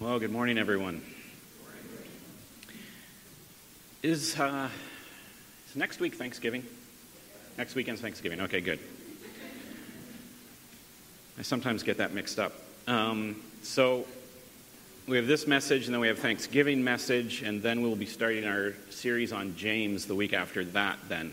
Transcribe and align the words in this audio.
Well, 0.00 0.18
good 0.18 0.32
morning, 0.32 0.56
everyone. 0.56 1.02
Is, 4.02 4.34
uh, 4.40 4.70
is 5.68 5.76
next 5.76 6.00
week 6.00 6.14
Thanksgiving? 6.14 6.64
Next 7.58 7.74
weekend's 7.74 8.00
Thanksgiving. 8.00 8.40
Okay, 8.40 8.62
good. 8.62 8.78
I 11.38 11.42
sometimes 11.42 11.82
get 11.82 11.98
that 11.98 12.14
mixed 12.14 12.38
up. 12.38 12.54
Um, 12.86 13.42
so 13.62 14.06
we 15.06 15.18
have 15.18 15.26
this 15.26 15.46
message, 15.46 15.84
and 15.84 15.92
then 15.92 16.00
we 16.00 16.08
have 16.08 16.18
Thanksgiving 16.18 16.82
message, 16.82 17.42
and 17.42 17.62
then 17.62 17.82
we'll 17.82 17.94
be 17.94 18.06
starting 18.06 18.46
our 18.46 18.72
series 18.88 19.34
on 19.34 19.54
James 19.54 20.06
the 20.06 20.14
week 20.14 20.32
after 20.32 20.64
that. 20.64 20.98
Then, 21.10 21.30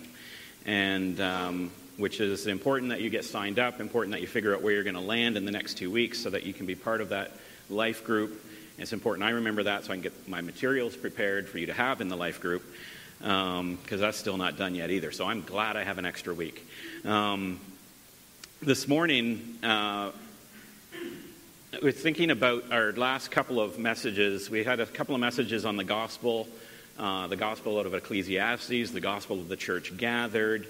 and 0.66 1.22
um, 1.22 1.72
which 1.96 2.20
is 2.20 2.48
important 2.48 2.90
that 2.90 3.00
you 3.00 3.10
get 3.10 3.24
signed 3.24 3.60
up, 3.60 3.80
important 3.80 4.12
that 4.12 4.20
you 4.20 4.28
figure 4.28 4.54
out 4.54 4.62
where 4.62 4.74
you're 4.74 4.84
going 4.84 4.94
to 4.96 5.00
land 5.00 5.38
in 5.38 5.46
the 5.46 5.52
next 5.52 5.76
two 5.76 5.90
weeks, 5.90 6.20
so 6.20 6.30
that 6.32 6.44
you 6.44 6.52
can 6.52 6.66
be 6.66 6.76
part 6.76 7.00
of 7.00 7.08
that 7.08 7.32
life 7.70 8.04
group. 8.04 8.44
It's 8.78 8.94
important 8.94 9.28
I 9.28 9.32
remember 9.32 9.64
that 9.64 9.86
so 9.86 9.92
I 9.92 9.96
can 9.96 10.04
get 10.04 10.28
my 10.28 10.42
materials 10.42 10.96
prepared 10.96 11.50
for 11.50 11.58
you 11.58 11.66
to 11.66 11.74
have 11.74 12.00
in 12.00 12.10
the 12.10 12.16
life 12.16 12.40
group 12.40 12.64
because 13.18 13.60
um, 13.60 13.78
that's 13.88 14.18
still 14.18 14.38
not 14.38 14.58
done 14.58 14.76
yet 14.76 14.92
either. 14.92 15.12
So 15.12 15.26
I'm 15.26 15.42
glad 15.42 15.76
I 15.76 15.84
have 15.84 15.98
an 15.98 16.06
extra 16.06 16.34
week. 16.34 16.64
Um, 17.04 17.60
this 18.62 18.88
morning, 18.88 19.58
uh, 19.64 20.12
we're 21.82 21.92
thinking 21.92 22.30
about 22.30 22.72
our 22.72 22.92
last 22.92 23.32
couple 23.32 23.60
of 23.60 23.80
messages. 23.80 24.50
We 24.50 24.64
had 24.64 24.80
a 24.80 24.86
couple 24.86 25.16
of 25.16 25.22
messages 25.22 25.66
on 25.66 25.76
the 25.76 25.84
gospel, 25.84 26.48
uh, 27.00 27.26
the 27.26 27.36
gospel 27.36 27.80
out 27.80 27.88
of 27.88 27.96
Ecclesiastes, 27.96 28.92
the 28.92 29.02
gospel 29.02 29.40
of 29.40 29.50
the 29.50 29.58
church 29.58 29.98
gathered, 29.98 30.68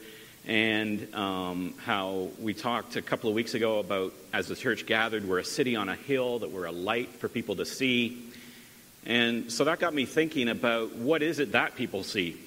and 0.48 1.14
um, 1.14 1.74
how 1.84 2.30
we 2.40 2.54
talked 2.54 2.96
a 2.96 3.02
couple 3.02 3.30
of 3.30 3.36
weeks 3.36 3.54
ago 3.54 3.80
about 3.80 4.14
as 4.32 4.48
the 4.48 4.56
church 4.56 4.86
gathered, 4.86 5.28
we're 5.28 5.40
a 5.40 5.46
city 5.46 5.76
on 5.76 5.90
a 5.90 5.96
hill, 5.96 6.40
that 6.40 6.50
we're 6.50 6.66
a 6.66 6.72
light 6.72 7.10
for 7.10 7.28
people 7.28 7.58
to 7.58 7.66
see. 7.66 8.32
And 9.06 9.52
so 9.52 9.66
that 9.66 9.80
got 9.80 9.94
me 9.94 10.06
thinking 10.06 10.48
about 10.48 10.96
what 10.96 11.22
is 11.22 11.40
it 11.40 11.52
that 11.52 11.76
people 11.76 12.02
see? 12.02 12.38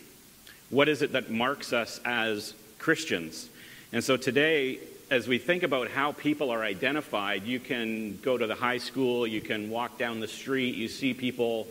What 0.70 0.88
is 0.88 1.02
it 1.02 1.12
that 1.12 1.30
marks 1.30 1.74
us 1.74 2.00
as 2.06 2.54
Christians? 2.78 3.50
And 3.92 4.02
so 4.02 4.16
today, 4.16 4.78
as 5.10 5.28
we 5.28 5.36
think 5.36 5.62
about 5.62 5.90
how 5.90 6.12
people 6.12 6.48
are 6.50 6.62
identified, 6.62 7.44
you 7.44 7.60
can 7.60 8.18
go 8.22 8.38
to 8.38 8.46
the 8.46 8.54
high 8.54 8.78
school, 8.78 9.26
you 9.26 9.42
can 9.42 9.68
walk 9.68 9.98
down 9.98 10.20
the 10.20 10.28
street, 10.28 10.74
you 10.74 10.88
see 10.88 11.12
people 11.12 11.68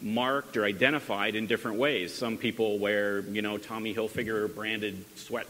marked 0.00 0.56
or 0.56 0.64
identified 0.64 1.34
in 1.34 1.46
different 1.46 1.78
ways. 1.78 2.14
Some 2.14 2.38
people 2.38 2.78
wear, 2.78 3.20
you 3.20 3.42
know, 3.42 3.58
Tommy 3.58 3.94
Hilfiger 3.94 4.54
branded 4.54 5.04
sweat 5.18 5.46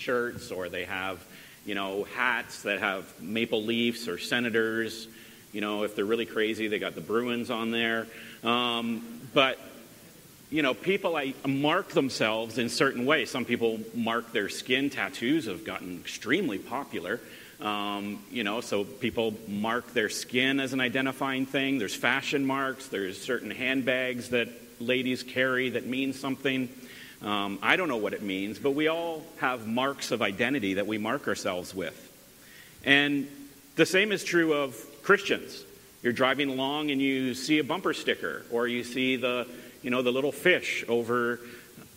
shirts, 0.00 0.50
or 0.50 0.68
they 0.68 0.84
have, 0.84 1.24
you 1.64 1.74
know, 1.74 2.04
hats 2.16 2.62
that 2.62 2.80
have 2.80 3.20
maple 3.20 3.62
leafs 3.62 4.08
or 4.08 4.18
senators. 4.18 5.06
You 5.52 5.60
know, 5.60 5.84
if 5.84 5.94
they're 5.94 6.04
really 6.04 6.26
crazy, 6.26 6.68
they 6.68 6.78
got 6.78 6.94
the 6.94 7.00
Bruins 7.00 7.50
on 7.50 7.70
there. 7.70 8.06
Um, 8.42 9.20
but 9.34 9.58
you 10.50 10.62
know, 10.62 10.74
people 10.74 11.14
I 11.16 11.32
mark 11.46 11.90
themselves 11.90 12.58
in 12.58 12.68
certain 12.68 13.06
ways. 13.06 13.30
Some 13.30 13.44
people 13.44 13.78
mark 13.94 14.32
their 14.32 14.48
skin. 14.48 14.90
Tattoos 14.90 15.46
have 15.46 15.64
gotten 15.64 16.00
extremely 16.00 16.58
popular. 16.58 17.20
Um, 17.60 18.20
you 18.30 18.42
know, 18.42 18.60
so 18.60 18.84
people 18.84 19.34
mark 19.46 19.92
their 19.92 20.08
skin 20.08 20.58
as 20.58 20.72
an 20.72 20.80
identifying 20.80 21.46
thing. 21.46 21.78
There's 21.78 21.94
fashion 21.94 22.44
marks. 22.44 22.88
There's 22.88 23.20
certain 23.20 23.50
handbags 23.50 24.30
that 24.30 24.48
ladies 24.80 25.22
carry 25.22 25.70
that 25.70 25.86
mean 25.86 26.12
something. 26.12 26.68
Um, 27.22 27.58
I 27.62 27.76
don't 27.76 27.88
know 27.88 27.98
what 27.98 28.14
it 28.14 28.22
means, 28.22 28.58
but 28.58 28.70
we 28.70 28.88
all 28.88 29.22
have 29.38 29.66
marks 29.66 30.10
of 30.10 30.22
identity 30.22 30.74
that 30.74 30.86
we 30.86 30.96
mark 30.96 31.28
ourselves 31.28 31.74
with. 31.74 32.06
And 32.84 33.28
the 33.76 33.84
same 33.84 34.10
is 34.10 34.24
true 34.24 34.54
of 34.54 34.74
Christians. 35.02 35.64
You're 36.02 36.14
driving 36.14 36.48
along 36.48 36.90
and 36.90 37.00
you 37.00 37.34
see 37.34 37.58
a 37.58 37.64
bumper 37.64 37.92
sticker, 37.92 38.44
or 38.50 38.66
you 38.66 38.84
see 38.84 39.16
the, 39.16 39.46
you 39.82 39.90
know, 39.90 40.00
the 40.00 40.10
little 40.10 40.32
fish 40.32 40.84
over 40.88 41.40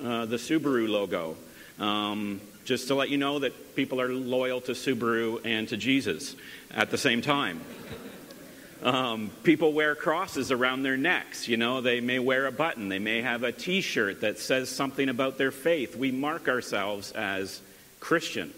uh, 0.03 0.25
the 0.25 0.35
Subaru 0.35 0.89
logo. 0.89 1.37
Um, 1.79 2.41
just 2.65 2.87
to 2.87 2.95
let 2.95 3.09
you 3.09 3.17
know 3.17 3.39
that 3.39 3.75
people 3.75 3.99
are 3.99 4.09
loyal 4.09 4.61
to 4.61 4.73
Subaru 4.73 5.41
and 5.45 5.67
to 5.69 5.77
Jesus 5.77 6.35
at 6.71 6.91
the 6.91 6.97
same 6.97 7.21
time. 7.21 7.61
Um, 8.83 9.31
people 9.43 9.71
wear 9.71 9.95
crosses 9.95 10.51
around 10.51 10.83
their 10.83 10.97
necks. 10.97 11.47
You 11.47 11.55
know, 11.55 11.79
they 11.79 12.01
may 12.01 12.19
wear 12.19 12.47
a 12.47 12.51
button. 12.51 12.89
They 12.89 12.99
may 12.99 13.21
have 13.21 13.43
a 13.43 13.53
t 13.53 13.79
shirt 13.79 14.21
that 14.21 14.39
says 14.39 14.69
something 14.69 15.07
about 15.07 15.37
their 15.37 15.51
faith. 15.51 15.95
We 15.95 16.11
mark 16.11 16.49
ourselves 16.49 17.11
as 17.13 17.61
Christian. 18.01 18.53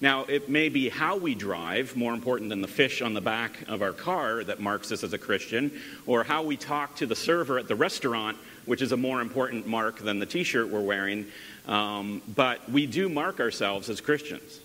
Now, 0.00 0.26
it 0.26 0.48
may 0.48 0.68
be 0.68 0.88
how 0.88 1.16
we 1.16 1.34
drive, 1.34 1.96
more 1.96 2.14
important 2.14 2.50
than 2.50 2.60
the 2.60 2.68
fish 2.68 3.02
on 3.02 3.14
the 3.14 3.20
back 3.20 3.64
of 3.66 3.82
our 3.82 3.92
car 3.92 4.44
that 4.44 4.60
marks 4.60 4.92
us 4.92 5.02
as 5.02 5.12
a 5.12 5.18
Christian, 5.18 5.72
or 6.06 6.22
how 6.22 6.44
we 6.44 6.56
talk 6.56 6.94
to 6.96 7.06
the 7.06 7.16
server 7.16 7.58
at 7.58 7.66
the 7.66 7.74
restaurant, 7.74 8.36
which 8.64 8.80
is 8.80 8.92
a 8.92 8.96
more 8.96 9.20
important 9.20 9.66
mark 9.66 9.98
than 9.98 10.20
the 10.20 10.26
t 10.26 10.44
shirt 10.44 10.68
we're 10.68 10.80
wearing. 10.80 11.26
Um, 11.66 12.22
but 12.32 12.70
we 12.70 12.86
do 12.86 13.08
mark 13.08 13.40
ourselves 13.40 13.90
as 13.90 14.00
Christians. 14.00 14.60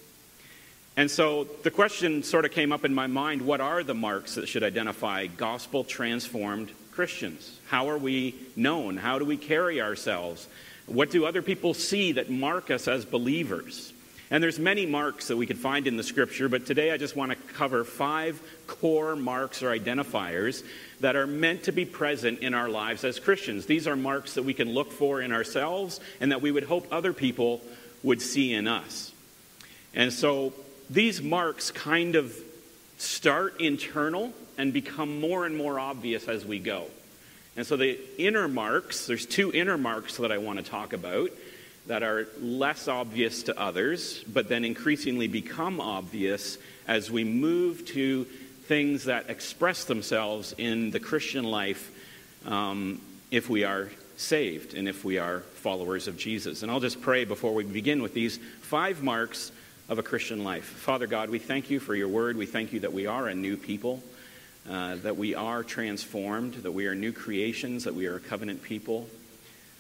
And 0.96 1.09
so 1.09 1.46
the 1.64 1.72
question 1.72 2.22
sort 2.22 2.46
of 2.46 2.52
came 2.52 2.72
up 2.72 2.86
in 2.86 2.94
my 2.94 3.08
mind 3.08 3.42
what 3.42 3.62
are 3.62 3.84
the 3.84 3.96
marks 3.96 4.36
that 4.36 4.48
should 4.48 4.64
identify 4.64 5.26
gospel 5.26 5.84
transformed 5.84 6.72
Christians? 6.92 7.59
How 7.68 7.90
are 7.90 7.98
we 7.98 8.36
known? 8.56 8.98
How 8.98 9.18
do 9.18 9.26
we 9.26 9.38
carry 9.38 9.81
ourselves? 9.81 10.48
What 10.86 11.09
do 11.09 11.26
other 11.26 11.42
people 11.42 11.74
see 11.74 12.14
that 12.14 12.30
mark 12.30 12.70
us 12.70 12.88
as 12.88 13.06
believers? 13.06 13.94
And 14.30 14.44
there's 14.44 14.59
many 14.59 14.86
marks 14.86 15.28
that 15.28 15.38
we 15.38 15.46
could 15.46 15.59
find 15.59 15.86
in 15.86 15.96
the 15.96 16.04
scripture, 16.04 16.50
but 16.50 16.66
today 16.66 16.92
I 16.92 16.98
just 16.98 17.16
want 17.16 17.31
to 17.31 17.38
cover 17.54 17.84
five 17.84 18.42
core 18.68 19.16
marks 19.16 19.62
or 19.62 19.68
identifiers 19.68 20.64
that 21.02 21.16
are 21.16 21.28
meant 21.28 21.64
to 21.64 21.72
be 21.72 21.86
present 21.86 22.40
in 22.40 22.54
our 22.54 22.70
lives 22.70 23.04
as 23.04 23.20
Christians. 23.20 23.66
These 23.66 23.88
are 23.88 23.96
marks 23.96 24.34
that 24.34 24.44
we 24.44 24.54
can 24.54 24.74
look 24.74 24.92
for 24.92 25.22
in 25.22 25.31
ourselves 25.31 26.00
and 26.20 26.31
that 26.31 26.42
we 26.42 26.52
would 26.52 26.64
hope 26.64 26.88
other 26.92 27.14
people 27.14 27.62
would 28.02 28.22
see 28.22 28.54
in 28.54 28.68
us. 28.68 29.12
And 29.94 30.12
so 30.12 30.54
these 30.94 31.22
marks 31.22 31.72
kind 31.72 32.16
of 32.16 32.38
start 32.98 33.59
internal 33.59 34.31
and 34.58 34.72
become 34.72 35.20
more 35.20 35.46
and 35.46 35.58
more 35.58 35.80
obvious 35.80 36.28
as 36.28 36.46
we 36.46 36.59
go. 36.59 36.86
And 37.56 37.66
so 37.66 37.78
the 37.78 38.00
inner 38.18 38.48
marks, 38.48 39.08
there's 39.08 39.26
two 39.26 39.52
inner 39.52 39.78
marks 39.78 40.18
that 40.18 40.31
I 40.31 40.38
want 40.38 40.59
to 40.59 40.66
talk 40.66 40.94
about 40.94 41.31
that 41.88 42.04
are 42.04 42.28
less 42.40 42.88
obvious 42.88 43.44
to 43.44 43.59
others, 43.59 44.24
but 44.31 44.48
then 44.48 44.64
increasingly 44.64 45.28
become 45.28 45.81
obvious 45.81 46.58
as 46.88 47.10
we 47.10 47.24
move 47.24 47.86
to 47.88 48.25
things 48.66 49.06
that 49.06 49.30
express 49.30 49.86
themselves 49.86 50.54
in 50.58 50.92
the 50.92 51.00
Christian 51.00 51.44
life 51.44 51.92
um, 52.46 53.02
if 53.31 53.50
we 53.50 53.64
are 53.64 53.90
saved 54.16 54.75
and 54.75 54.88
if 54.88 55.04
we 55.04 55.18
are 55.18 55.40
followers 55.40 56.08
of 56.08 56.18
Jesus. 56.18 56.62
And 56.62 56.72
I'll 56.72 56.80
just 56.80 57.02
pray 57.02 57.25
before 57.25 57.54
we 57.54 57.64
begin 57.64 58.02
with 58.02 58.14
these 58.14 58.38
five 58.62 59.04
marks 59.04 59.52
of 59.90 60.00
a 60.00 60.04
Christian 60.04 60.44
life. 60.44 60.64
Father 60.64 61.08
God, 61.08 61.30
we 61.30 61.40
thank 61.40 61.70
you 61.70 61.80
for 61.80 61.96
your 61.96 62.08
word. 62.08 62.38
We 62.38 62.46
thank 62.46 62.74
you 62.74 62.82
that 62.82 62.94
we 62.94 63.06
are 63.06 63.28
a 63.28 63.36
new 63.36 63.58
people, 63.58 64.02
uh, 64.70 64.96
that 64.98 65.18
we 65.18 65.36
are 65.36 65.64
transformed, 65.64 66.54
that 66.56 66.72
we 66.72 66.88
are 66.88 66.96
new 66.96 67.12
creations, 67.12 67.84
that 67.84 67.94
we 67.94 68.08
are 68.08 68.16
a 68.16 68.20
covenant 68.20 68.64
people. 68.64 69.10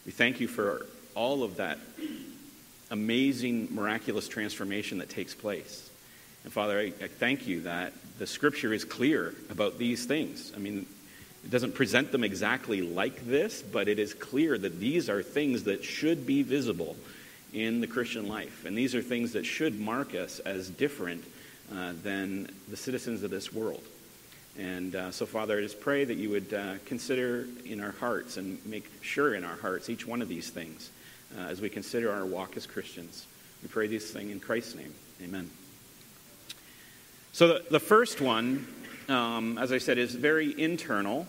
We 0.05 0.11
thank 0.11 0.41
you 0.41 0.47
for 0.47 0.85
all 1.15 1.43
of 1.43 1.57
that 1.57 1.77
amazing, 2.91 3.73
miraculous 3.73 4.27
transformation 4.27 4.97
that 4.97 5.09
takes 5.09 5.33
place. 5.33 5.89
And 6.43 6.51
Father, 6.51 6.79
I, 6.79 6.93
I 7.03 7.07
thank 7.07 7.47
you 7.47 7.61
that 7.61 7.93
the 8.19 8.27
scripture 8.27 8.73
is 8.73 8.83
clear 8.83 9.33
about 9.49 9.77
these 9.77 10.05
things. 10.05 10.51
I 10.53 10.59
mean, 10.59 10.85
it 11.45 11.49
doesn't 11.49 11.75
present 11.75 12.11
them 12.11 12.23
exactly 12.23 12.81
like 12.81 13.25
this, 13.25 13.61
but 13.61 13.87
it 13.87 13.99
is 13.99 14.13
clear 14.13 14.57
that 14.57 14.79
these 14.79 15.09
are 15.09 15.23
things 15.23 15.63
that 15.63 15.83
should 15.83 16.25
be 16.25 16.43
visible 16.43 16.97
in 17.53 17.81
the 17.81 17.87
Christian 17.87 18.27
life. 18.27 18.65
And 18.65 18.77
these 18.77 18.95
are 18.95 19.01
things 19.01 19.33
that 19.33 19.45
should 19.45 19.79
mark 19.79 20.15
us 20.15 20.39
as 20.39 20.69
different 20.69 21.23
uh, 21.73 21.93
than 22.03 22.49
the 22.69 22.77
citizens 22.77 23.23
of 23.23 23.31
this 23.31 23.53
world. 23.53 23.83
And 24.57 24.95
uh, 24.95 25.11
so, 25.11 25.25
Father, 25.25 25.57
I 25.57 25.61
just 25.61 25.79
pray 25.79 26.03
that 26.03 26.17
you 26.17 26.29
would 26.29 26.53
uh, 26.53 26.75
consider 26.85 27.47
in 27.65 27.79
our 27.79 27.93
hearts 27.93 28.37
and 28.37 28.63
make 28.65 28.89
sure 29.01 29.33
in 29.33 29.43
our 29.43 29.55
hearts 29.55 29.89
each 29.89 30.05
one 30.05 30.21
of 30.21 30.29
these 30.29 30.49
things 30.49 30.91
uh, 31.37 31.41
as 31.41 31.61
we 31.61 31.69
consider 31.69 32.11
our 32.11 32.25
walk 32.25 32.55
as 32.57 32.67
Christians. 32.67 33.25
We 33.63 33.69
pray 33.69 33.87
these 33.87 34.11
things 34.11 34.31
in 34.31 34.39
Christ's 34.39 34.75
name. 34.75 34.93
Amen. 35.23 35.49
So, 37.31 37.47
the, 37.47 37.63
the 37.71 37.79
first 37.79 38.21
one, 38.21 38.67
um, 39.09 39.57
as 39.57 39.71
I 39.71 39.79
said, 39.79 39.97
is 39.97 40.13
very 40.13 40.59
internal. 40.61 41.25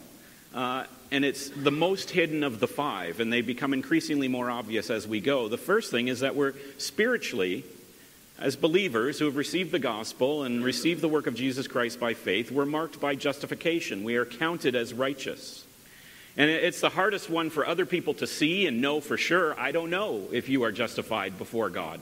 Uh, 0.55 0.85
and 1.11 1.25
it's 1.25 1.49
the 1.51 1.73
most 1.73 2.11
hidden 2.11 2.45
of 2.45 2.61
the 2.61 2.69
five, 2.69 3.19
and 3.19 3.33
they 3.33 3.41
become 3.41 3.75
increasingly 3.75 4.29
more 4.29 4.49
obvious 4.49 4.89
as 4.89 5.07
we 5.07 5.21
go. 5.21 5.49
The 5.49 5.59
first 5.59 5.91
thing 5.91 6.07
is 6.09 6.21
that 6.21 6.37
we're 6.37 6.55
spiritually, 6.79 7.65
as 8.39 8.55
believers 8.55 9.19
who 9.19 9.25
have 9.25 9.37
received 9.37 9.73
the 9.73 9.81
gospel 9.81 10.45
and 10.45 10.65
received 10.65 11.01
the 11.01 11.09
work 11.09 11.27
of 11.27 11.35
Jesus 11.35 11.67
Christ 11.67 11.99
by 11.99 12.15
faith, 12.15 12.53
we're 12.53 12.67
marked 12.67 13.01
by 13.01 13.17
justification. 13.17 14.05
We 14.05 14.15
are 14.15 14.25
counted 14.25 14.77
as 14.77 14.95
righteous. 14.95 15.65
And 16.37 16.51
it's 16.51 16.81
the 16.81 16.89
hardest 16.89 17.31
one 17.31 17.51
for 17.51 17.67
other 17.67 17.87
people 17.87 18.15
to 18.15 18.27
see 18.27 18.67
and 18.67 18.81
know 18.81 19.01
for 19.01 19.17
sure. 19.17 19.59
I 19.59 19.73
don't 19.73 19.91
know 19.91 20.29
if 20.33 20.49
you 20.49 20.65
are 20.65 20.73
justified 20.73 21.39
before 21.39 21.71
God. 21.71 22.01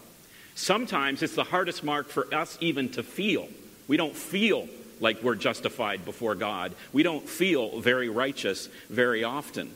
Sometimes 0.55 1.23
it's 1.23 1.35
the 1.35 1.45
hardest 1.45 1.85
mark 1.85 2.09
for 2.09 2.33
us 2.35 2.57
even 2.61 2.91
to 2.91 3.03
feel. 3.03 3.49
We 3.89 3.97
don't 3.97 4.17
feel 4.17 4.69
like 5.03 5.23
we're 5.23 5.35
justified 5.35 6.05
before 6.05 6.35
God. 6.35 6.75
We 6.93 7.03
don't 7.03 7.29
feel 7.29 7.81
very 7.81 8.09
righteous 8.09 8.69
very 8.89 9.25
often. 9.25 9.71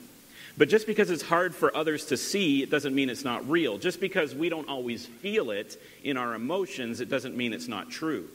But 0.57 0.69
just 0.69 0.87
because 0.87 1.11
it's 1.11 1.21
hard 1.21 1.53
for 1.53 1.75
others 1.77 2.05
to 2.05 2.17
see, 2.17 2.63
it 2.63 2.71
doesn't 2.71 2.95
mean 2.95 3.11
it's 3.11 3.23
not 3.23 3.47
real. 3.47 3.77
Just 3.77 3.99
because 3.99 4.33
we 4.33 4.49
don't 4.49 4.67
always 4.67 5.05
feel 5.05 5.51
it 5.51 5.79
in 6.03 6.17
our 6.17 6.33
emotions, 6.33 6.99
it 6.99 7.09
doesn't 7.09 7.37
mean 7.37 7.53
it's 7.53 7.67
not 7.67 7.91
true. 7.91 8.27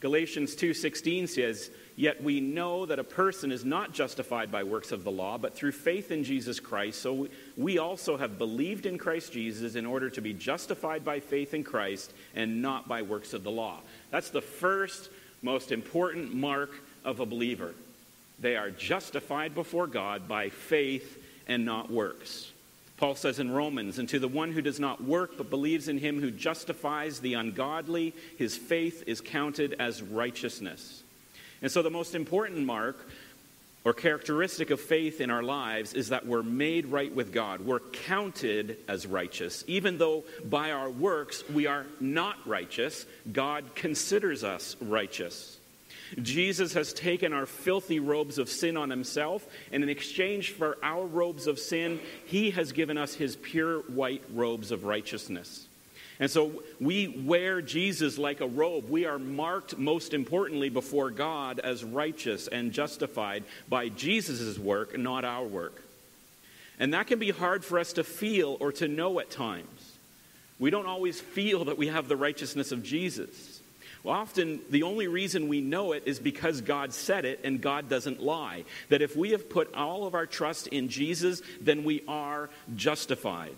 Galatians 0.00 0.54
2:16 0.54 1.26
says, 1.26 1.70
"Yet 1.96 2.22
we 2.22 2.40
know 2.40 2.86
that 2.86 3.00
a 3.00 3.04
person 3.04 3.50
is 3.50 3.64
not 3.64 3.92
justified 3.92 4.50
by 4.52 4.62
works 4.62 4.92
of 4.92 5.02
the 5.02 5.10
law, 5.10 5.36
but 5.36 5.54
through 5.54 5.72
faith 5.72 6.12
in 6.12 6.22
Jesus 6.22 6.60
Christ. 6.60 7.00
So 7.02 7.26
we 7.56 7.78
also 7.78 8.16
have 8.16 8.38
believed 8.38 8.86
in 8.86 8.96
Christ 8.96 9.32
Jesus 9.32 9.74
in 9.74 9.84
order 9.84 10.08
to 10.08 10.20
be 10.20 10.32
justified 10.32 11.04
by 11.04 11.18
faith 11.18 11.52
in 11.52 11.64
Christ 11.64 12.12
and 12.34 12.62
not 12.62 12.88
by 12.88 13.02
works 13.02 13.34
of 13.34 13.42
the 13.42 13.50
law." 13.50 13.80
That's 14.12 14.30
the 14.30 14.40
first 14.40 15.10
most 15.42 15.72
important 15.72 16.34
mark 16.34 16.70
of 17.04 17.20
a 17.20 17.26
believer. 17.26 17.74
They 18.40 18.56
are 18.56 18.70
justified 18.70 19.54
before 19.54 19.86
God 19.86 20.28
by 20.28 20.48
faith 20.48 21.22
and 21.46 21.64
not 21.64 21.90
works. 21.90 22.52
Paul 22.98 23.14
says 23.14 23.38
in 23.38 23.50
Romans, 23.50 23.98
and 23.98 24.08
to 24.08 24.18
the 24.18 24.28
one 24.28 24.52
who 24.52 24.60
does 24.60 24.80
not 24.80 25.02
work 25.02 25.36
but 25.36 25.50
believes 25.50 25.88
in 25.88 25.98
him 25.98 26.20
who 26.20 26.32
justifies 26.32 27.20
the 27.20 27.34
ungodly, 27.34 28.12
his 28.36 28.56
faith 28.56 29.04
is 29.06 29.20
counted 29.20 29.76
as 29.78 30.02
righteousness. 30.02 31.02
And 31.62 31.70
so 31.70 31.82
the 31.82 31.90
most 31.90 32.14
important 32.14 32.64
mark 32.66 33.08
or 33.88 33.94
characteristic 33.94 34.68
of 34.68 34.78
faith 34.78 35.18
in 35.18 35.30
our 35.30 35.42
lives 35.42 35.94
is 35.94 36.10
that 36.10 36.26
we're 36.26 36.42
made 36.42 36.84
right 36.84 37.14
with 37.14 37.32
God. 37.32 37.62
We're 37.62 37.80
counted 37.80 38.76
as 38.86 39.06
righteous. 39.06 39.64
Even 39.66 39.96
though 39.96 40.24
by 40.44 40.72
our 40.72 40.90
works 40.90 41.42
we 41.48 41.66
are 41.66 41.86
not 41.98 42.36
righteous, 42.46 43.06
God 43.32 43.64
considers 43.74 44.44
us 44.44 44.76
righteous. 44.82 45.58
Jesus 46.20 46.74
has 46.74 46.92
taken 46.92 47.32
our 47.32 47.46
filthy 47.46 47.98
robes 47.98 48.36
of 48.36 48.50
sin 48.50 48.76
on 48.76 48.90
himself, 48.90 49.46
and 49.72 49.82
in 49.82 49.88
exchange 49.88 50.50
for 50.52 50.76
our 50.82 51.06
robes 51.06 51.46
of 51.46 51.58
sin, 51.58 51.98
he 52.26 52.50
has 52.50 52.72
given 52.72 52.98
us 52.98 53.14
his 53.14 53.36
pure 53.36 53.80
white 53.80 54.22
robes 54.34 54.70
of 54.70 54.84
righteousness. 54.84 55.67
And 56.20 56.30
so 56.30 56.62
we 56.80 57.08
wear 57.08 57.62
Jesus 57.62 58.18
like 58.18 58.40
a 58.40 58.46
robe. 58.46 58.90
We 58.90 59.06
are 59.06 59.18
marked, 59.18 59.78
most 59.78 60.14
importantly, 60.14 60.68
before 60.68 61.10
God 61.10 61.60
as 61.60 61.84
righteous 61.84 62.48
and 62.48 62.72
justified 62.72 63.44
by 63.68 63.88
Jesus' 63.88 64.58
work, 64.58 64.98
not 64.98 65.24
our 65.24 65.44
work. 65.44 65.82
And 66.80 66.94
that 66.94 67.06
can 67.06 67.18
be 67.18 67.30
hard 67.30 67.64
for 67.64 67.78
us 67.78 67.92
to 67.94 68.04
feel 68.04 68.56
or 68.60 68.72
to 68.72 68.88
know 68.88 69.20
at 69.20 69.30
times. 69.30 69.96
We 70.58 70.70
don't 70.70 70.86
always 70.86 71.20
feel 71.20 71.66
that 71.66 71.78
we 71.78 71.86
have 71.86 72.08
the 72.08 72.16
righteousness 72.16 72.72
of 72.72 72.82
Jesus. 72.82 73.60
Well, 74.02 74.14
often 74.14 74.60
the 74.70 74.84
only 74.84 75.06
reason 75.06 75.48
we 75.48 75.60
know 75.60 75.92
it 75.92 76.04
is 76.06 76.18
because 76.18 76.60
God 76.60 76.92
said 76.92 77.24
it 77.24 77.40
and 77.44 77.60
God 77.60 77.88
doesn't 77.88 78.22
lie. 78.22 78.64
That 78.88 79.02
if 79.02 79.16
we 79.16 79.30
have 79.30 79.50
put 79.50 79.74
all 79.74 80.06
of 80.06 80.14
our 80.14 80.26
trust 80.26 80.68
in 80.68 80.88
Jesus, 80.88 81.42
then 81.60 81.84
we 81.84 82.02
are 82.08 82.50
justified. 82.74 83.56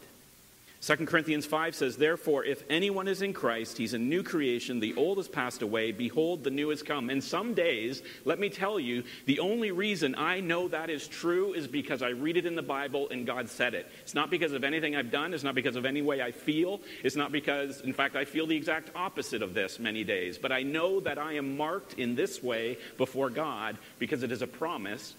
2 0.82 0.96
Corinthians 1.04 1.44
5 1.44 1.74
says, 1.74 1.98
Therefore, 1.98 2.42
if 2.42 2.64
anyone 2.70 3.06
is 3.06 3.20
in 3.20 3.34
Christ, 3.34 3.76
he's 3.76 3.92
a 3.92 3.98
new 3.98 4.22
creation. 4.22 4.80
The 4.80 4.94
old 4.94 5.18
has 5.18 5.28
passed 5.28 5.60
away. 5.60 5.92
Behold, 5.92 6.42
the 6.42 6.50
new 6.50 6.70
has 6.70 6.82
come. 6.82 7.10
And 7.10 7.22
some 7.22 7.52
days, 7.52 8.00
let 8.24 8.38
me 8.38 8.48
tell 8.48 8.80
you, 8.80 9.04
the 9.26 9.40
only 9.40 9.72
reason 9.72 10.14
I 10.16 10.40
know 10.40 10.68
that 10.68 10.88
is 10.88 11.06
true 11.06 11.52
is 11.52 11.66
because 11.66 12.00
I 12.00 12.08
read 12.08 12.38
it 12.38 12.46
in 12.46 12.54
the 12.54 12.62
Bible 12.62 13.10
and 13.10 13.26
God 13.26 13.50
said 13.50 13.74
it. 13.74 13.90
It's 14.00 14.14
not 14.14 14.30
because 14.30 14.52
of 14.52 14.64
anything 14.64 14.96
I've 14.96 15.10
done. 15.10 15.34
It's 15.34 15.44
not 15.44 15.54
because 15.54 15.76
of 15.76 15.84
any 15.84 16.00
way 16.00 16.22
I 16.22 16.30
feel. 16.32 16.80
It's 17.04 17.16
not 17.16 17.30
because, 17.30 17.82
in 17.82 17.92
fact, 17.92 18.16
I 18.16 18.24
feel 18.24 18.46
the 18.46 18.56
exact 18.56 18.88
opposite 18.94 19.42
of 19.42 19.52
this 19.52 19.78
many 19.78 20.02
days. 20.02 20.38
But 20.38 20.50
I 20.50 20.62
know 20.62 21.00
that 21.00 21.18
I 21.18 21.34
am 21.34 21.58
marked 21.58 21.98
in 21.98 22.14
this 22.14 22.42
way 22.42 22.78
before 22.96 23.28
God 23.28 23.76
because 23.98 24.22
it 24.22 24.32
is 24.32 24.40
a 24.40 24.46
promise 24.46 25.14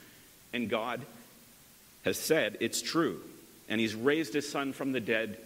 and 0.54 0.72
God 0.72 1.02
has 2.04 2.18
said 2.18 2.58
it's 2.62 2.82
true. 2.82 3.22
And 3.70 3.80
he's 3.80 3.94
raised 3.94 4.34
his 4.34 4.50
son 4.50 4.74
from 4.74 4.92
the 4.92 5.00
dead 5.00 5.38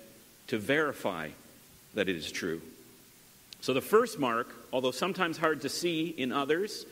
to 0.47 0.57
verify 0.57 1.29
that 1.93 2.09
it 2.09 2.15
is 2.15 2.31
true. 2.31 2.61
So, 3.61 3.73
the 3.73 3.81
first 3.81 4.19
mark, 4.19 4.53
although 4.71 4.91
sometimes 4.91 5.37
hard 5.37 5.61
to 5.61 5.69
see 5.69 6.07
in 6.09 6.31
others 6.31 6.85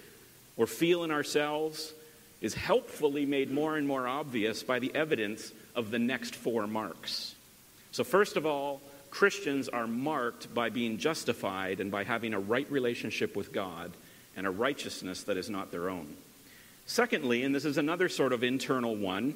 or 0.57 0.65
feel 0.65 1.03
in 1.03 1.11
ourselves, 1.11 1.93
is 2.41 2.53
helpfully 2.53 3.25
made 3.25 3.51
more 3.51 3.77
and 3.77 3.87
more 3.87 4.07
obvious 4.07 4.63
by 4.63 4.79
the 4.79 4.93
evidence 4.95 5.51
of 5.75 5.91
the 5.91 5.99
next 5.99 6.35
four 6.35 6.67
marks. 6.67 7.35
So, 7.91 8.03
first 8.03 8.37
of 8.37 8.45
all, 8.45 8.81
Christians 9.11 9.69
are 9.69 9.85
marked 9.85 10.53
by 10.53 10.69
being 10.69 10.97
justified 10.97 11.79
and 11.79 11.91
by 11.91 12.03
having 12.03 12.33
a 12.33 12.39
right 12.39 12.69
relationship 12.71 13.35
with 13.35 13.53
God 13.53 13.91
and 14.35 14.47
a 14.47 14.51
righteousness 14.51 15.23
that 15.23 15.37
is 15.37 15.49
not 15.49 15.71
their 15.71 15.89
own. 15.89 16.07
Secondly, 16.87 17.43
and 17.43 17.53
this 17.53 17.65
is 17.65 17.77
another 17.77 18.09
sort 18.09 18.33
of 18.33 18.43
internal 18.43 18.95
one, 18.95 19.35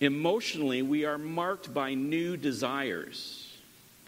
emotionally, 0.00 0.80
we 0.80 1.04
are 1.04 1.18
marked 1.18 1.72
by 1.72 1.94
new 1.94 2.36
desires. 2.36 3.39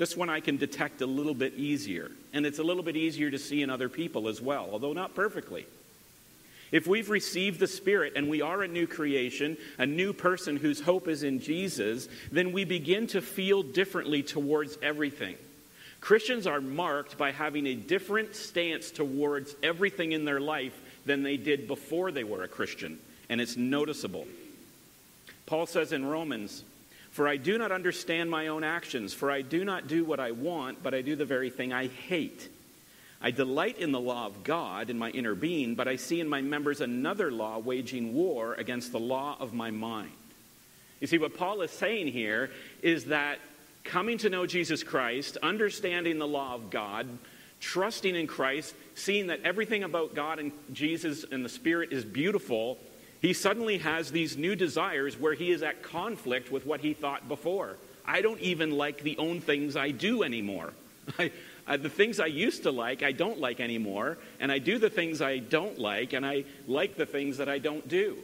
This 0.03 0.17
one 0.17 0.29
I 0.29 0.41
can 0.41 0.57
detect 0.57 1.01
a 1.01 1.07
little 1.07 1.33
bit 1.33 1.55
easier. 1.55 2.11
And 2.33 2.45
it's 2.45 2.59
a 2.59 2.65
little 2.65 2.83
bit 2.83 2.97
easier 2.97 3.31
to 3.31 3.39
see 3.39 3.63
in 3.63 3.71
other 3.71 3.89
people 3.89 4.27
as 4.27 4.43
well, 4.43 4.69
although 4.73 4.93
not 4.93 5.15
perfectly. 5.15 5.65
If 6.73 6.89
we've 6.89 7.09
received 7.09 7.61
the 7.61 7.69
Spirit 7.69 8.15
and 8.17 8.29
we 8.29 8.43
are 8.43 8.63
a 8.63 8.67
new 8.67 8.89
creation, 8.89 9.57
a 9.79 9.87
new 9.87 10.13
person 10.13 10.57
whose 10.57 10.81
hope 10.81 11.07
is 11.07 11.23
in 11.23 11.39
Jesus, 11.39 12.09
then 12.33 12.51
we 12.51 12.65
begin 12.65 13.07
to 13.07 13.23
feel 13.23 13.63
differently 13.63 14.25
towards 14.25 14.77
everything. 14.83 15.37
Christians 16.01 16.49
are 16.49 16.61
marked 16.61 17.17
by 17.17 17.31
having 17.31 17.69
a 17.69 17.77
different 17.77 18.35
stance 18.35 18.91
towards 18.91 19.55
everything 19.63 20.11
in 20.11 20.25
their 20.25 20.41
life 20.41 20.75
than 21.07 21.23
they 21.23 21.37
did 21.37 21.69
before 21.69 22.11
they 22.11 22.25
were 22.25 22.43
a 22.43 22.49
Christian, 22.49 22.99
and 23.29 23.41
it's 23.41 23.57
noticeable. 23.57 24.27
Paul 25.47 25.67
says 25.67 25.93
in 25.93 26.05
Romans, 26.05 26.65
for 27.13 27.29
I 27.29 27.37
do 27.37 27.59
not 27.59 27.71
understand 27.71 28.31
my 28.31 28.49
own 28.49 28.65
actions, 28.65 29.13
for 29.15 29.31
I 29.31 29.43
do 29.43 29.65
not 29.65 29.87
do 29.87 30.05
what 30.05 30.19
I 30.19 30.31
want, 30.31 30.83
but 30.83 30.95
I 30.95 31.03
do 31.03 31.15
the 31.15 31.27
very 31.27 31.51
thing 31.51 31.73
I 31.73 31.87
hate. 31.87 32.49
I 33.21 33.31
delight 33.31 33.79
in 33.79 33.93
the 33.93 34.01
law 34.01 34.27
of 34.27 34.43
God 34.43 34.91
in 34.91 34.99
my 34.99 35.11
inner 35.11 35.35
being, 35.35 35.75
but 35.75 35.87
I 35.87 35.97
see 35.97 36.21
in 36.21 36.29
my 36.29 36.41
members 36.41 36.81
another 36.81 37.31
law 37.31 37.59
waging 37.59 38.15
war 38.15 38.55
against 38.55 38.93
the 38.93 38.99
law 38.99 39.37
of 39.39 39.53
my 39.53 39.71
mind. 39.71 40.11
You 41.01 41.07
see, 41.07 41.19
what 41.19 41.37
Paul 41.37 41.61
is 41.61 41.71
saying 41.71 42.09
here 42.09 42.51
is 42.81 43.05
that 43.07 43.39
coming 43.85 44.19
to 44.19 44.31
know 44.31 44.47
Jesus 44.47 44.83
Christ, 44.83 45.37
understanding 45.43 46.19
the 46.19 46.27
law 46.27 46.55
of 46.55 46.71
God, 46.71 47.07
trusting 47.61 48.17
in 48.17 48.27
Christ, 48.27 48.75
seeing 48.95 49.27
that 49.27 49.41
everything 49.45 49.85
about 49.85 50.15
God 50.15 50.39
and 50.39 50.51
Jesus 50.73 51.25
and 51.31 51.45
the 51.45 51.49
Spirit 51.49 51.93
is 51.93 52.05
beautiful, 52.05 52.79
he 53.23 53.33
suddenly 53.33 53.79
has 53.79 54.11
these 54.11 54.37
new 54.37 54.57
desires 54.57 55.19
where 55.19 55.35
he 55.35 55.53
is 55.53 55.63
at 55.63 55.83
conflict 55.85 56.51
with 56.51 56.67
what 56.67 56.81
he 56.81 56.93
thought 56.93 57.29
before. 57.29 57.77
I 58.05 58.21
don't 58.21 58.41
even 58.41 58.73
like 58.73 59.03
the 59.03 59.17
own 59.17 59.41
things 59.41 59.77
I 59.77 59.93
do 59.93 60.25
anymore. 60.25 60.73
I, 61.67 61.77
the 61.77 61.89
things 61.89 62.19
I 62.19 62.27
used 62.27 62.65
to 62.65 62.73
like, 62.73 63.05
I 63.05 63.13
don't 63.13 63.39
like 63.39 63.61
anymore, 63.61 64.19
and 64.41 64.51
I 64.51 64.59
do 64.59 64.79
the 64.79 64.91
things 64.91 65.23
I 65.23 65.39
don't 65.39 65.79
like, 65.79 66.13
and 66.13 66.27
I 66.27 66.45
like 66.67 66.97
the 66.97 67.07
things 67.07 67.37
that 67.37 67.49
I 67.49 67.59
don't 67.59 67.87
do. 67.87 68.19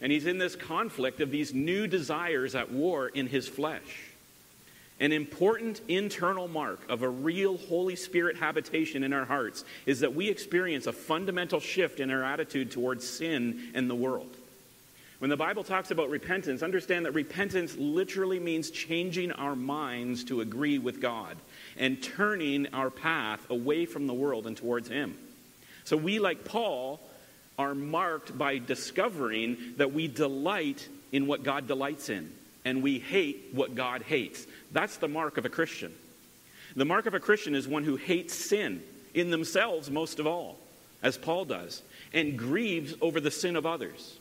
And 0.00 0.12
he's 0.12 0.26
in 0.26 0.38
this 0.38 0.54
conflict 0.54 1.20
of 1.20 1.32
these 1.32 1.52
new 1.52 1.88
desires 1.88 2.54
at 2.54 2.70
war 2.70 3.08
in 3.08 3.26
his 3.26 3.48
flesh. 3.48 4.12
An 5.00 5.10
important 5.10 5.80
internal 5.88 6.46
mark 6.46 6.88
of 6.88 7.02
a 7.02 7.08
real 7.08 7.56
Holy 7.56 7.96
Spirit 7.96 8.36
habitation 8.36 9.02
in 9.02 9.12
our 9.12 9.24
hearts 9.24 9.64
is 9.86 10.00
that 10.00 10.14
we 10.14 10.28
experience 10.28 10.86
a 10.86 10.92
fundamental 10.92 11.58
shift 11.58 11.98
in 11.98 12.12
our 12.12 12.22
attitude 12.22 12.70
towards 12.70 13.08
sin 13.08 13.72
and 13.74 13.90
the 13.90 13.94
world. 13.96 14.36
When 15.24 15.30
the 15.30 15.38
Bible 15.38 15.64
talks 15.64 15.90
about 15.90 16.10
repentance, 16.10 16.62
understand 16.62 17.06
that 17.06 17.12
repentance 17.12 17.78
literally 17.78 18.38
means 18.38 18.70
changing 18.70 19.32
our 19.32 19.56
minds 19.56 20.22
to 20.24 20.42
agree 20.42 20.78
with 20.78 21.00
God 21.00 21.38
and 21.78 22.02
turning 22.02 22.66
our 22.74 22.90
path 22.90 23.48
away 23.48 23.86
from 23.86 24.06
the 24.06 24.12
world 24.12 24.46
and 24.46 24.54
towards 24.54 24.90
Him. 24.90 25.16
So 25.84 25.96
we, 25.96 26.18
like 26.18 26.44
Paul, 26.44 27.00
are 27.58 27.74
marked 27.74 28.36
by 28.36 28.58
discovering 28.58 29.56
that 29.78 29.94
we 29.94 30.08
delight 30.08 30.86
in 31.10 31.26
what 31.26 31.42
God 31.42 31.66
delights 31.66 32.10
in 32.10 32.30
and 32.66 32.82
we 32.82 32.98
hate 32.98 33.46
what 33.52 33.74
God 33.74 34.02
hates. 34.02 34.46
That's 34.72 34.98
the 34.98 35.08
mark 35.08 35.38
of 35.38 35.46
a 35.46 35.48
Christian. 35.48 35.94
The 36.76 36.84
mark 36.84 37.06
of 37.06 37.14
a 37.14 37.18
Christian 37.18 37.54
is 37.54 37.66
one 37.66 37.84
who 37.84 37.96
hates 37.96 38.34
sin 38.34 38.82
in 39.14 39.30
themselves 39.30 39.90
most 39.90 40.18
of 40.18 40.26
all, 40.26 40.58
as 41.02 41.16
Paul 41.16 41.46
does, 41.46 41.80
and 42.12 42.38
grieves 42.38 42.92
over 43.00 43.20
the 43.20 43.30
sin 43.30 43.56
of 43.56 43.64
others. 43.64 44.18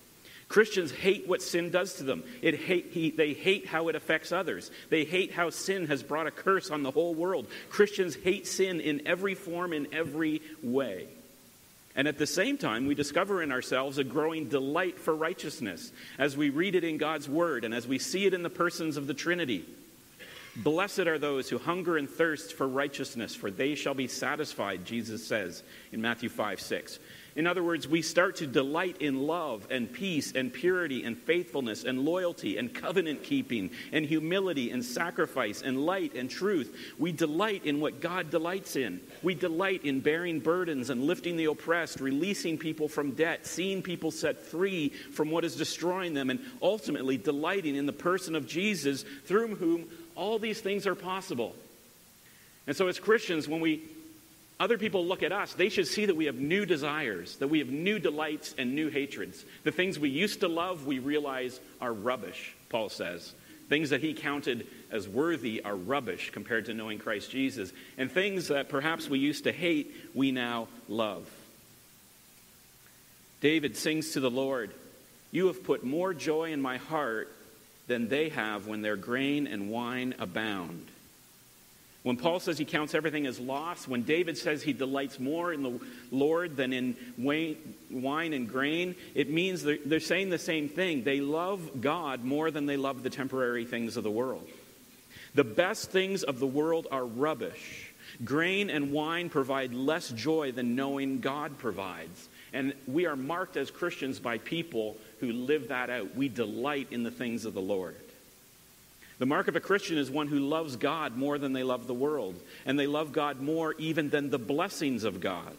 Christians 0.54 0.92
hate 0.92 1.28
what 1.28 1.42
sin 1.42 1.72
does 1.72 1.96
to 1.96 2.04
them. 2.04 2.24
It 2.44 2.54
hate, 2.54 2.92
he, 2.92 3.10
they 3.10 3.34
hate 3.34 3.66
how 3.66 3.88
it 3.88 3.96
affects 3.96 4.32
others. 4.32 4.70
They 4.92 5.04
hate 5.04 5.32
how 5.32 5.50
sin 5.50 5.88
has 5.88 6.04
brought 6.04 6.28
a 6.28 6.32
curse 6.32 6.70
on 6.70 6.84
the 6.84 6.92
whole 6.92 7.16
world. 7.16 7.48
Christians 7.72 8.14
hate 8.14 8.46
sin 8.46 8.80
in 8.80 9.08
every 9.08 9.34
form, 9.34 9.74
in 9.74 9.88
every 9.92 10.44
way. 10.62 11.08
And 11.96 12.08
at 12.08 12.20
the 12.20 12.28
same 12.28 12.60
time, 12.60 12.86
we 12.86 12.94
discover 12.94 13.42
in 13.42 13.52
ourselves 13.52 13.98
a 13.98 14.04
growing 14.04 14.48
delight 14.48 15.00
for 15.00 15.16
righteousness 15.16 15.92
as 16.20 16.38
we 16.38 16.52
read 16.52 16.76
it 16.76 16.84
in 16.84 17.00
God's 17.00 17.28
Word 17.28 17.66
and 17.66 17.74
as 17.74 17.88
we 17.88 17.98
see 17.98 18.28
it 18.28 18.36
in 18.36 18.44
the 18.44 18.50
persons 18.52 18.96
of 18.96 19.08
the 19.08 19.16
Trinity. 19.16 19.66
Blessed 20.56 21.08
are 21.08 21.18
those 21.18 21.50
who 21.50 21.58
hunger 21.58 21.98
and 21.98 22.08
thirst 22.08 22.54
for 22.54 22.68
righteousness, 22.68 23.34
for 23.34 23.50
they 23.50 23.74
shall 23.74 23.96
be 23.96 24.08
satisfied, 24.08 24.86
Jesus 24.86 25.26
says 25.26 25.64
in 25.92 26.00
Matthew 26.00 26.30
5 26.30 26.62
6. 26.62 27.00
In 27.36 27.48
other 27.48 27.64
words, 27.64 27.88
we 27.88 28.04
start 28.04 28.36
to 28.38 28.48
delight 28.48 28.98
in 29.00 29.26
love 29.26 29.66
and 29.72 29.92
peace 29.92 30.34
and 30.34 30.54
purity 30.54 31.04
and 31.04 31.18
faithfulness 31.18 31.84
and 31.84 32.06
loyalty 32.06 32.58
and 32.58 32.72
covenant 32.72 33.24
keeping 33.24 33.72
and 33.92 34.06
humility 34.06 34.70
and 34.70 34.86
sacrifice 34.86 35.64
and 35.64 35.84
light 35.84 36.14
and 36.14 36.30
truth. 36.30 36.94
We 37.00 37.12
delight 37.12 37.66
in 37.66 37.80
what 37.80 38.02
God 38.02 38.30
delights 38.30 38.76
in. 38.76 39.02
We 39.24 39.34
delight 39.34 39.84
in 39.84 40.02
bearing 40.02 40.42
burdens 40.42 40.92
and 40.92 41.06
lifting 41.06 41.36
the 41.36 41.46
oppressed, 41.46 42.00
releasing 42.00 42.60
people 42.60 42.88
from 42.88 43.12
debt, 43.12 43.48
seeing 43.48 43.82
people 43.82 44.12
set 44.12 44.38
free 44.38 44.90
from 44.90 45.32
what 45.32 45.44
is 45.44 45.56
destroying 45.56 46.14
them, 46.14 46.30
and 46.30 46.40
ultimately 46.62 47.18
delighting 47.18 47.76
in 47.76 47.88
the 47.88 47.94
person 47.94 48.36
of 48.36 48.48
Jesus 48.48 49.06
through 49.26 49.56
whom 49.56 49.90
all 50.16 50.38
these 50.38 50.62
things 50.62 50.86
are 50.86 50.96
possible. 50.96 51.56
And 52.68 52.76
so, 52.76 52.88
as 52.88 53.00
Christians, 53.00 53.48
when 53.48 53.60
we 53.60 53.82
other 54.60 54.78
people 54.78 55.06
look 55.06 55.24
at 55.24 55.32
us, 55.32 55.54
they 55.54 55.70
should 55.70 55.88
see 55.88 56.06
that 56.06 56.16
we 56.16 56.26
have 56.26 56.36
new 56.36 56.66
desires, 56.66 57.38
that 57.38 57.48
we 57.48 57.60
have 57.60 57.70
new 57.70 58.00
delights 58.00 58.54
and 58.58 58.76
new 58.76 58.90
hatreds. 58.90 59.44
The 59.64 59.72
things 59.72 59.98
we 59.98 60.10
used 60.10 60.42
to 60.42 60.48
love, 60.48 60.86
we 60.86 61.00
realize 61.00 61.60
are 61.82 61.94
rubbish, 61.94 62.56
Paul 62.70 62.90
says. 62.90 63.34
Things 63.70 63.90
that 63.90 64.02
he 64.02 64.14
counted 64.14 64.68
as 64.92 65.08
worthy 65.08 65.64
are 65.64 65.76
rubbish 65.76 66.32
compared 66.32 66.66
to 66.66 66.74
knowing 66.74 67.00
Christ 67.00 67.32
Jesus. 67.32 67.72
And 67.98 68.12
things 68.12 68.50
that 68.50 68.70
perhaps 68.70 69.10
we 69.10 69.20
used 69.20 69.46
to 69.46 69.52
hate, 69.52 69.94
we 70.14 70.32
now 70.32 70.68
love. 70.88 71.28
David 73.42 73.76
sings 73.76 74.12
to 74.12 74.20
the 74.20 74.32
Lord, 74.32 74.72
You 75.32 75.48
have 75.48 75.64
put 75.64 75.84
more 75.84 76.14
joy 76.14 76.52
in 76.52 76.62
my 76.62 76.78
heart 76.78 77.34
than 77.88 78.08
they 78.08 78.30
have 78.30 78.68
when 78.68 78.82
their 78.82 78.96
grain 78.96 79.48
and 79.48 79.70
wine 79.70 80.14
abound. 80.20 80.88
When 82.04 82.18
Paul 82.18 82.42
says 82.42 82.58
he 82.58 82.66
counts 82.66 82.94
everything 82.94 83.26
as 83.26 83.40
loss, 83.40 83.88
when 83.88 84.04
David 84.04 84.38
says 84.38 84.62
he 84.62 84.74
delights 84.74 85.20
more 85.20 85.54
in 85.54 85.64
the 85.64 85.80
Lord 86.12 86.58
than 86.58 86.74
in 86.74 86.98
wine 87.18 88.34
and 88.34 88.50
grain, 88.50 88.96
it 89.16 89.30
means 89.30 89.64
they're, 89.64 89.78
they're 89.86 90.02
saying 90.02 90.30
the 90.30 90.38
same 90.38 90.68
thing. 90.68 91.06
They 91.06 91.22
love 91.22 91.82
God 91.82 92.26
more 92.26 92.52
than 92.52 92.66
they 92.66 92.76
love 92.76 93.04
the 93.04 93.10
temporary 93.10 93.64
things 93.64 93.96
of 93.96 94.04
the 94.04 94.12
world. 94.12 94.46
The 95.34 95.46
best 95.46 95.92
things 95.92 96.24
of 96.24 96.40
the 96.40 96.48
world 96.48 96.88
are 96.92 97.06
rubbish. 97.06 97.94
Grain 98.24 98.70
and 98.70 98.92
wine 98.92 99.30
provide 99.30 99.74
less 99.74 100.10
joy 100.10 100.52
than 100.52 100.76
knowing 100.76 101.22
God 101.22 101.58
provides. 101.58 102.30
And 102.52 102.74
we 102.86 103.06
are 103.06 103.16
marked 103.16 103.56
as 103.58 103.72
Christians 103.72 104.20
by 104.20 104.38
people 104.38 104.98
who 105.20 105.32
live 105.32 105.70
that 105.70 105.90
out. 105.90 106.16
We 106.16 106.28
delight 106.28 106.90
in 106.92 107.04
the 107.04 107.12
things 107.12 107.46
of 107.46 107.54
the 107.54 107.62
Lord. 107.62 107.96
The 109.24 109.28
mark 109.28 109.48
of 109.48 109.56
a 109.56 109.62
Christian 109.62 109.98
is 109.98 110.12
one 110.12 110.28
who 110.28 110.40
loves 110.40 110.76
God 110.76 111.16
more 111.16 111.38
than 111.38 111.54
they 111.54 111.64
love 111.64 111.88
the 111.88 111.94
world, 111.94 112.36
and 112.66 112.78
they 112.78 112.88
love 112.88 113.14
God 113.14 113.40
more 113.40 113.74
even 113.78 114.10
than 114.10 114.30
the 114.30 114.38
blessings 114.38 115.06
of 115.06 115.22
God. 115.22 115.56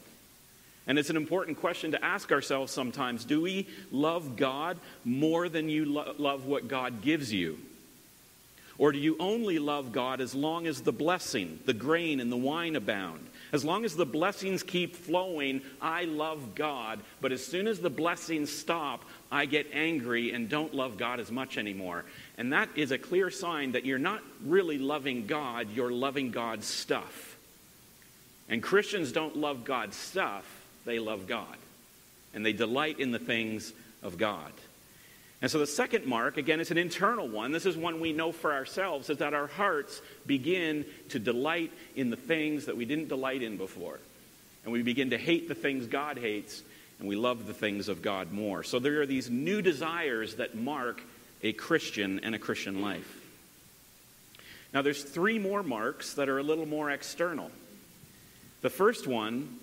And 0.87 0.99
it's 0.99 1.09
an 1.09 1.16
important 1.16 1.61
question 1.61 1.92
to 1.92 2.04
ask 2.04 2.30
ourselves 2.30 2.71
sometimes 2.71 3.25
do 3.25 3.40
we 3.40 3.66
love 3.90 4.37
God 4.37 4.76
more 5.02 5.49
than 5.49 5.71
you 5.71 5.87
lo- 5.87 6.14
love 6.18 6.44
what 6.44 6.68
God 6.68 7.00
gives 7.00 7.33
you? 7.33 7.56
Or 8.76 8.92
do 8.92 8.99
you 8.99 9.16
only 9.18 9.59
love 9.59 9.92
God 9.92 10.21
as 10.21 10.35
long 10.35 10.66
as 10.66 10.83
the 10.83 10.92
blessing, 10.92 11.59
the 11.64 11.73
grain, 11.73 12.21
and 12.21 12.30
the 12.30 12.37
wine 12.37 12.76
abound? 12.76 13.26
As 13.54 13.64
long 13.64 13.84
as 13.84 13.94
the 13.94 14.04
blessings 14.04 14.64
keep 14.64 14.96
flowing, 14.96 15.62
I 15.80 16.06
love 16.06 16.56
God. 16.56 16.99
But 17.20 17.30
as 17.30 17.46
soon 17.46 17.68
as 17.68 17.78
the 17.78 17.88
blessings 17.88 18.50
stop, 18.50 19.04
I 19.30 19.46
get 19.46 19.68
angry 19.73 20.32
and 20.32 20.49
don't 20.49 20.75
love 20.75 20.96
God 20.99 21.20
as 21.20 21.30
much 21.30 21.56
anymore. 21.56 22.04
And 22.37 22.52
that 22.52 22.68
is 22.75 22.90
a 22.90 22.99
clear 22.99 23.30
sign 23.30 23.70
that 23.70 23.84
you're 23.84 23.96
not 23.96 24.25
really 24.44 24.76
loving 24.76 25.28
God, 25.28 25.68
you're 25.73 25.92
loving 25.92 26.32
God's 26.32 26.66
stuff. 26.66 27.37
And 28.49 28.61
Christians 28.61 29.12
don't 29.12 29.37
love 29.37 29.62
God's 29.62 29.96
stuff, 29.96 30.44
they 30.84 30.99
love 30.99 31.28
God. 31.28 31.56
And 32.34 32.44
they 32.44 32.52
delight 32.52 32.99
in 32.99 33.12
the 33.12 33.20
things 33.20 33.73
of 34.02 34.18
God. 34.18 34.50
And 35.44 35.50
so 35.50 35.58
the 35.58 35.66
second 35.66 36.06
mark, 36.06 36.38
again, 36.38 36.58
is 36.58 36.70
an 36.70 36.78
internal 36.78 37.28
one. 37.28 37.52
This 37.52 37.66
is 37.66 37.76
one 37.76 38.00
we 38.00 38.14
know 38.14 38.32
for 38.32 38.54
ourselves, 38.54 39.10
is 39.10 39.18
that 39.18 39.34
our 39.34 39.46
hearts 39.46 40.00
begin 40.24 40.86
to 41.10 41.18
delight 41.18 41.70
in 41.94 42.08
the 42.08 42.16
things 42.16 42.64
that 42.64 42.78
we 42.78 42.86
didn't 42.86 43.08
delight 43.08 43.42
in 43.42 43.58
before. 43.58 44.00
And 44.64 44.72
we 44.72 44.80
begin 44.80 45.10
to 45.10 45.18
hate 45.18 45.46
the 45.46 45.54
things 45.54 45.86
God 45.86 46.16
hates, 46.16 46.62
and 46.98 47.06
we 47.06 47.14
love 47.14 47.46
the 47.46 47.52
things 47.52 47.90
of 47.90 48.00
God 48.00 48.32
more. 48.32 48.62
So 48.62 48.78
there 48.78 49.02
are 49.02 49.06
these 49.06 49.28
new 49.28 49.60
desires 49.60 50.36
that 50.36 50.54
mark 50.54 51.02
a 51.42 51.52
Christian 51.52 52.20
and 52.20 52.34
a 52.34 52.38
Christian 52.38 52.80
life. 52.80 53.14
Now, 54.72 54.80
there's 54.80 55.02
three 55.02 55.38
more 55.38 55.62
marks 55.62 56.14
that 56.14 56.30
are 56.30 56.38
a 56.38 56.42
little 56.42 56.64
more 56.64 56.90
external. 56.90 57.50
The 58.62 58.70
first 58.70 59.06
one 59.06 59.58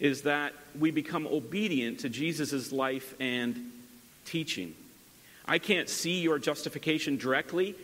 is 0.00 0.22
that 0.22 0.54
we 0.78 0.92
become 0.92 1.26
obedient 1.26 2.00
to 2.00 2.08
Jesus' 2.08 2.72
life 2.72 3.14
and 3.20 3.70
teaching. 4.24 4.74
I 5.48 5.58
can't 5.58 5.88
see 5.88 6.20
your 6.20 6.38
justification 6.38 7.16
directly. 7.16 7.74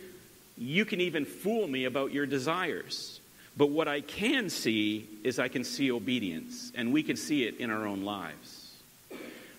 You 0.57 0.85
can 0.85 1.01
even 1.01 1.25
fool 1.25 1.67
me 1.67 1.85
about 1.85 2.11
your 2.11 2.25
desires. 2.25 3.19
But 3.55 3.69
what 3.69 3.87
I 3.87 4.01
can 4.01 4.49
see 4.49 5.07
is 5.23 5.39
I 5.39 5.47
can 5.47 5.63
see 5.63 5.91
obedience, 5.91 6.71
and 6.75 6.91
we 6.91 7.03
can 7.03 7.15
see 7.15 7.43
it 7.45 7.57
in 7.57 7.69
our 7.69 7.85
own 7.85 8.03
lives. 8.03 8.71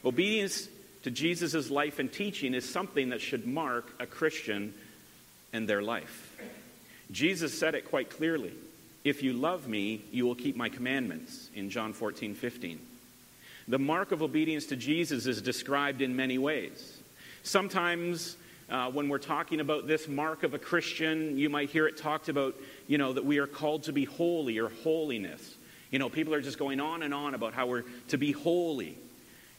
Obedience 0.04 0.68
to 1.04 1.11
Jesus' 1.11 1.70
life 1.70 1.99
and 1.99 2.12
teaching 2.12 2.54
is 2.54 2.68
something 2.68 3.11
that 3.11 3.20
should 3.20 3.46
mark 3.46 3.94
a 4.00 4.06
Christian 4.06 4.75
and 5.52 5.68
their 5.68 5.82
life. 5.82 6.37
Jesus 7.11 7.56
said 7.56 7.75
it 7.75 7.84
quite 7.84 8.11
clearly 8.11 8.52
If 9.04 9.23
you 9.23 9.34
love 9.34 9.68
me, 9.68 10.02
you 10.11 10.25
will 10.25 10.34
keep 10.34 10.56
my 10.56 10.68
commandments, 10.68 11.50
in 11.54 11.70
John 11.70 11.92
14, 11.92 12.34
15. 12.34 12.80
The 13.68 13.78
mark 13.78 14.12
of 14.12 14.23
obedience 14.23 14.66
to 14.66 14.76
Jesus 14.76 15.26
is 15.26 15.40
described 15.40 16.02
in 16.02 16.16
many 16.16 16.38
ways. 16.38 17.00
Sometimes 17.44 18.38
uh, 18.70 18.90
when 18.90 19.10
we're 19.10 19.18
talking 19.18 19.60
about 19.60 19.86
this 19.86 20.08
mark 20.08 20.44
of 20.44 20.54
a 20.54 20.58
Christian, 20.58 21.36
you 21.36 21.50
might 21.50 21.68
hear 21.68 21.86
it 21.86 21.98
talked 21.98 22.30
about, 22.30 22.56
you 22.86 22.96
know, 22.96 23.12
that 23.12 23.24
we 23.24 23.36
are 23.36 23.46
called 23.46 23.82
to 23.84 23.92
be 23.92 24.06
holy 24.06 24.58
or 24.58 24.70
holiness. 24.82 25.56
You 25.90 25.98
know, 25.98 26.08
people 26.08 26.32
are 26.32 26.40
just 26.40 26.58
going 26.58 26.80
on 26.80 27.02
and 27.02 27.12
on 27.12 27.34
about 27.34 27.52
how 27.52 27.66
we're 27.66 27.84
to 28.08 28.16
be 28.16 28.32
holy, 28.32 28.96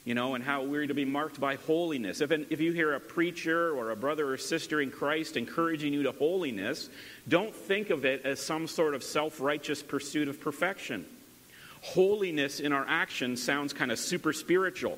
you 0.03 0.15
know, 0.15 0.33
and 0.33 0.43
how 0.43 0.63
we're 0.63 0.87
to 0.87 0.95
be 0.95 1.05
marked 1.05 1.39
by 1.39 1.57
holiness. 1.57 2.21
If, 2.21 2.31
an, 2.31 2.47
if 2.49 2.59
you 2.59 2.71
hear 2.71 2.95
a 2.95 2.99
preacher 2.99 3.77
or 3.77 3.91
a 3.91 3.95
brother 3.95 4.31
or 4.31 4.37
sister 4.37 4.81
in 4.81 4.89
Christ 4.89 5.37
encouraging 5.37 5.93
you 5.93 6.01
to 6.03 6.11
holiness, 6.11 6.89
don't 7.27 7.53
think 7.53 7.91
of 7.91 8.03
it 8.03 8.25
as 8.25 8.39
some 8.39 8.65
sort 8.65 8.95
of 8.95 9.03
self 9.03 9.39
righteous 9.39 9.83
pursuit 9.83 10.27
of 10.27 10.41
perfection. 10.41 11.05
Holiness 11.81 12.59
in 12.59 12.73
our 12.73 12.85
actions 12.87 13.43
sounds 13.43 13.73
kind 13.73 13.91
of 13.91 13.99
super 13.99 14.33
spiritual. 14.33 14.97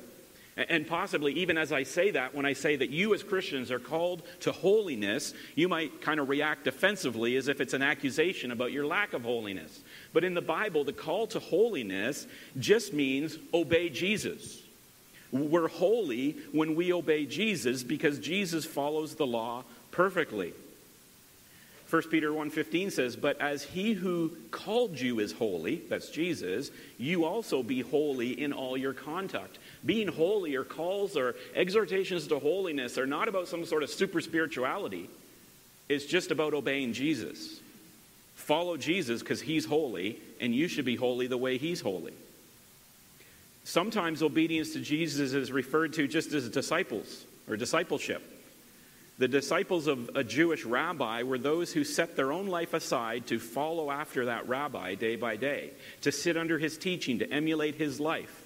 And 0.66 0.88
possibly, 0.88 1.34
even 1.34 1.56
as 1.56 1.70
I 1.70 1.84
say 1.84 2.10
that, 2.10 2.34
when 2.34 2.44
I 2.44 2.52
say 2.52 2.74
that 2.74 2.90
you 2.90 3.14
as 3.14 3.22
Christians 3.22 3.70
are 3.70 3.78
called 3.78 4.22
to 4.40 4.50
holiness, 4.50 5.32
you 5.54 5.68
might 5.68 6.00
kind 6.00 6.18
of 6.18 6.28
react 6.28 6.64
defensively 6.64 7.36
as 7.36 7.46
if 7.46 7.60
it's 7.60 7.74
an 7.74 7.82
accusation 7.82 8.50
about 8.50 8.72
your 8.72 8.84
lack 8.84 9.12
of 9.12 9.22
holiness. 9.22 9.80
But 10.12 10.24
in 10.24 10.34
the 10.34 10.42
Bible, 10.42 10.82
the 10.82 10.92
call 10.92 11.28
to 11.28 11.38
holiness 11.38 12.26
just 12.58 12.92
means 12.92 13.38
obey 13.54 13.88
Jesus. 13.88 14.60
We're 15.30 15.68
holy 15.68 16.32
when 16.50 16.74
we 16.74 16.92
obey 16.92 17.24
Jesus 17.26 17.84
because 17.84 18.18
Jesus 18.18 18.64
follows 18.64 19.14
the 19.14 19.26
law 19.26 19.62
perfectly. 19.92 20.54
1 21.88 22.10
Peter 22.10 22.32
1:15 22.32 22.90
says, 22.90 23.16
"But 23.16 23.40
as 23.40 23.62
he 23.62 23.94
who 23.94 24.36
called 24.50 25.00
you 25.00 25.20
is 25.20 25.32
holy, 25.32 25.76
that's 25.88 26.10
Jesus, 26.10 26.70
you 26.98 27.24
also 27.24 27.62
be 27.62 27.80
holy 27.80 28.38
in 28.38 28.52
all 28.52 28.76
your 28.76 28.92
conduct." 28.92 29.58
Being 29.84 30.08
holy 30.08 30.56
or 30.56 30.64
calls 30.64 31.16
or 31.16 31.36
exhortations 31.54 32.26
to 32.28 32.38
holiness 32.38 32.98
are 32.98 33.06
not 33.06 33.28
about 33.28 33.48
some 33.48 33.64
sort 33.64 33.82
of 33.82 33.90
super 33.90 34.20
spirituality. 34.20 35.08
It's 35.88 36.04
just 36.04 36.30
about 36.30 36.54
obeying 36.54 36.92
Jesus. 36.92 37.60
Follow 38.34 38.76
Jesus 38.76 39.20
because 39.20 39.40
he's 39.40 39.64
holy, 39.64 40.18
and 40.40 40.54
you 40.54 40.68
should 40.68 40.84
be 40.84 40.96
holy 40.96 41.26
the 41.26 41.36
way 41.36 41.58
he's 41.58 41.80
holy. 41.80 42.14
Sometimes 43.64 44.22
obedience 44.22 44.72
to 44.72 44.80
Jesus 44.80 45.34
is 45.34 45.52
referred 45.52 45.92
to 45.94 46.08
just 46.08 46.32
as 46.32 46.48
disciples 46.48 47.26
or 47.48 47.56
discipleship. 47.56 48.22
The 49.18 49.28
disciples 49.28 49.88
of 49.88 50.10
a 50.14 50.22
Jewish 50.22 50.64
rabbi 50.64 51.24
were 51.24 51.38
those 51.38 51.72
who 51.72 51.82
set 51.82 52.14
their 52.14 52.32
own 52.32 52.46
life 52.46 52.72
aside 52.72 53.26
to 53.26 53.38
follow 53.38 53.90
after 53.90 54.26
that 54.26 54.48
rabbi 54.48 54.94
day 54.94 55.16
by 55.16 55.36
day, 55.36 55.72
to 56.02 56.12
sit 56.12 56.36
under 56.36 56.58
his 56.58 56.78
teaching, 56.78 57.18
to 57.18 57.30
emulate 57.30 57.74
his 57.74 57.98
life. 57.98 58.44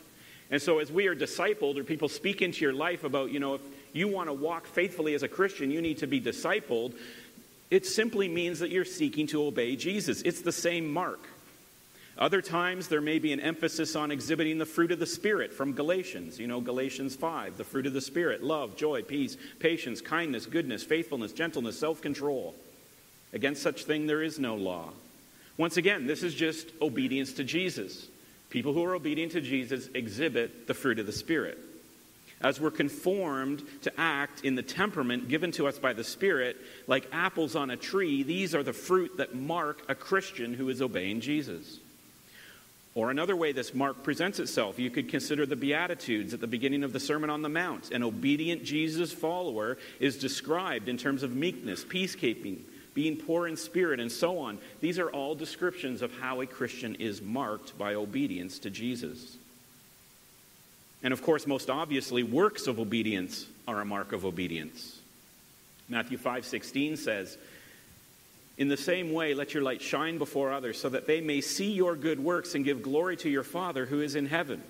And 0.52 0.60
so, 0.60 0.80
as 0.80 0.92
we 0.92 1.06
are 1.06 1.16
discipled, 1.16 1.78
or 1.78 1.82
people 1.82 2.10
speak 2.10 2.42
into 2.42 2.60
your 2.60 2.74
life 2.74 3.04
about, 3.04 3.30
you 3.30 3.40
know, 3.40 3.54
if 3.54 3.62
you 3.94 4.06
want 4.06 4.28
to 4.28 4.34
walk 4.34 4.66
faithfully 4.66 5.14
as 5.14 5.22
a 5.22 5.28
Christian, 5.28 5.70
you 5.70 5.80
need 5.80 5.98
to 5.98 6.06
be 6.06 6.20
discipled, 6.20 6.94
it 7.70 7.86
simply 7.86 8.28
means 8.28 8.58
that 8.58 8.68
you're 8.68 8.84
seeking 8.84 9.26
to 9.28 9.44
obey 9.44 9.76
Jesus. 9.76 10.20
It's 10.20 10.42
the 10.42 10.52
same 10.52 10.92
mark. 10.92 11.20
Other 12.18 12.42
times, 12.42 12.88
there 12.88 13.00
may 13.00 13.18
be 13.18 13.32
an 13.32 13.40
emphasis 13.40 13.96
on 13.96 14.10
exhibiting 14.10 14.58
the 14.58 14.66
fruit 14.66 14.92
of 14.92 14.98
the 14.98 15.06
Spirit 15.06 15.54
from 15.54 15.72
Galatians. 15.72 16.38
You 16.38 16.46
know, 16.46 16.60
Galatians 16.60 17.16
5, 17.16 17.56
the 17.56 17.64
fruit 17.64 17.86
of 17.86 17.94
the 17.94 18.02
Spirit 18.02 18.44
love, 18.44 18.76
joy, 18.76 19.00
peace, 19.00 19.38
patience, 19.58 20.02
kindness, 20.02 20.44
goodness, 20.44 20.84
faithfulness, 20.84 21.32
gentleness, 21.32 21.78
self 21.78 22.02
control. 22.02 22.54
Against 23.32 23.62
such 23.62 23.84
thing 23.84 24.06
there 24.06 24.22
is 24.22 24.38
no 24.38 24.56
law. 24.56 24.90
Once 25.56 25.78
again, 25.78 26.06
this 26.06 26.22
is 26.22 26.34
just 26.34 26.68
obedience 26.82 27.32
to 27.34 27.44
Jesus. 27.44 28.06
People 28.52 28.74
who 28.74 28.84
are 28.84 28.94
obedient 28.94 29.32
to 29.32 29.40
Jesus 29.40 29.88
exhibit 29.94 30.66
the 30.66 30.74
fruit 30.74 30.98
of 30.98 31.06
the 31.06 31.12
Spirit. 31.12 31.58
As 32.42 32.60
we're 32.60 32.70
conformed 32.70 33.62
to 33.80 33.92
act 33.98 34.44
in 34.44 34.56
the 34.56 34.62
temperament 34.62 35.28
given 35.28 35.52
to 35.52 35.66
us 35.66 35.78
by 35.78 35.94
the 35.94 36.04
Spirit, 36.04 36.58
like 36.86 37.08
apples 37.12 37.56
on 37.56 37.70
a 37.70 37.78
tree, 37.78 38.22
these 38.22 38.54
are 38.54 38.62
the 38.62 38.74
fruit 38.74 39.16
that 39.16 39.34
mark 39.34 39.82
a 39.88 39.94
Christian 39.94 40.52
who 40.52 40.68
is 40.68 40.82
obeying 40.82 41.22
Jesus. 41.22 41.78
Or 42.94 43.10
another 43.10 43.34
way 43.34 43.52
this 43.52 43.72
mark 43.72 44.02
presents 44.02 44.38
itself, 44.38 44.78
you 44.78 44.90
could 44.90 45.08
consider 45.08 45.46
the 45.46 45.56
Beatitudes 45.56 46.34
at 46.34 46.42
the 46.42 46.46
beginning 46.46 46.84
of 46.84 46.92
the 46.92 47.00
Sermon 47.00 47.30
on 47.30 47.40
the 47.40 47.48
Mount. 47.48 47.90
An 47.90 48.02
obedient 48.02 48.64
Jesus 48.64 49.14
follower 49.14 49.78
is 49.98 50.18
described 50.18 50.90
in 50.90 50.98
terms 50.98 51.22
of 51.22 51.34
meekness, 51.34 51.86
peacekeeping, 51.86 52.58
being 52.94 53.16
poor 53.16 53.46
in 53.46 53.56
spirit, 53.56 54.00
and 54.00 54.10
so 54.10 54.38
on. 54.38 54.58
These 54.80 54.98
are 54.98 55.10
all 55.10 55.34
descriptions 55.34 56.02
of 56.02 56.12
how 56.18 56.40
a 56.40 56.46
Christian 56.46 56.94
is 56.96 57.22
marked 57.22 57.76
by 57.78 57.94
obedience 57.94 58.58
to 58.60 58.70
Jesus. 58.70 59.36
And 61.02 61.12
of 61.12 61.22
course, 61.22 61.46
most 61.46 61.70
obviously, 61.70 62.22
works 62.22 62.66
of 62.66 62.78
obedience 62.78 63.46
are 63.66 63.80
a 63.80 63.84
mark 63.84 64.12
of 64.12 64.24
obedience. 64.24 65.00
Matthew 65.88 66.16
5:16 66.16 66.96
says, 66.96 67.36
"In 68.56 68.68
the 68.68 68.76
same 68.76 69.12
way, 69.12 69.34
let 69.34 69.54
your 69.54 69.62
light 69.62 69.82
shine 69.82 70.18
before 70.18 70.52
others, 70.52 70.78
so 70.78 70.88
that 70.88 71.06
they 71.06 71.20
may 71.20 71.40
see 71.40 71.72
your 71.72 71.96
good 71.96 72.20
works 72.20 72.54
and 72.54 72.64
give 72.64 72.82
glory 72.82 73.16
to 73.16 73.28
your 73.28 73.42
Father 73.42 73.86
who 73.86 74.00
is 74.00 74.14
in 74.14 74.26
heaven." 74.26 74.62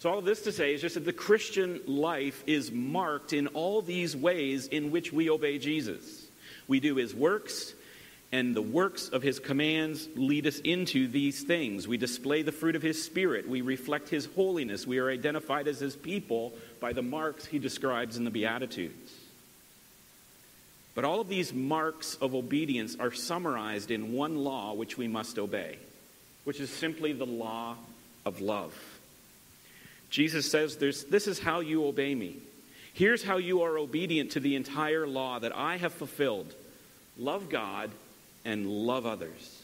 So 0.00 0.10
all 0.10 0.18
of 0.18 0.24
this 0.24 0.42
to 0.42 0.52
say 0.52 0.74
is 0.74 0.80
just 0.80 0.96
that 0.96 1.04
the 1.04 1.12
Christian 1.12 1.80
life 1.86 2.42
is 2.44 2.72
marked 2.72 3.32
in 3.32 3.46
all 3.48 3.82
these 3.82 4.16
ways 4.16 4.66
in 4.66 4.90
which 4.90 5.12
we 5.12 5.30
obey 5.30 5.58
Jesus. 5.58 6.21
We 6.68 6.80
do 6.80 6.96
his 6.96 7.14
works, 7.14 7.74
and 8.30 8.54
the 8.54 8.62
works 8.62 9.08
of 9.08 9.22
his 9.22 9.38
commands 9.38 10.08
lead 10.16 10.46
us 10.46 10.58
into 10.60 11.06
these 11.06 11.42
things. 11.42 11.86
We 11.86 11.98
display 11.98 12.42
the 12.42 12.52
fruit 12.52 12.76
of 12.76 12.82
his 12.82 13.02
spirit. 13.02 13.48
We 13.48 13.60
reflect 13.60 14.08
his 14.08 14.26
holiness. 14.26 14.86
We 14.86 14.98
are 14.98 15.10
identified 15.10 15.68
as 15.68 15.80
his 15.80 15.96
people 15.96 16.54
by 16.80 16.92
the 16.92 17.02
marks 17.02 17.44
he 17.44 17.58
describes 17.58 18.16
in 18.16 18.24
the 18.24 18.30
Beatitudes. 18.30 19.12
But 20.94 21.04
all 21.04 21.20
of 21.20 21.28
these 21.28 21.52
marks 21.52 22.16
of 22.16 22.34
obedience 22.34 22.96
are 22.98 23.12
summarized 23.12 23.90
in 23.90 24.12
one 24.12 24.36
law 24.44 24.74
which 24.74 24.98
we 24.98 25.08
must 25.08 25.38
obey, 25.38 25.78
which 26.44 26.60
is 26.60 26.70
simply 26.70 27.12
the 27.12 27.26
law 27.26 27.76
of 28.24 28.40
love. 28.40 28.74
Jesus 30.10 30.50
says, 30.50 30.76
This 30.76 31.26
is 31.26 31.38
how 31.38 31.60
you 31.60 31.86
obey 31.86 32.14
me. 32.14 32.36
Here's 32.94 33.22
how 33.22 33.38
you 33.38 33.62
are 33.62 33.78
obedient 33.78 34.32
to 34.32 34.40
the 34.40 34.56
entire 34.56 35.06
law 35.06 35.38
that 35.38 35.56
I 35.56 35.76
have 35.76 35.92
fulfilled 35.92 36.54
love 37.18 37.48
God 37.48 37.90
and 38.44 38.66
love 38.66 39.06
others. 39.06 39.62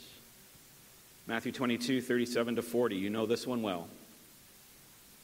Matthew 1.26 1.52
22, 1.52 2.00
37 2.00 2.56
to 2.56 2.62
40. 2.62 2.97
You 2.97 3.11
know 3.11 3.26
this 3.26 3.47
one 3.47 3.62
well. 3.62 3.88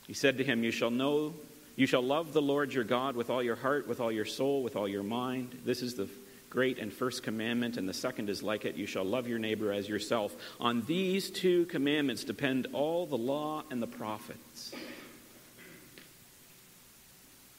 He 0.07 0.13
said 0.13 0.37
to 0.39 0.45
him, 0.45 0.63
You 0.63 0.71
shall 0.71 0.91
know, 0.91 1.33
you 1.77 1.87
shall 1.87 2.03
love 2.03 2.35
the 2.35 2.43
Lord 2.43 2.75
your 2.75 2.85
God 2.85 3.17
with 3.17 3.31
all 3.31 3.43
your 3.43 3.57
heart, 3.57 3.89
with 3.89 4.01
all 4.01 4.13
your 4.13 4.27
soul, 4.27 4.63
with 4.63 4.77
all 4.77 4.87
your 4.87 5.03
mind. 5.03 5.63
This 5.65 5.81
is 5.81 5.95
the 5.95 6.09
great 6.51 6.79
and 6.79 6.93
first 6.93 7.23
commandment, 7.23 7.79
and 7.79 7.89
the 7.89 7.95
second 7.95 8.29
is 8.29 8.43
like 8.43 8.67
it 8.67 8.77
you 8.77 8.87
shall 8.87 9.05
love 9.05 9.27
your 9.27 9.39
neighbor 9.39 9.73
as 9.73 9.89
yourself. 9.89 10.35
On 10.61 10.83
these 10.83 11.31
two 11.31 11.65
commandments 11.67 12.23
depend 12.23 12.67
all 12.75 13.07
the 13.07 13.17
law 13.17 13.65
and 13.71 13.83
the 13.83 13.87
prophets. 13.87 14.73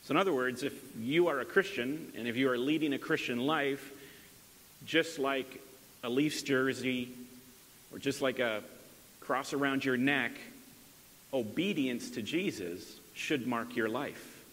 So, 0.06 0.12
in 0.12 0.18
other 0.18 0.34
words, 0.34 0.62
if 0.62 0.74
you 1.00 1.30
are 1.30 1.40
a 1.40 1.46
Christian 1.46 2.12
and 2.16 2.28
if 2.28 2.36
you 2.36 2.52
are 2.52 2.60
leading 2.60 2.94
a 2.94 3.00
Christian 3.00 3.40
life, 3.48 3.92
just 4.86 5.18
like 5.18 5.64
a 6.04 6.10
Leafs 6.10 6.44
jersey 6.44 7.10
or 7.92 7.98
just 7.98 8.22
like 8.22 8.38
a 8.38 8.62
cross 9.20 9.52
around 9.52 9.84
your 9.84 9.98
neck, 9.98 10.34
obedience 11.34 12.12
to 12.12 12.22
Jesus 12.22 13.00
should 13.16 13.48
mark 13.48 13.76
your 13.76 13.90
life. 13.90 14.44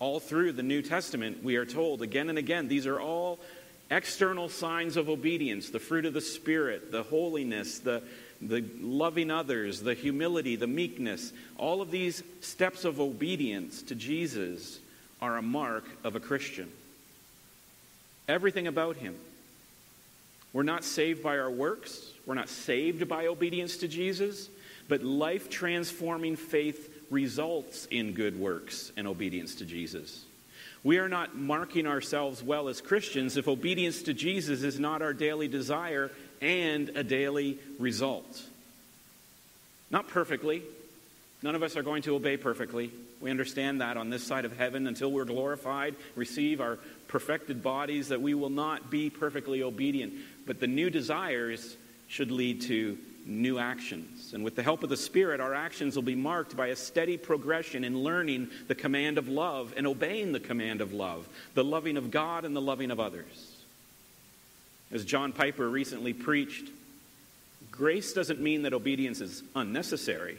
All 0.00 0.18
through 0.18 0.50
the 0.50 0.64
New 0.64 0.82
Testament, 0.82 1.44
we 1.44 1.54
are 1.54 1.64
told 1.64 2.02
again 2.02 2.28
and 2.28 2.36
again, 2.36 2.66
these 2.66 2.88
are 2.88 3.00
all 3.00 3.38
external 3.88 4.48
signs 4.48 4.96
of 4.96 5.08
obedience 5.08 5.70
the 5.70 5.78
fruit 5.78 6.06
of 6.06 6.12
the 6.12 6.20
Spirit, 6.20 6.90
the 6.90 7.04
holiness, 7.04 7.78
the, 7.78 8.02
the 8.40 8.64
loving 8.80 9.30
others, 9.30 9.80
the 9.80 9.94
humility, 9.94 10.56
the 10.56 10.66
meekness, 10.66 11.32
all 11.58 11.80
of 11.80 11.90
these 11.90 12.22
steps 12.40 12.84
of 12.84 13.00
obedience 13.00 13.82
to 13.82 13.94
Jesus 13.94 14.78
are 15.20 15.36
a 15.36 15.42
mark 15.42 15.84
of 16.04 16.16
a 16.16 16.20
Christian. 16.20 16.70
Everything 18.28 18.66
about 18.66 18.96
him. 18.96 19.14
We're 20.52 20.62
not 20.62 20.84
saved 20.84 21.22
by 21.22 21.38
our 21.38 21.50
works, 21.50 22.12
we're 22.24 22.34
not 22.34 22.48
saved 22.48 23.08
by 23.08 23.26
obedience 23.26 23.76
to 23.78 23.88
Jesus, 23.88 24.48
but 24.88 25.02
life 25.02 25.50
transforming 25.50 26.36
faith 26.36 27.04
results 27.10 27.86
in 27.90 28.12
good 28.12 28.38
works 28.38 28.92
and 28.96 29.06
obedience 29.06 29.56
to 29.56 29.64
Jesus. 29.64 30.24
We 30.82 30.98
are 30.98 31.08
not 31.08 31.36
marking 31.36 31.86
ourselves 31.86 32.42
well 32.42 32.68
as 32.68 32.80
Christians 32.80 33.36
if 33.36 33.48
obedience 33.48 34.02
to 34.02 34.14
Jesus 34.14 34.62
is 34.62 34.78
not 34.78 35.02
our 35.02 35.12
daily 35.12 35.48
desire 35.48 36.10
and 36.40 36.90
a 36.90 37.02
daily 37.02 37.58
result. 37.78 38.42
Not 39.90 40.08
perfectly. 40.08 40.62
None 41.42 41.54
of 41.54 41.62
us 41.62 41.76
are 41.76 41.82
going 41.82 42.02
to 42.02 42.14
obey 42.14 42.36
perfectly. 42.36 42.90
We 43.20 43.30
understand 43.30 43.80
that 43.80 43.96
on 43.96 44.10
this 44.10 44.24
side 44.24 44.44
of 44.44 44.56
heaven 44.56 44.86
until 44.86 45.10
we're 45.12 45.24
glorified, 45.24 45.94
receive 46.14 46.60
our 46.60 46.78
perfected 47.08 47.62
bodies, 47.62 48.08
that 48.08 48.20
we 48.20 48.34
will 48.34 48.50
not 48.50 48.90
be 48.90 49.10
perfectly 49.10 49.62
obedient. 49.62 50.14
But 50.46 50.60
the 50.60 50.66
new 50.66 50.90
desires 50.90 51.76
should 52.08 52.30
lead 52.30 52.62
to 52.62 52.98
new 53.26 53.58
actions. 53.58 54.32
And 54.32 54.44
with 54.44 54.54
the 54.54 54.62
help 54.62 54.82
of 54.82 54.88
the 54.88 54.96
Spirit, 54.96 55.40
our 55.40 55.54
actions 55.54 55.96
will 55.96 56.02
be 56.02 56.14
marked 56.14 56.56
by 56.56 56.68
a 56.68 56.76
steady 56.76 57.16
progression 57.16 57.84
in 57.84 58.02
learning 58.02 58.48
the 58.68 58.74
command 58.74 59.18
of 59.18 59.28
love 59.28 59.74
and 59.76 59.86
obeying 59.86 60.32
the 60.32 60.40
command 60.40 60.80
of 60.80 60.92
love, 60.92 61.28
the 61.54 61.64
loving 61.64 61.96
of 61.96 62.10
God 62.10 62.44
and 62.44 62.54
the 62.54 62.60
loving 62.60 62.90
of 62.90 63.00
others. 63.00 63.55
As 64.92 65.04
John 65.04 65.32
Piper 65.32 65.68
recently 65.68 66.12
preached, 66.12 66.68
grace 67.70 68.12
doesn't 68.12 68.40
mean 68.40 68.62
that 68.62 68.72
obedience 68.72 69.20
is 69.20 69.42
unnecessary, 69.54 70.38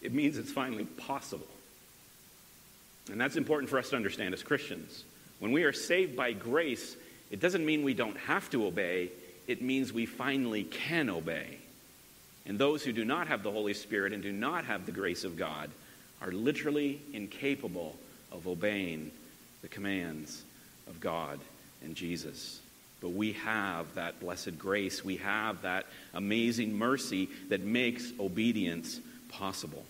it 0.00 0.14
means 0.14 0.38
it's 0.38 0.52
finally 0.52 0.84
possible. 0.84 1.46
And 3.10 3.20
that's 3.20 3.36
important 3.36 3.70
for 3.70 3.78
us 3.78 3.90
to 3.90 3.96
understand 3.96 4.34
as 4.34 4.42
Christians. 4.42 5.04
When 5.40 5.52
we 5.52 5.64
are 5.64 5.72
saved 5.72 6.16
by 6.16 6.32
grace, 6.32 6.96
it 7.30 7.40
doesn't 7.40 7.64
mean 7.64 7.82
we 7.82 7.94
don't 7.94 8.16
have 8.18 8.48
to 8.50 8.66
obey, 8.66 9.10
it 9.46 9.62
means 9.62 9.92
we 9.92 10.06
finally 10.06 10.64
can 10.64 11.10
obey. 11.10 11.58
And 12.46 12.58
those 12.58 12.84
who 12.84 12.92
do 12.92 13.04
not 13.04 13.28
have 13.28 13.42
the 13.42 13.50
Holy 13.50 13.74
Spirit 13.74 14.12
and 14.12 14.22
do 14.22 14.32
not 14.32 14.64
have 14.64 14.86
the 14.86 14.92
grace 14.92 15.24
of 15.24 15.36
God 15.36 15.70
are 16.22 16.32
literally 16.32 17.00
incapable 17.12 17.96
of 18.30 18.46
obeying 18.46 19.10
the 19.62 19.68
commands 19.68 20.44
of 20.86 21.00
God 21.00 21.40
and 21.82 21.94
Jesus. 21.94 22.60
But 23.00 23.10
we 23.10 23.32
have 23.32 23.94
that 23.94 24.20
blessed 24.20 24.58
grace. 24.58 25.04
We 25.04 25.16
have 25.16 25.62
that 25.62 25.86
amazing 26.12 26.76
mercy 26.76 27.28
that 27.48 27.62
makes 27.62 28.12
obedience 28.20 29.00
possible. 29.28 29.84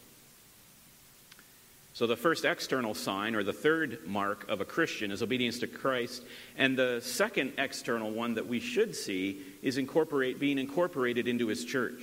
So, 1.92 2.06
the 2.06 2.16
first 2.16 2.44
external 2.44 2.94
sign, 2.94 3.34
or 3.34 3.42
the 3.42 3.52
third 3.52 4.06
mark 4.06 4.48
of 4.48 4.60
a 4.60 4.64
Christian, 4.64 5.10
is 5.10 5.22
obedience 5.22 5.58
to 5.58 5.66
Christ. 5.66 6.22
And 6.56 6.78
the 6.78 7.00
second 7.02 7.54
external 7.58 8.10
one 8.10 8.34
that 8.34 8.46
we 8.46 8.60
should 8.60 8.94
see 8.94 9.42
is 9.60 9.76
incorporate, 9.76 10.38
being 10.38 10.58
incorporated 10.58 11.26
into 11.26 11.48
his 11.48 11.64
church. 11.64 12.02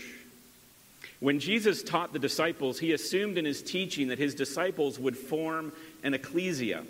When 1.20 1.40
Jesus 1.40 1.82
taught 1.82 2.14
the 2.14 2.20
disciples, 2.20 2.78
he 2.78 2.92
assumed 2.92 3.38
in 3.38 3.46
his 3.46 3.64
teaching 3.64 4.10
that 4.10 4.20
his 4.20 4.36
disciples 4.36 5.00
would 5.00 5.18
form 5.18 5.72
an 6.04 6.14
ecclesia, 6.14 6.84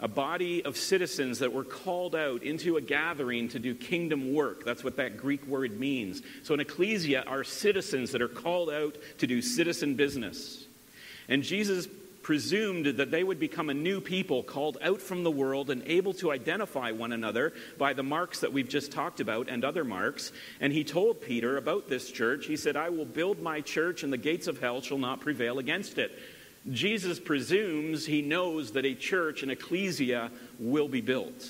a 0.00 0.08
body 0.08 0.64
of 0.64 0.76
citizens 0.76 1.38
that 1.40 1.52
were 1.52 1.64
called 1.64 2.14
out 2.14 2.42
into 2.42 2.76
a 2.76 2.80
gathering 2.80 3.48
to 3.50 3.58
do 3.58 3.74
kingdom 3.74 4.32
work. 4.32 4.64
That's 4.64 4.82
what 4.82 4.96
that 4.96 5.16
Greek 5.16 5.46
word 5.46 5.78
means. 5.78 6.22
So, 6.42 6.54
an 6.54 6.60
ecclesia 6.60 7.24
are 7.26 7.44
citizens 7.44 8.12
that 8.12 8.22
are 8.22 8.28
called 8.28 8.70
out 8.70 8.96
to 9.18 9.26
do 9.26 9.42
citizen 9.42 9.94
business. 9.94 10.64
And 11.28 11.42
Jesus 11.42 11.86
presumed 12.22 12.86
that 12.86 13.10
they 13.10 13.24
would 13.24 13.38
become 13.38 13.70
a 13.70 13.74
new 13.74 14.00
people 14.00 14.42
called 14.42 14.78
out 14.82 15.00
from 15.00 15.24
the 15.24 15.30
world 15.30 15.70
and 15.70 15.82
able 15.86 16.12
to 16.12 16.30
identify 16.30 16.90
one 16.90 17.12
another 17.12 17.52
by 17.78 17.92
the 17.92 18.02
marks 18.02 18.40
that 18.40 18.52
we've 18.52 18.68
just 18.68 18.92
talked 18.92 19.20
about 19.20 19.48
and 19.48 19.64
other 19.64 19.84
marks. 19.84 20.32
And 20.60 20.72
he 20.72 20.84
told 20.84 21.22
Peter 21.22 21.56
about 21.56 21.88
this 21.88 22.10
church. 22.10 22.46
He 22.46 22.56
said, 22.56 22.76
I 22.76 22.90
will 22.90 23.06
build 23.06 23.40
my 23.40 23.60
church, 23.62 24.02
and 24.02 24.12
the 24.12 24.18
gates 24.18 24.46
of 24.46 24.60
hell 24.60 24.80
shall 24.80 24.98
not 24.98 25.20
prevail 25.20 25.58
against 25.58 25.98
it. 25.98 26.12
Jesus 26.70 27.18
presumes 27.18 28.06
he 28.06 28.22
knows 28.22 28.72
that 28.72 28.84
a 28.84 28.94
church, 28.94 29.42
an 29.42 29.50
ecclesia, 29.50 30.30
will 30.58 30.88
be 30.88 31.00
built. 31.00 31.48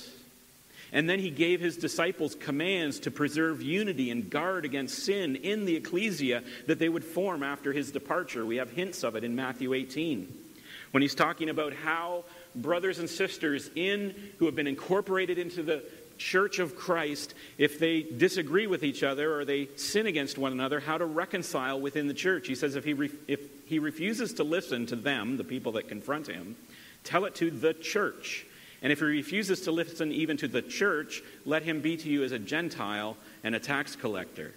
And 0.93 1.09
then 1.09 1.19
he 1.19 1.29
gave 1.29 1.61
his 1.61 1.77
disciples 1.77 2.35
commands 2.35 2.99
to 3.01 3.11
preserve 3.11 3.61
unity 3.61 4.11
and 4.11 4.29
guard 4.29 4.65
against 4.65 5.05
sin 5.05 5.37
in 5.37 5.65
the 5.65 5.75
ecclesia 5.75 6.43
that 6.67 6.79
they 6.79 6.89
would 6.89 7.03
form 7.03 7.43
after 7.43 7.71
his 7.71 7.91
departure. 7.91 8.45
We 8.45 8.57
have 8.57 8.71
hints 8.71 9.03
of 9.03 9.15
it 9.15 9.23
in 9.23 9.35
Matthew 9.35 9.73
18 9.73 10.41
when 10.91 11.01
he's 11.01 11.15
talking 11.15 11.49
about 11.49 11.73
how 11.73 12.25
brothers 12.55 12.99
and 12.99 13.09
sisters 13.09 13.69
in 13.75 14.13
who 14.37 14.45
have 14.45 14.55
been 14.55 14.67
incorporated 14.67 15.37
into 15.37 15.63
the 15.63 15.83
church 16.21 16.59
of 16.59 16.75
Christ, 16.75 17.33
if 17.57 17.79
they 17.79 18.03
disagree 18.03 18.67
with 18.67 18.83
each 18.83 19.01
other 19.01 19.33
or 19.33 19.43
they 19.43 19.69
sin 19.75 20.05
against 20.05 20.37
one 20.37 20.51
another, 20.51 20.79
how 20.79 20.97
to 20.97 21.05
reconcile 21.05 21.81
within 21.81 22.07
the 22.07 22.13
church. 22.13 22.47
He 22.47 22.55
says 22.55 22.75
if 22.75 22.85
he, 22.85 22.93
re- 22.93 23.11
if 23.27 23.39
he 23.65 23.79
refuses 23.79 24.33
to 24.35 24.43
listen 24.43 24.85
to 24.87 24.95
them, 24.95 25.37
the 25.37 25.43
people 25.43 25.73
that 25.73 25.87
confront 25.87 26.27
him, 26.27 26.55
tell 27.03 27.25
it 27.25 27.33
to 27.35 27.49
the 27.49 27.73
church. 27.73 28.45
And 28.83 28.91
if 28.91 28.99
he 28.99 29.05
refuses 29.05 29.61
to 29.61 29.71
listen 29.71 30.11
even 30.11 30.37
to 30.37 30.47
the 30.47 30.61
church, 30.61 31.23
let 31.45 31.63
him 31.63 31.81
be 31.81 31.97
to 31.97 32.09
you 32.09 32.23
as 32.23 32.31
a 32.31 32.39
Gentile 32.39 33.17
and 33.43 33.55
a 33.55 33.59
tax 33.59 33.95
collector. 33.95 34.53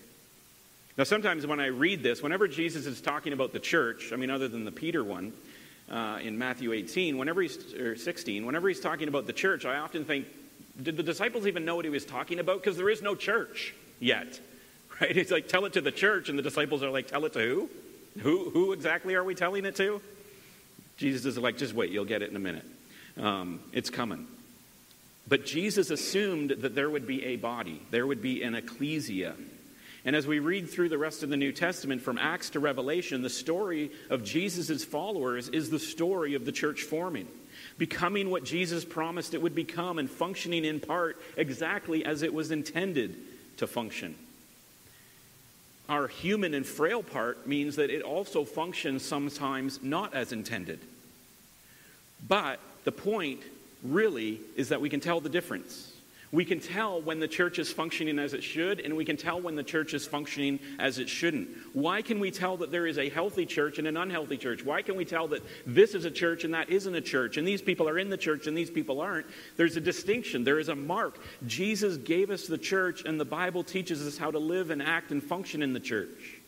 Now, 0.96 1.05
sometimes 1.05 1.46
when 1.46 1.61
I 1.61 1.66
read 1.66 2.03
this, 2.03 2.22
whenever 2.22 2.46
Jesus 2.46 2.87
is 2.87 3.00
talking 3.00 3.33
about 3.33 3.53
the 3.53 3.59
church, 3.59 4.12
I 4.12 4.16
mean, 4.16 4.31
other 4.31 4.48
than 4.48 4.64
the 4.64 4.72
Peter 4.72 5.03
one 5.03 5.33
uh, 5.90 6.18
in 6.22 6.38
Matthew 6.38 6.72
18, 6.72 7.18
whenever 7.18 7.42
he's, 7.42 7.74
or 7.74 7.96
16, 7.96 8.46
whenever 8.46 8.68
he's 8.68 8.81
talking 8.81 9.09
about 9.09 9.27
the 9.27 9.33
church, 9.33 9.64
I 9.64 9.79
often 9.79 10.05
think, 10.05 10.27
did 10.81 10.97
the 10.97 11.03
disciples 11.03 11.47
even 11.47 11.65
know 11.65 11.77
what 11.77 11.85
he 11.85 11.91
was 11.91 12.05
talking 12.05 12.39
about? 12.39 12.63
Because 12.63 12.77
there 12.77 12.91
is 12.91 13.03
no 13.03 13.15
church 13.15 13.75
yet, 14.01 14.41
right? 15.01 15.15
He's 15.15 15.31
like, 15.31 15.49
tell 15.49 15.65
it 15.65 15.75
to 15.75 15.81
the 15.81 15.93
church, 15.93 16.29
and 16.29 16.39
the 16.39 16.43
disciples 16.43 16.83
are 16.83 16.91
like, 16.91 17.09
tell 17.09 17.25
it 17.25 17.33
to 17.35 17.39
who? 17.41 17.71
Who, 18.21 18.51
who 18.51 18.73
exactly 18.73 19.15
are 19.15 19.25
we 19.25 19.35
telling 19.35 19.65
it 19.65 19.77
to? 19.77 20.01
Jesus 20.97 21.25
is 21.25 21.39
like, 21.39 21.59
just 21.59 21.75
wait, 21.75 21.91
you'll 21.91 22.05
get 22.05 22.23
it 22.23 22.31
in 22.31 22.37
a 22.37 22.41
minute. 22.41 22.65
Um, 23.17 23.61
it's 23.73 23.91
coming. 23.91 24.27
But 25.27 25.47
Jesus 25.47 25.91
assumed 25.91 26.51
that 26.51 26.75
there 26.75 26.91
would 26.91 27.07
be 27.07 27.25
a 27.25 27.37
body, 27.37 27.81
there 27.91 28.07
would 28.07 28.23
be 28.23 28.43
an 28.43 28.55
ecclesia. 28.55 29.35
And 30.05 30.15
as 30.15 30.27
we 30.27 30.39
read 30.39 30.69
through 30.69 30.91
the 30.91 30.99
rest 30.99 31.23
of 31.23 31.31
the 31.31 31.37
New 31.37 31.51
Testament 31.51 32.03
from 32.03 32.19
Acts 32.19 32.51
to 32.51 32.61
Revelation, 32.61 33.23
the 33.23 33.31
story 33.31 33.91
of 34.11 34.23
Jesus' 34.23 34.85
followers 34.85 35.49
is 35.49 35.71
the 35.71 35.79
story 35.79 36.35
of 36.35 36.45
the 36.45 36.53
church 36.53 36.83
forming, 36.83 37.27
becoming 37.79 38.31
what 38.31 38.45
Jesus 38.45 38.85
promised 38.85 39.35
it 39.35 39.43
would 39.43 39.55
become 39.55 39.99
and 39.99 40.09
functioning 40.09 40.65
in 40.65 40.81
part 40.81 41.21
exactly 41.37 42.05
as 42.05 42.23
it 42.23 42.33
was 42.33 42.51
intended 42.51 43.17
to 43.57 43.67
function. 43.67 44.15
Our 45.89 46.09
human 46.09 46.55
and 46.55 46.65
frail 46.65 47.03
part 47.03 47.47
means 47.47 47.77
that 47.77 47.91
it 47.91 48.03
also 48.03 48.45
functions 48.45 49.05
sometimes 49.05 49.83
not 49.83 50.15
as 50.15 50.33
intended. 50.33 50.81
But 52.27 52.59
the 52.85 52.93
point 52.93 53.41
really 53.83 54.41
is 54.57 54.71
that 54.71 54.81
we 54.81 54.89
can 54.89 55.01
tell 55.01 55.21
the 55.21 55.29
difference. 55.29 55.93
We 56.35 56.44
can 56.44 56.59
tell 56.59 57.01
when 57.01 57.20
the 57.20 57.29
church 57.29 57.61
is 57.61 57.70
functioning 57.70 58.18
as 58.18 58.35
it 58.35 58.42
should, 58.42 58.81
and 58.81 58.97
we 58.97 59.05
can 59.05 59.16
tell 59.16 59.40
when 59.40 59.55
the 59.55 59.62
church 59.62 59.94
is 59.94 60.05
functioning 60.05 60.59
as 60.81 60.99
it 60.99 61.09
shouldn't. 61.09 61.49
Why 61.75 62.03
can 62.03 62.18
we 62.18 62.33
tell 62.33 62.57
that 62.57 62.73
there 62.73 62.88
is 62.88 62.99
a 62.99 63.09
healthy 63.09 63.47
church 63.47 63.79
and 63.79 63.87
an 63.87 63.97
unhealthy 63.97 64.37
church? 64.37 64.64
Why 64.64 64.83
can 64.83 64.97
we 64.97 65.05
tell 65.05 65.29
that 65.29 65.44
this 65.64 65.94
is 65.94 66.07
a 66.07 66.11
church 66.11 66.42
and 66.42 66.53
that 66.53 66.70
isn't 66.70 66.92
a 66.92 67.01
church, 67.01 67.37
and 67.37 67.47
these 67.47 67.62
people 67.62 67.88
are 67.88 68.01
in 68.01 68.11
the 68.11 68.16
church 68.16 68.49
and 68.49 68.59
these 68.59 68.68
people 68.68 69.01
aren't? 69.01 69.27
There's 69.57 69.77
a 69.77 69.81
distinction, 69.81 70.42
there 70.42 70.59
is 70.59 70.70
a 70.70 70.75
mark. 70.75 71.20
Jesus 71.47 71.99
gave 71.99 72.31
us 72.31 72.49
the 72.49 72.59
church, 72.59 73.05
and 73.05 73.20
the 73.20 73.25
Bible 73.25 73.62
teaches 73.62 74.05
us 74.05 74.18
how 74.18 74.33
to 74.33 74.40
live 74.40 74.70
and 74.70 74.83
act 74.83 75.12
and 75.12 75.23
function 75.23 75.62
in 75.62 75.73
the 75.73 75.79
church. 75.79 76.40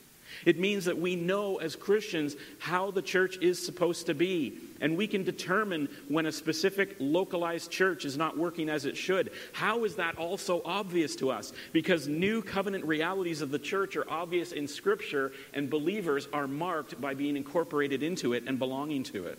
It 0.45 0.59
means 0.59 0.87
that 0.87 0.99
we 0.99 1.15
know 1.15 1.59
as 1.59 1.77
Christians 1.77 2.35
how 2.59 2.91
the 2.91 3.03
church 3.03 3.39
is 3.39 3.65
supposed 3.65 4.07
to 4.07 4.15
be. 4.15 4.59
And 4.81 4.97
we 4.97 5.07
can 5.07 5.25
determine 5.25 5.89
when 6.09 6.27
a 6.27 6.33
specific 6.33 6.97
localized 6.99 7.71
church 7.71 8.05
is 8.05 8.17
not 8.17 8.37
working 8.37 8.69
as 8.69 8.85
it 8.85 8.97
should. 8.97 9.31
How 9.53 9.85
is 9.85 9.97
that 9.97 10.19
also 10.19 10.63
obvious 10.65 11.17
to 11.17 11.31
us? 11.31 11.53
Because 11.73 12.09
new 12.09 12.43
covenant 12.43 12.85
realities 12.85 13.41
of 13.41 13.51
the 13.51 13.59
church 13.59 13.97
are 13.97 14.11
obvious 14.11 14.53
in 14.53 14.69
Scripture, 14.69 15.33
and 15.55 15.71
believers 15.71 16.29
are 16.33 16.47
marked 16.47 17.01
by 17.01 17.15
being 17.15 17.37
incorporated 17.37 18.03
into 18.03 18.33
it 18.33 18.45
and 18.47 18.59
belonging 18.59 19.03
to 19.05 19.27
it. 19.27 19.39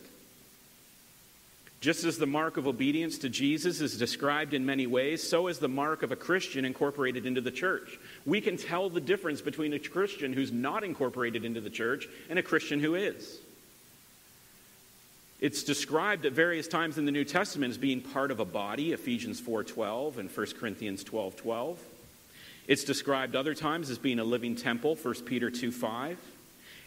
Just 1.80 2.06
as 2.06 2.18
the 2.18 2.26
mark 2.26 2.58
of 2.58 2.68
obedience 2.68 3.20
to 3.20 3.30
Jesus 3.30 3.82
is 3.82 4.00
described 4.00 4.56
in 4.56 4.66
many 4.66 4.88
ways, 4.88 5.22
so 5.22 5.48
is 5.48 5.60
the 5.60 5.68
mark 5.68 6.02
of 6.02 6.12
a 6.12 6.16
Christian 6.16 6.66
incorporated 6.66 7.28
into 7.28 7.40
the 7.40 7.52
church. 7.52 8.00
We 8.26 8.42
can 8.42 8.58
tell 8.58 8.90
the 8.90 9.00
difference 9.00 9.42
between 9.42 9.74
a 9.74 9.80
Christian 9.80 10.34
who's 10.34 10.52
not 10.52 10.84
incorporated 10.84 11.46
into 11.46 11.62
the 11.62 11.70
church 11.70 12.08
and 12.32 12.40
a 12.40 12.44
Christian 12.44 12.80
who 12.80 12.96
is. 12.96 13.38
It's 15.40 15.62
described 15.62 16.26
at 16.26 16.34
various 16.34 16.68
times 16.68 16.98
in 16.98 17.06
the 17.06 17.12
New 17.12 17.24
Testament 17.24 17.70
as 17.70 17.78
being 17.78 18.02
part 18.02 18.32
of 18.32 18.40
a 18.40 18.46
body, 18.46 18.92
Ephesians 18.92 19.40
4:12 19.40 20.18
and 20.18 20.32
1 20.32 20.56
Corinthians 20.56 21.04
12:12. 21.04 21.78
It's 22.68 22.84
described 22.84 23.36
other 23.36 23.54
times 23.54 23.92
as 23.92 24.00
being 24.00 24.18
a 24.18 24.24
living 24.24 24.56
temple, 24.56 24.96
1 24.96 25.26
Peter 25.26 25.52
2:5. 25.52 26.18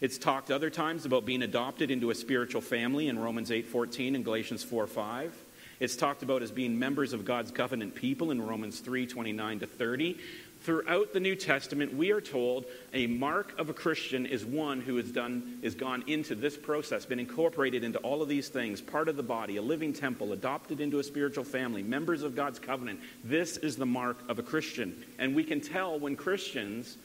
It's 0.00 0.18
talked 0.18 0.50
other 0.50 0.68
times 0.68 1.06
about 1.06 1.24
being 1.24 1.42
adopted 1.42 1.92
into 1.92 2.10
a 2.10 2.14
spiritual 2.14 2.60
family 2.60 3.06
in 3.06 3.20
Romans 3.20 3.52
8:14 3.52 4.16
and 4.16 4.24
Galatians 4.24 4.64
4:5. 4.64 5.32
It's 5.78 5.94
talked 5.94 6.24
about 6.24 6.42
as 6.42 6.50
being 6.50 6.76
members 6.76 7.12
of 7.12 7.24
God's 7.24 7.52
covenant 7.52 7.94
people 7.94 8.32
in 8.32 8.42
Romans 8.42 8.80
3:29 8.80 9.60
to 9.60 9.66
30. 9.66 10.18
Throughout 10.62 11.14
the 11.14 11.20
New 11.20 11.36
Testament, 11.36 11.94
we 11.94 12.10
are 12.10 12.20
told 12.20 12.66
a 12.92 13.06
mark 13.06 13.58
of 13.58 13.70
a 13.70 13.74
Christian 13.74 14.26
is 14.26 14.44
one 14.44 14.82
who 14.82 14.96
has 14.96 15.10
done 15.10 15.58
is 15.62 15.74
gone 15.74 16.04
into 16.06 16.34
this 16.34 16.54
process, 16.54 17.06
been 17.06 17.18
incorporated 17.18 17.82
into 17.82 17.98
all 18.00 18.20
of 18.20 18.28
these 18.28 18.50
things, 18.50 18.82
part 18.82 19.08
of 19.08 19.16
the 19.16 19.22
body, 19.22 19.56
a 19.56 19.62
living 19.62 19.94
temple, 19.94 20.34
adopted 20.34 20.80
into 20.80 20.98
a 20.98 21.02
spiritual 21.02 21.44
family, 21.44 21.82
members 21.82 22.22
of 22.22 22.36
God's 22.36 22.58
covenant. 22.58 23.00
This 23.24 23.56
is 23.56 23.76
the 23.76 23.86
mark 23.86 24.18
of 24.28 24.38
a 24.38 24.42
Christian. 24.42 25.02
And 25.18 25.34
we 25.34 25.44
can 25.44 25.62
tell 25.62 25.98
when 25.98 26.14
Christians 26.14 26.98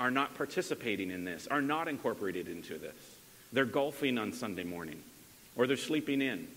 are 0.00 0.10
not 0.10 0.34
participating 0.34 1.10
in 1.10 1.24
this, 1.24 1.46
are 1.46 1.62
not 1.62 1.86
incorporated 1.86 2.48
into 2.48 2.78
this. 2.78 2.94
They're 3.52 3.66
golfing 3.66 4.16
on 4.16 4.32
Sunday 4.32 4.64
morning, 4.64 5.02
or 5.54 5.66
they're 5.66 5.76
sleeping 5.76 6.22
in, 6.22 6.48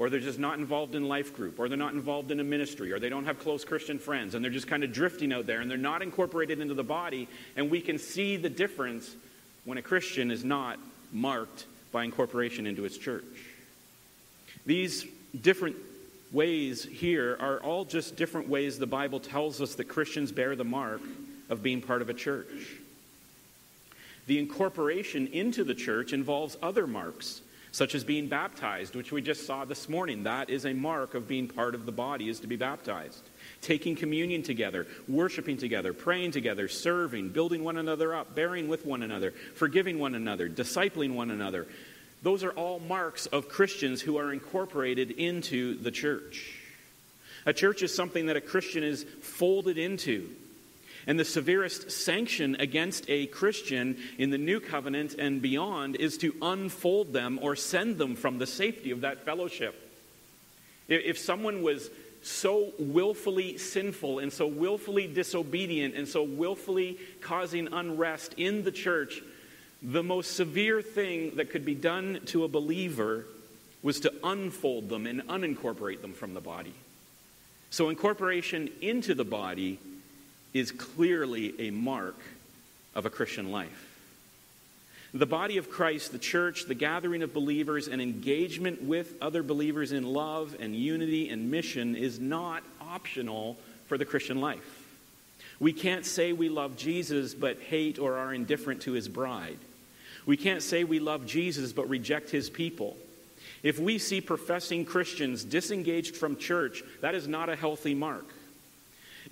or 0.00 0.08
they're 0.08 0.18
just 0.18 0.38
not 0.38 0.58
involved 0.58 0.94
in 0.94 1.06
life 1.06 1.36
group, 1.36 1.60
or 1.60 1.68
they're 1.68 1.76
not 1.76 1.92
involved 1.92 2.30
in 2.30 2.40
a 2.40 2.44
ministry, 2.44 2.90
or 2.90 2.98
they 2.98 3.10
don't 3.10 3.26
have 3.26 3.38
close 3.38 3.66
Christian 3.66 3.98
friends, 3.98 4.34
and 4.34 4.42
they're 4.42 4.50
just 4.50 4.66
kind 4.66 4.82
of 4.82 4.94
drifting 4.94 5.30
out 5.30 5.44
there, 5.44 5.60
and 5.60 5.70
they're 5.70 5.76
not 5.76 6.00
incorporated 6.00 6.58
into 6.58 6.72
the 6.72 6.82
body. 6.82 7.28
And 7.54 7.70
we 7.70 7.82
can 7.82 7.98
see 7.98 8.38
the 8.38 8.48
difference 8.48 9.14
when 9.66 9.76
a 9.76 9.82
Christian 9.82 10.30
is 10.30 10.42
not 10.42 10.78
marked 11.12 11.66
by 11.92 12.04
incorporation 12.04 12.66
into 12.66 12.86
its 12.86 12.96
church. 12.96 13.26
These 14.64 15.04
different 15.38 15.76
ways 16.32 16.82
here 16.82 17.36
are 17.38 17.58
all 17.58 17.84
just 17.84 18.16
different 18.16 18.48
ways 18.48 18.78
the 18.78 18.86
Bible 18.86 19.20
tells 19.20 19.60
us 19.60 19.74
that 19.74 19.84
Christians 19.84 20.32
bear 20.32 20.56
the 20.56 20.64
mark 20.64 21.02
of 21.50 21.62
being 21.62 21.82
part 21.82 22.00
of 22.00 22.08
a 22.08 22.14
church. 22.14 22.78
The 24.26 24.38
incorporation 24.38 25.26
into 25.26 25.62
the 25.62 25.74
church 25.74 26.14
involves 26.14 26.56
other 26.62 26.86
marks, 26.86 27.42
such 27.72 27.94
as 27.94 28.04
being 28.04 28.28
baptized, 28.28 28.96
which 28.96 29.12
we 29.12 29.22
just 29.22 29.46
saw 29.46 29.64
this 29.64 29.88
morning. 29.88 30.24
That 30.24 30.50
is 30.50 30.66
a 30.66 30.72
mark 30.72 31.14
of 31.14 31.28
being 31.28 31.48
part 31.48 31.74
of 31.74 31.86
the 31.86 31.92
body, 31.92 32.28
is 32.28 32.40
to 32.40 32.46
be 32.46 32.56
baptized. 32.56 33.22
Taking 33.60 33.96
communion 33.96 34.42
together, 34.42 34.86
worshiping 35.08 35.56
together, 35.56 35.92
praying 35.92 36.32
together, 36.32 36.68
serving, 36.68 37.30
building 37.30 37.62
one 37.62 37.76
another 37.76 38.14
up, 38.14 38.34
bearing 38.34 38.68
with 38.68 38.84
one 38.84 39.02
another, 39.02 39.32
forgiving 39.54 39.98
one 39.98 40.14
another, 40.14 40.48
discipling 40.48 41.14
one 41.14 41.30
another. 41.30 41.66
Those 42.22 42.44
are 42.44 42.50
all 42.50 42.80
marks 42.80 43.26
of 43.26 43.48
Christians 43.48 44.02
who 44.02 44.18
are 44.18 44.32
incorporated 44.32 45.12
into 45.12 45.76
the 45.78 45.90
church. 45.90 46.56
A 47.46 47.52
church 47.52 47.82
is 47.82 47.94
something 47.94 48.26
that 48.26 48.36
a 48.36 48.40
Christian 48.40 48.82
is 48.82 49.04
folded 49.22 49.78
into. 49.78 50.28
And 51.10 51.18
the 51.18 51.24
severest 51.24 51.90
sanction 51.90 52.54
against 52.60 53.04
a 53.08 53.26
Christian 53.26 53.98
in 54.16 54.30
the 54.30 54.38
new 54.38 54.60
covenant 54.60 55.16
and 55.18 55.42
beyond 55.42 55.96
is 55.96 56.16
to 56.18 56.32
unfold 56.40 57.12
them 57.12 57.40
or 57.42 57.56
send 57.56 57.98
them 57.98 58.14
from 58.14 58.38
the 58.38 58.46
safety 58.46 58.92
of 58.92 59.00
that 59.00 59.24
fellowship. 59.24 59.74
If 60.86 61.18
someone 61.18 61.64
was 61.64 61.90
so 62.22 62.72
willfully 62.78 63.58
sinful 63.58 64.20
and 64.20 64.32
so 64.32 64.46
willfully 64.46 65.08
disobedient 65.08 65.96
and 65.96 66.06
so 66.06 66.22
willfully 66.22 66.96
causing 67.20 67.72
unrest 67.72 68.34
in 68.36 68.62
the 68.62 68.70
church, 68.70 69.20
the 69.82 70.04
most 70.04 70.36
severe 70.36 70.80
thing 70.80 71.34
that 71.34 71.50
could 71.50 71.64
be 71.64 71.74
done 71.74 72.20
to 72.26 72.44
a 72.44 72.48
believer 72.48 73.26
was 73.82 73.98
to 73.98 74.14
unfold 74.22 74.88
them 74.88 75.08
and 75.08 75.22
unincorporate 75.26 76.02
them 76.02 76.12
from 76.12 76.34
the 76.34 76.40
body. 76.40 76.74
So, 77.70 77.88
incorporation 77.88 78.70
into 78.80 79.12
the 79.14 79.24
body 79.24 79.80
is 80.52 80.72
clearly 80.72 81.68
a 81.68 81.70
mark 81.70 82.16
of 82.94 83.06
a 83.06 83.10
Christian 83.10 83.50
life. 83.52 83.86
The 85.12 85.26
body 85.26 85.56
of 85.56 85.70
Christ, 85.70 86.12
the 86.12 86.18
church, 86.18 86.66
the 86.66 86.74
gathering 86.74 87.22
of 87.22 87.34
believers, 87.34 87.88
and 87.88 88.00
engagement 88.00 88.82
with 88.82 89.14
other 89.20 89.42
believers 89.42 89.90
in 89.90 90.04
love 90.04 90.56
and 90.60 90.74
unity 90.74 91.28
and 91.30 91.50
mission 91.50 91.96
is 91.96 92.20
not 92.20 92.62
optional 92.80 93.56
for 93.86 93.98
the 93.98 94.04
Christian 94.04 94.40
life. 94.40 94.86
We 95.58 95.72
can't 95.72 96.06
say 96.06 96.32
we 96.32 96.48
love 96.48 96.76
Jesus 96.76 97.34
but 97.34 97.58
hate 97.58 97.98
or 97.98 98.16
are 98.16 98.32
indifferent 98.32 98.82
to 98.82 98.92
his 98.92 99.08
bride. 99.08 99.58
We 100.26 100.36
can't 100.36 100.62
say 100.62 100.84
we 100.84 101.00
love 101.00 101.26
Jesus 101.26 101.72
but 101.72 101.88
reject 101.88 102.30
his 102.30 102.48
people. 102.48 102.96
If 103.62 103.78
we 103.78 103.98
see 103.98 104.20
professing 104.20 104.84
Christians 104.84 105.44
disengaged 105.44 106.16
from 106.16 106.36
church, 106.36 106.82
that 107.00 107.14
is 107.14 107.26
not 107.26 107.48
a 107.48 107.56
healthy 107.56 107.94
mark. 107.94 108.26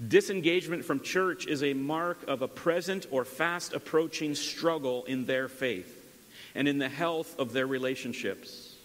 Disengagement 0.07 0.85
from 0.85 1.01
church 1.01 1.47
is 1.49 1.65
a 1.65 1.75
mark 1.75 2.19
of 2.29 2.41
a 2.43 2.49
present 2.49 3.07
or 3.11 3.25
fast 3.25 3.73
approaching 3.73 4.37
struggle 4.37 5.05
in 5.07 5.27
their 5.27 5.49
faith 5.49 5.93
and 6.55 6.69
in 6.69 6.79
the 6.79 6.89
health 6.89 7.37
of 7.39 7.53
their 7.53 7.67
relationships. 7.67 8.77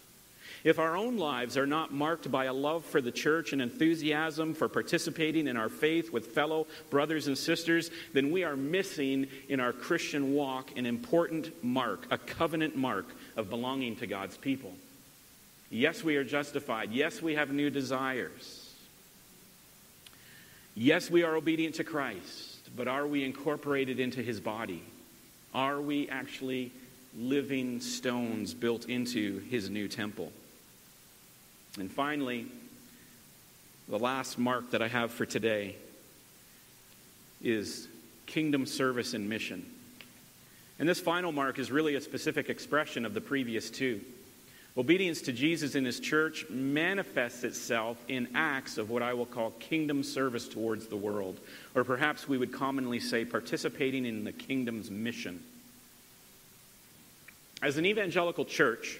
if 0.64 0.80
our 0.80 0.96
own 0.96 1.18
lives 1.18 1.58
are 1.58 1.68
not 1.68 1.94
marked 1.94 2.32
by 2.32 2.46
a 2.46 2.54
love 2.54 2.86
for 2.86 3.02
the 3.02 3.12
church 3.12 3.52
and 3.52 3.62
enthusiasm 3.62 4.54
for 4.54 4.70
participating 4.70 5.48
in 5.48 5.58
our 5.58 5.70
faith 5.70 6.12
with 6.12 6.28
fellow 6.28 6.66
brothers 6.90 7.28
and 7.28 7.38
sisters, 7.38 7.92
then 8.14 8.32
we 8.32 8.44
are 8.44 8.56
missing 8.56 9.28
in 9.50 9.60
our 9.60 9.74
Christian 9.74 10.34
walk 10.34 10.76
an 10.78 10.86
important 10.86 11.52
mark, 11.64 12.08
a 12.12 12.18
covenant 12.18 12.76
mark 12.78 13.06
of 13.36 13.50
belonging 13.50 13.98
to 13.98 14.08
God's 14.08 14.38
people. 14.38 14.74
Yes, 15.70 16.04
we 16.04 16.16
are 16.16 16.24
justified. 16.24 16.92
Yes, 16.92 17.22
we 17.22 17.36
have 17.36 17.52
new 17.52 17.70
desires. 17.70 18.63
Yes, 20.76 21.10
we 21.10 21.24
are 21.24 21.36
obedient 21.36 21.76
to 21.76 21.84
Christ, 21.84 22.70
but 22.76 22.88
are 22.88 23.06
we 23.06 23.24
incorporated 23.24 24.00
into 24.00 24.24
his 24.24 24.40
body? 24.40 24.82
Are 25.54 25.80
we 25.80 26.10
actually 26.10 26.72
living 27.16 27.80
stones 27.80 28.56
built 28.56 28.86
into 28.86 29.40
his 29.52 29.70
new 29.70 29.88
temple? 29.88 30.32
And 31.78 31.92
finally, 31.92 32.48
the 33.88 34.00
last 34.00 34.40
mark 34.40 34.72
that 34.72 34.82
I 34.82 34.88
have 34.88 35.12
for 35.12 35.28
today 35.28 35.76
is 37.44 37.88
kingdom 38.26 38.66
service 38.66 39.14
and 39.14 39.30
mission. 39.30 39.66
And 40.80 40.90
this 40.90 41.00
final 41.00 41.32
mark 41.32 41.60
is 41.60 41.72
really 41.72 41.94
a 41.94 42.02
specific 42.02 42.50
expression 42.50 43.06
of 43.06 43.14
the 43.14 43.22
previous 43.22 43.70
two. 43.70 44.02
Obedience 44.76 45.22
to 45.22 45.32
Jesus 45.32 45.76
in 45.76 45.86
his 45.86 46.00
church 46.00 46.46
manifests 46.50 47.44
itself 47.44 48.04
in 48.08 48.28
acts 48.34 48.80
of 48.80 48.90
what 48.90 49.04
I 49.04 49.14
will 49.14 49.28
call 49.28 49.52
kingdom 49.52 50.02
service 50.02 50.48
towards 50.48 50.88
the 50.88 50.96
world, 50.96 51.40
or 51.76 51.84
perhaps 51.84 52.28
we 52.28 52.40
would 52.40 52.52
commonly 52.52 53.00
say 53.00 53.24
participating 53.24 54.06
in 54.06 54.24
the 54.24 54.32
kingdom's 54.32 54.90
mission. 54.90 55.44
As 57.62 57.78
an 57.78 57.86
evangelical 57.86 58.46
church, 58.46 59.00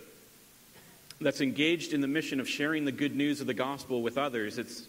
that's 1.20 1.42
engaged 1.42 1.94
in 1.94 2.02
the 2.02 2.08
mission 2.08 2.40
of 2.40 2.48
sharing 2.48 2.86
the 2.86 2.92
good 2.92 3.16
news 3.16 3.42
of 3.42 3.48
the 3.48 3.54
gospel 3.56 4.04
with 4.04 4.18
others, 4.18 4.60
it's 4.60 4.84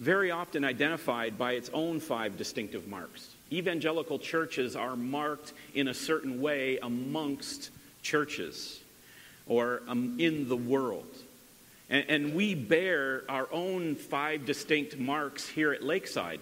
very 0.00 0.32
often 0.32 0.64
identified 0.64 1.38
by 1.38 1.52
its 1.52 1.70
own 1.72 2.00
five 2.00 2.36
distinctive 2.36 2.88
marks. 2.88 3.28
Evangelical 3.52 4.18
churches 4.18 4.74
are 4.74 4.96
marked 4.96 5.52
in 5.74 5.86
a 5.86 5.94
certain 5.94 6.40
way 6.40 6.78
amongst 6.82 7.70
churches 8.02 8.80
or 9.46 9.82
um, 9.88 10.16
in 10.18 10.48
the 10.48 10.56
world. 10.56 11.06
And, 11.88 12.04
and, 12.08 12.34
we 12.34 12.54
bear 12.54 13.22
our 13.28 13.46
own 13.52 13.94
five 13.94 14.44
distinct 14.44 14.98
marks 14.98 15.46
here 15.46 15.72
at 15.72 15.84
Lakeside, 15.84 16.40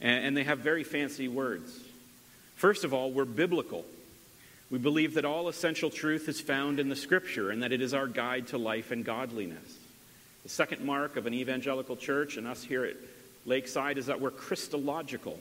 and, 0.00 0.26
and 0.26 0.36
they 0.36 0.44
have 0.44 0.60
very 0.60 0.82
fancy 0.82 1.28
words. 1.28 1.78
First 2.56 2.84
of 2.84 2.94
all, 2.94 3.10
we're 3.10 3.26
biblical. 3.26 3.84
We 4.70 4.78
believe 4.78 5.14
that 5.14 5.26
all 5.26 5.48
essential 5.48 5.90
truth 5.90 6.28
is 6.28 6.40
found 6.40 6.80
in 6.80 6.88
the 6.88 6.96
Scripture 6.96 7.50
and 7.50 7.62
that 7.62 7.72
it 7.72 7.82
is 7.82 7.92
our 7.92 8.06
guide 8.06 8.46
to 8.48 8.58
life 8.58 8.90
and 8.90 9.04
godliness. 9.04 9.78
The 10.44 10.48
second 10.48 10.82
mark 10.82 11.16
of 11.16 11.26
an 11.26 11.34
evangelical 11.34 11.96
church 11.96 12.38
and 12.38 12.46
us 12.46 12.64
here 12.64 12.84
at 12.84 12.96
Lakeside 13.44 13.98
is 13.98 14.06
that 14.06 14.20
we're 14.20 14.30
Christological. 14.30 15.38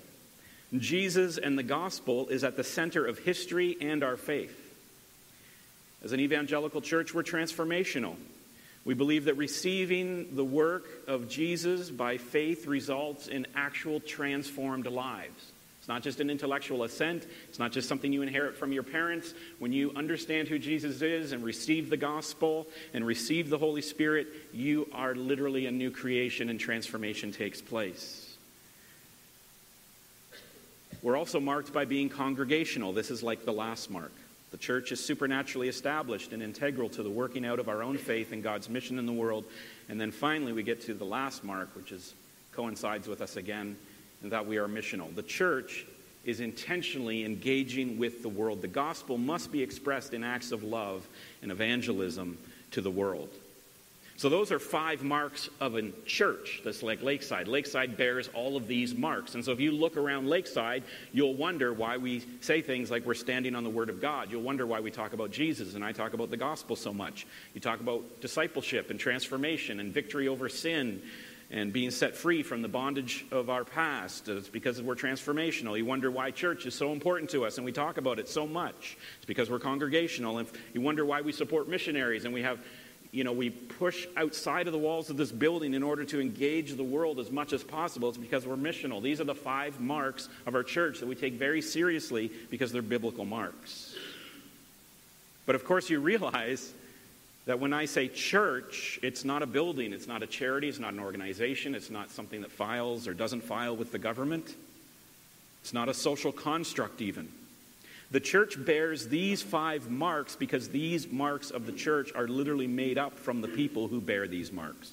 Jesus 0.78 1.38
and 1.38 1.58
the 1.58 1.64
gospel 1.64 2.28
is 2.28 2.44
at 2.44 2.58
the 2.58 2.64
center 2.64 3.06
of 3.06 3.20
history 3.20 3.78
and 3.80 4.04
our 4.04 4.18
faith. 4.18 4.58
As 6.04 6.14
an 6.14 6.20
evangelical 6.20 6.82
church, 6.82 7.14
we're 7.14 7.24
transformational. 7.24 8.16
We 8.84 8.96
believe 8.96 9.26
that 9.26 9.36
receiving 9.36 10.36
the 10.36 10.44
work 10.44 10.86
of 11.08 11.30
Jesus 11.30 11.90
by 11.92 12.18
faith 12.18 12.66
results 12.66 13.28
in 13.28 13.46
actual 13.56 14.00
transformed 14.00 14.88
lives. 14.88 15.52
It's 15.80 15.88
not 15.88 16.04
just 16.04 16.20
an 16.20 16.30
intellectual 16.30 16.84
assent. 16.84 17.26
It's 17.50 17.60
not 17.60 17.72
just 17.72 17.88
something 17.88 18.14
you 18.14 18.22
inherit 18.22 18.56
from 18.56 18.72
your 18.72 18.84
parents. 18.84 19.34
When 19.60 19.74
you 19.74 19.92
understand 19.96 20.48
who 20.48 20.60
Jesus 20.60 21.02
is 21.02 21.32
and 21.32 21.44
receive 21.44 21.90
the 21.90 21.98
gospel 21.98 22.68
and 22.94 23.06
receive 23.06 23.50
the 23.50 23.58
Holy 23.58 23.82
Spirit, 23.82 24.28
you 24.54 24.88
are 24.94 25.16
literally 25.16 25.66
a 25.66 25.72
new 25.72 25.90
creation 25.90 26.50
and 26.50 26.60
transformation 26.60 27.32
takes 27.32 27.62
place. 27.62 28.36
We're 31.02 31.18
also 31.18 31.40
marked 31.40 31.74
by 31.74 31.86
being 31.86 32.10
congregational. 32.10 32.94
This 32.94 33.10
is 33.10 33.24
like 33.24 33.46
the 33.46 33.54
last 33.54 33.90
mark. 33.90 34.12
The 34.52 34.58
church 34.58 34.92
is 34.92 35.04
supernaturally 35.04 35.70
established 35.70 36.34
and 36.34 36.44
integral 36.44 36.90
to 36.90 37.04
the 37.04 37.10
working 37.10 37.46
out 37.46 37.60
of 37.60 37.70
our 37.70 37.82
own 37.82 37.98
faith 37.98 38.34
and 38.34 38.44
God's 38.44 38.70
mission 38.70 39.00
in 39.00 39.06
the 39.06 39.14
world. 39.14 39.46
And 39.90 40.00
then 40.00 40.12
finally, 40.12 40.52
we 40.52 40.62
get 40.62 40.82
to 40.82 40.94
the 40.94 41.06
last 41.06 41.44
mark, 41.44 41.76
which 41.76 41.92
is, 41.92 42.14
coincides 42.52 43.08
with 43.08 43.22
us 43.22 43.38
again 43.38 43.78
and 44.22 44.32
that 44.32 44.46
we 44.46 44.58
are 44.58 44.68
missional. 44.68 45.14
The 45.16 45.24
church 45.24 45.86
is 46.26 46.40
intentionally 46.40 47.26
engaging 47.26 47.98
with 47.98 48.22
the 48.22 48.30
world. 48.30 48.62
The 48.62 48.68
gospel 48.68 49.18
must 49.18 49.52
be 49.52 49.64
expressed 49.64 50.14
in 50.14 50.24
acts 50.24 50.52
of 50.52 50.64
love 50.64 51.08
and 51.42 51.52
evangelism 51.52 52.38
to 52.72 52.82
the 52.82 52.92
world. 52.92 53.30
So, 54.22 54.30
those 54.30 54.52
are 54.52 54.60
five 54.60 55.02
marks 55.04 55.50
of 55.60 55.76
a 55.76 55.90
church 56.06 56.62
that's 56.64 56.84
like 56.84 57.02
Lakeside. 57.02 57.48
Lakeside 57.48 57.98
bears 57.98 58.30
all 58.36 58.56
of 58.56 58.68
these 58.68 58.94
marks. 58.94 59.34
And 59.34 59.44
so, 59.44 59.52
if 59.52 59.60
you 59.60 59.72
look 59.72 59.98
around 59.98 60.30
Lakeside, 60.30 60.84
you'll 61.12 61.34
wonder 61.34 61.74
why 61.74 61.98
we 61.98 62.24
say 62.40 62.62
things 62.62 62.92
like 62.92 63.04
we're 63.04 63.16
standing 63.16 63.56
on 63.56 63.64
the 63.64 63.72
Word 63.72 63.90
of 63.90 64.00
God. 64.00 64.32
You'll 64.32 64.44
wonder 64.44 64.68
why 64.68 64.80
we 64.80 64.92
talk 64.92 65.14
about 65.14 65.32
Jesus 65.32 65.74
and 65.74 65.84
I 65.84 65.92
talk 65.92 66.14
about 66.14 66.30
the 66.30 66.38
gospel 66.38 66.76
so 66.76 66.94
much. 66.94 67.26
You 67.56 67.62
talk 67.62 67.80
about 67.80 68.22
discipleship 68.22 68.92
and 68.92 69.00
transformation 69.00 69.80
and 69.80 69.92
victory 69.92 70.28
over 70.28 70.50
sin 70.50 71.02
and 71.52 71.74
being 71.74 71.92
set 71.92 72.16
free 72.16 72.44
from 72.44 72.62
the 72.62 72.68
bondage 72.68 73.26
of 73.30 73.50
our 73.50 73.66
past. 73.66 74.30
It's 74.30 74.48
because 74.48 74.82
we're 74.82 74.96
transformational. 74.96 75.78
You 75.78 75.86
wonder 75.86 76.10
why 76.10 76.32
church 76.32 76.66
is 76.66 76.74
so 76.74 76.94
important 76.94 77.30
to 77.32 77.44
us, 77.46 77.58
and 77.58 77.66
we 77.66 77.74
talk 77.74 77.98
about 77.98 78.20
it 78.20 78.30
so 78.30 78.48
much. 78.48 78.98
It's 79.18 79.26
because 79.26 79.50
we're 79.50 79.60
congregational. 79.60 80.38
And 80.38 80.48
you 80.74 80.80
wonder 80.80 81.06
why 81.06 81.22
we 81.22 81.34
support 81.34 81.68
missionaries, 81.68 82.24
and 82.24 82.34
we 82.34 82.42
have, 82.44 82.60
you 83.12 83.26
know, 83.26 83.34
we 83.34 83.50
push 83.50 84.08
outside 84.16 84.68
of 84.68 84.74
the 84.74 84.80
walls 84.80 85.10
of 85.10 85.18
this 85.18 85.32
building 85.32 85.74
in 85.74 85.84
order 85.84 86.06
to 86.06 86.22
engage 86.22 86.76
the 86.76 86.84
world 86.84 87.20
as 87.20 87.30
much 87.30 87.52
as 87.52 87.62
possible. 87.62 88.08
It's 88.08 88.18
because 88.18 88.46
we're 88.46 88.56
missional. 88.56 89.02
These 89.02 89.20
are 89.20 89.26
the 89.26 89.36
five 89.36 89.82
marks 89.82 90.30
of 90.46 90.56
our 90.56 90.64
church 90.64 91.00
that 91.00 91.08
we 91.08 91.16
take 91.16 91.34
very 91.34 91.62
seriously 91.62 92.32
because 92.50 92.72
they're 92.72 92.82
biblical 92.82 93.26
marks. 93.26 93.96
But 95.46 95.56
of 95.56 95.66
course, 95.66 95.90
you 95.90 96.00
realize 96.00 96.72
that 97.46 97.60
when 97.60 97.74
I 97.74 97.86
say 97.86 98.08
church, 98.08 99.00
it's 99.02 99.26
not 99.26 99.42
a 99.42 99.48
building, 99.48 99.92
it's 99.92 100.08
not 100.08 100.24
a 100.24 100.28
charity, 100.28 100.70
it's 100.70 100.80
not 100.80 100.94
an 100.94 101.00
organization, 101.00 101.76
it's 101.76 101.90
not 101.90 102.12
something 102.12 102.42
that 102.42 102.52
files 102.52 103.08
or 103.08 103.14
doesn't 103.14 103.42
file 103.42 103.76
with 103.76 103.92
the 103.92 104.00
government, 104.00 104.56
it's 105.62 105.74
not 105.74 105.90
a 105.90 105.94
social 105.94 106.32
construct, 106.32 107.02
even. 107.02 107.28
The 108.12 108.20
church 108.20 108.64
bears 108.64 109.08
these 109.08 109.42
five 109.42 109.90
marks 109.90 110.36
because 110.36 110.68
these 110.68 111.10
marks 111.10 111.50
of 111.50 111.66
the 111.66 111.72
church 111.72 112.12
are 112.14 112.28
literally 112.28 112.68
made 112.68 112.98
up 112.98 113.18
from 113.18 113.40
the 113.40 113.48
people 113.48 113.88
who 113.88 114.02
bear 114.02 114.28
these 114.28 114.52
marks. 114.52 114.92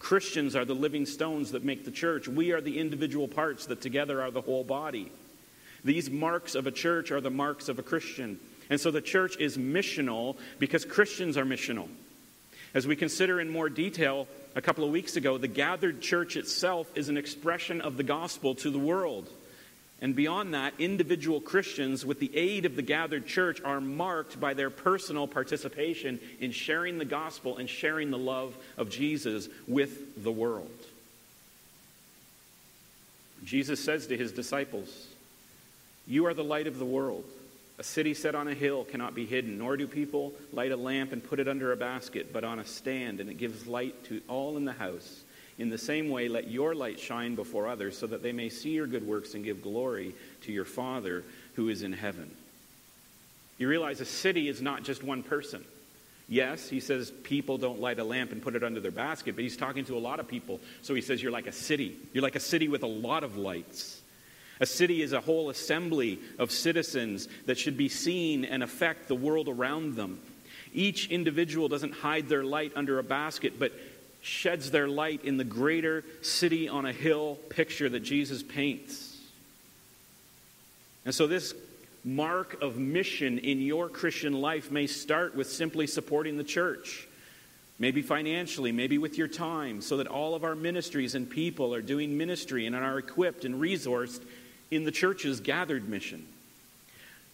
Christians 0.00 0.56
are 0.56 0.64
the 0.64 0.74
living 0.74 1.06
stones 1.06 1.52
that 1.52 1.64
make 1.64 1.84
the 1.84 1.90
church. 1.92 2.26
We 2.26 2.50
are 2.50 2.60
the 2.60 2.78
individual 2.78 3.28
parts 3.28 3.66
that 3.66 3.80
together 3.80 4.20
are 4.20 4.32
the 4.32 4.40
whole 4.40 4.64
body. 4.64 5.12
These 5.84 6.10
marks 6.10 6.56
of 6.56 6.66
a 6.66 6.72
church 6.72 7.12
are 7.12 7.20
the 7.20 7.30
marks 7.30 7.68
of 7.68 7.78
a 7.78 7.84
Christian. 7.84 8.40
And 8.68 8.80
so 8.80 8.90
the 8.90 9.00
church 9.00 9.36
is 9.38 9.56
missional 9.56 10.36
because 10.58 10.84
Christians 10.84 11.36
are 11.36 11.44
missional. 11.44 11.88
As 12.74 12.86
we 12.86 12.96
consider 12.96 13.40
in 13.40 13.48
more 13.48 13.68
detail 13.68 14.26
a 14.56 14.62
couple 14.62 14.84
of 14.84 14.90
weeks 14.90 15.16
ago, 15.16 15.38
the 15.38 15.48
gathered 15.48 16.00
church 16.00 16.36
itself 16.36 16.90
is 16.96 17.08
an 17.08 17.16
expression 17.16 17.80
of 17.80 17.96
the 17.96 18.02
gospel 18.02 18.54
to 18.56 18.70
the 18.70 18.78
world. 18.78 19.28
And 20.02 20.16
beyond 20.16 20.54
that, 20.54 20.72
individual 20.78 21.40
Christians, 21.40 22.06
with 22.06 22.20
the 22.20 22.34
aid 22.34 22.64
of 22.64 22.74
the 22.74 22.82
gathered 22.82 23.26
church, 23.26 23.60
are 23.62 23.80
marked 23.80 24.40
by 24.40 24.54
their 24.54 24.70
personal 24.70 25.26
participation 25.26 26.18
in 26.40 26.52
sharing 26.52 26.98
the 26.98 27.04
gospel 27.04 27.58
and 27.58 27.68
sharing 27.68 28.10
the 28.10 28.18
love 28.18 28.56
of 28.78 28.88
Jesus 28.88 29.48
with 29.68 30.22
the 30.22 30.32
world. 30.32 30.70
Jesus 33.44 33.82
says 33.82 34.06
to 34.06 34.16
his 34.16 34.32
disciples, 34.32 35.06
You 36.06 36.26
are 36.26 36.34
the 36.34 36.44
light 36.44 36.66
of 36.66 36.78
the 36.78 36.84
world. 36.84 37.24
A 37.78 37.82
city 37.82 38.12
set 38.12 38.34
on 38.34 38.48
a 38.48 38.54
hill 38.54 38.84
cannot 38.84 39.14
be 39.14 39.24
hidden, 39.24 39.58
nor 39.58 39.76
do 39.76 39.86
people 39.86 40.34
light 40.52 40.70
a 40.70 40.76
lamp 40.76 41.12
and 41.12 41.24
put 41.24 41.40
it 41.40 41.48
under 41.48 41.72
a 41.72 41.76
basket, 41.76 42.32
but 42.32 42.44
on 42.44 42.58
a 42.58 42.64
stand, 42.64 43.20
and 43.20 43.30
it 43.30 43.38
gives 43.38 43.66
light 43.66 44.04
to 44.04 44.20
all 44.28 44.56
in 44.58 44.66
the 44.66 44.72
house. 44.72 45.22
In 45.60 45.68
the 45.68 45.76
same 45.76 46.08
way, 46.08 46.28
let 46.28 46.50
your 46.50 46.74
light 46.74 46.98
shine 46.98 47.34
before 47.34 47.68
others, 47.68 47.96
so 47.96 48.06
that 48.06 48.22
they 48.22 48.32
may 48.32 48.48
see 48.48 48.70
your 48.70 48.86
good 48.86 49.06
works 49.06 49.34
and 49.34 49.44
give 49.44 49.62
glory 49.62 50.14
to 50.42 50.52
your 50.52 50.64
Father 50.64 51.22
who 51.54 51.68
is 51.68 51.82
in 51.82 51.92
heaven. 51.92 52.30
You 53.58 53.68
realize 53.68 54.00
a 54.00 54.06
city 54.06 54.48
is 54.48 54.62
not 54.62 54.84
just 54.84 55.04
one 55.04 55.22
person. 55.22 55.62
Yes, 56.30 56.70
he 56.70 56.80
says 56.80 57.10
people 57.24 57.58
don't 57.58 57.78
light 57.78 57.98
a 57.98 58.04
lamp 58.04 58.32
and 58.32 58.40
put 58.40 58.54
it 58.54 58.64
under 58.64 58.80
their 58.80 58.90
basket, 58.90 59.34
but 59.34 59.42
he's 59.42 59.56
talking 59.58 59.84
to 59.84 59.98
a 59.98 60.00
lot 60.00 60.18
of 60.18 60.26
people. 60.26 60.60
So 60.80 60.94
he 60.94 61.02
says 61.02 61.22
you're 61.22 61.30
like 61.30 61.46
a 61.46 61.52
city. 61.52 61.94
You're 62.14 62.22
like 62.22 62.36
a 62.36 62.40
city 62.40 62.68
with 62.68 62.82
a 62.82 62.86
lot 62.86 63.22
of 63.22 63.36
lights. 63.36 64.00
A 64.60 64.66
city 64.66 65.02
is 65.02 65.12
a 65.12 65.20
whole 65.20 65.50
assembly 65.50 66.20
of 66.38 66.50
citizens 66.50 67.28
that 67.44 67.58
should 67.58 67.76
be 67.76 67.90
seen 67.90 68.46
and 68.46 68.62
affect 68.62 69.08
the 69.08 69.14
world 69.14 69.48
around 69.48 69.96
them. 69.96 70.20
Each 70.72 71.10
individual 71.10 71.68
doesn't 71.68 71.92
hide 71.92 72.28
their 72.28 72.44
light 72.44 72.72
under 72.76 72.98
a 72.98 73.02
basket, 73.02 73.58
but 73.58 73.72
sheds 74.22 74.70
their 74.70 74.88
light 74.88 75.24
in 75.24 75.36
the 75.36 75.44
greater 75.44 76.04
city 76.22 76.68
on 76.68 76.86
a 76.86 76.92
hill 76.92 77.38
picture 77.48 77.88
that 77.88 78.00
Jesus 78.00 78.42
paints. 78.42 79.18
And 81.04 81.14
so, 81.14 81.26
this 81.26 81.54
mark 82.04 82.60
of 82.62 82.76
mission 82.78 83.38
in 83.38 83.60
your 83.60 83.88
Christian 83.88 84.32
life 84.32 84.70
may 84.70 84.86
start 84.86 85.34
with 85.34 85.50
simply 85.50 85.86
supporting 85.86 86.36
the 86.36 86.44
church. 86.44 87.06
maybe 87.78 88.02
financially, 88.02 88.72
maybe 88.72 88.98
with 88.98 89.16
your 89.16 89.26
time, 89.26 89.80
so 89.80 89.96
that 89.96 90.06
all 90.06 90.34
of 90.34 90.44
our 90.44 90.54
ministries 90.54 91.14
and 91.14 91.30
people 91.30 91.74
are 91.74 91.80
doing 91.80 92.18
ministry 92.18 92.66
and 92.66 92.76
are 92.76 92.98
equipped 92.98 93.46
and 93.46 93.54
resourced 93.54 94.20
in 94.70 94.84
the 94.84 94.90
church's 94.90 95.40
gathered 95.40 95.88
mission. 95.88 96.26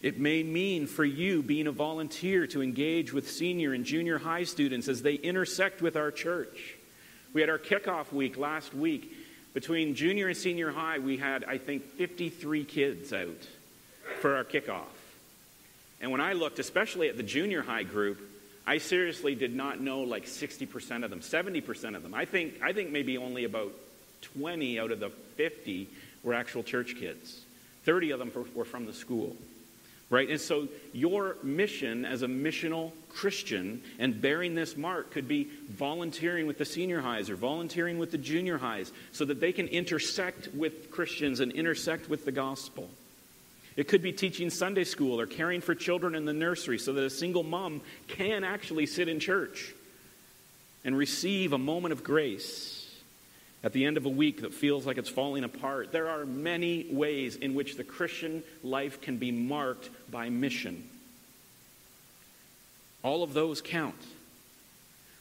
It 0.01 0.19
may 0.19 0.43
mean 0.43 0.87
for 0.87 1.03
you 1.03 1.43
being 1.43 1.67
a 1.67 1.71
volunteer 1.73 2.47
to 2.47 2.61
engage 2.61 3.11
with 3.11 3.29
senior 3.29 3.73
and 3.73 3.83
junior 3.83 4.19
high 4.19 4.45
students 4.45 4.87
as 4.87 5.01
they 5.01 5.15
intersect 5.15 5.81
with 5.81 5.97
our 5.97 6.11
church. 6.11 6.76
We 7.33 7.41
had 7.41 7.49
our 7.49 7.59
kickoff 7.59 8.11
week 8.11 8.37
last 8.37 8.73
week. 8.73 9.13
Between 9.53 9.95
junior 9.95 10.27
and 10.27 10.37
senior 10.37 10.71
high, 10.71 10.99
we 10.99 11.17
had, 11.17 11.43
I 11.43 11.57
think, 11.57 11.83
53 11.83 12.63
kids 12.63 13.11
out 13.11 13.47
for 14.19 14.35
our 14.35 14.43
kickoff. 14.43 14.85
And 15.99 16.11
when 16.11 16.21
I 16.21 16.33
looked, 16.33 16.59
especially 16.59 17.09
at 17.09 17.17
the 17.17 17.23
junior 17.23 17.63
high 17.63 17.83
group, 17.83 18.19
I 18.65 18.77
seriously 18.77 19.33
did 19.33 19.55
not 19.55 19.79
know 19.79 20.01
like 20.01 20.25
60% 20.25 21.03
of 21.03 21.09
them, 21.09 21.21
70% 21.21 21.95
of 21.95 22.03
them. 22.03 22.13
I 22.13 22.25
think, 22.25 22.61
I 22.61 22.73
think 22.73 22.91
maybe 22.91 23.17
only 23.17 23.45
about 23.45 23.71
20 24.21 24.79
out 24.79 24.91
of 24.91 24.99
the 24.99 25.09
50 25.09 25.87
were 26.23 26.33
actual 26.33 26.63
church 26.63 26.95
kids. 26.97 27.41
30 27.85 28.11
of 28.11 28.19
them 28.19 28.31
were 28.53 28.65
from 28.65 28.85
the 28.85 28.93
school. 28.93 29.35
Right? 30.09 30.29
And 30.29 30.39
so 30.39 30.69
your 30.93 31.35
mission 31.43 32.05
as 32.05 32.21
a 32.21 32.27
missional 32.27 32.93
Christian 33.09 33.81
and 33.99 34.21
bearing 34.21 34.55
this 34.55 34.77
mark 34.77 35.11
could 35.11 35.27
be 35.27 35.49
volunteering 35.69 36.47
with 36.47 36.57
the 36.57 36.65
senior 36.65 37.01
highs 37.01 37.29
or 37.29 37.35
volunteering 37.35 37.97
with 37.97 38.11
the 38.11 38.17
junior 38.17 38.57
highs 38.57 38.91
so 39.11 39.25
that 39.25 39.41
they 39.41 39.51
can 39.51 39.67
intersect 39.67 40.47
with 40.53 40.91
Christians 40.91 41.41
and 41.41 41.51
intersect 41.51 42.09
with 42.09 42.23
the 42.23 42.31
gospel. 42.31 42.89
It 43.75 43.89
could 43.89 44.01
be 44.01 44.13
teaching 44.13 44.49
Sunday 44.49 44.85
school 44.85 45.19
or 45.19 45.27
caring 45.27 45.59
for 45.59 45.75
children 45.75 46.15
in 46.15 46.23
the 46.23 46.33
nursery 46.33 46.79
so 46.79 46.93
that 46.93 47.03
a 47.03 47.09
single 47.09 47.43
mom 47.43 47.81
can 48.07 48.45
actually 48.45 48.85
sit 48.85 49.09
in 49.09 49.19
church 49.19 49.73
and 50.85 50.97
receive 50.97 51.51
a 51.51 51.57
moment 51.57 51.91
of 51.91 52.03
grace 52.03 52.76
at 53.63 53.73
the 53.73 53.85
end 53.85 53.97
of 53.97 54.05
a 54.05 54.09
week 54.09 54.41
that 54.41 54.53
feels 54.53 54.85
like 54.85 54.97
it's 54.97 55.09
falling 55.09 55.43
apart. 55.43 55.91
There 55.91 56.09
are 56.09 56.25
many 56.25 56.85
ways 56.89 57.35
in 57.35 57.53
which 57.53 57.75
the 57.75 57.83
Christian 57.83 58.43
life 58.63 59.01
can 59.01 59.17
be 59.17 59.31
marked 59.31 59.89
by 60.11 60.29
mission. 60.29 60.87
All 63.03 63.23
of 63.23 63.33
those 63.33 63.61
count. 63.61 63.95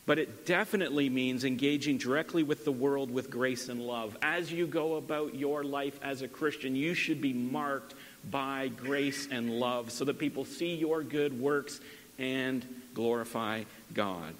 But 0.06 0.20
it 0.20 0.46
definitely 0.46 1.08
means 1.08 1.44
engaging 1.44 1.98
directly 1.98 2.44
with 2.44 2.64
the 2.64 2.70
world 2.70 3.10
with 3.10 3.28
grace 3.28 3.68
and 3.68 3.80
love. 3.80 4.16
As 4.22 4.52
you 4.52 4.68
go 4.68 4.94
about 4.94 5.34
your 5.34 5.64
life 5.64 5.98
as 6.00 6.22
a 6.22 6.28
Christian, 6.28 6.76
you 6.76 6.94
should 6.94 7.20
be 7.20 7.32
marked 7.32 7.94
by 8.30 8.68
grace 8.68 9.26
and 9.30 9.58
love 9.58 9.90
so 9.90 10.04
that 10.04 10.18
people 10.18 10.44
see 10.44 10.76
your 10.76 11.02
good 11.02 11.38
works 11.40 11.80
and 12.18 12.64
glorify 12.94 13.64
God. 13.92 14.34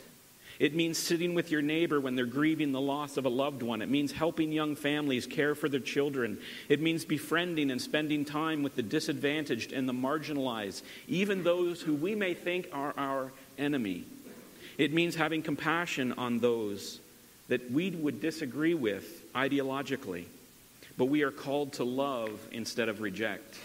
It 0.59 0.75
means 0.75 0.97
sitting 0.97 1.35
with 1.35 1.51
your 1.51 1.61
neighbor 1.61 2.01
when 2.01 2.17
they're 2.17 2.25
grieving 2.25 2.73
the 2.73 2.81
loss 2.81 3.17
of 3.17 3.27
a 3.27 3.31
loved 3.31 3.63
one. 3.63 3.83
It 3.83 3.91
means 3.91 4.13
helping 4.13 4.53
young 4.53 4.75
families 4.75 5.27
care 5.27 5.55
for 5.55 5.69
their 5.69 5.81
children. 5.81 6.39
It 6.69 6.81
means 6.81 7.05
befriending 7.05 7.71
and 7.71 7.81
spending 7.81 8.25
time 8.25 8.63
with 8.63 8.75
the 8.75 8.83
disadvantaged 8.83 9.73
and 9.73 9.89
the 9.89 9.93
marginalized, 9.93 10.83
even 11.09 11.45
those 11.45 11.83
who 11.83 11.95
we 11.95 12.15
may 12.15 12.33
think 12.33 12.69
are 12.73 12.95
our 12.97 13.33
enemy. 13.59 14.05
It 14.79 14.93
means 14.93 15.15
having 15.15 15.43
compassion 15.43 16.13
on 16.13 16.39
those 16.39 17.01
that 17.49 17.71
we 17.71 17.91
would 17.91 18.21
disagree 18.21 18.75
with 18.75 19.33
ideologically, 19.35 20.25
but 20.97 21.07
we 21.07 21.23
are 21.23 21.31
called 21.31 21.75
to 21.75 21.85
love 21.85 22.41
instead 22.51 22.89
of 22.89 23.01
reject. 23.01 23.59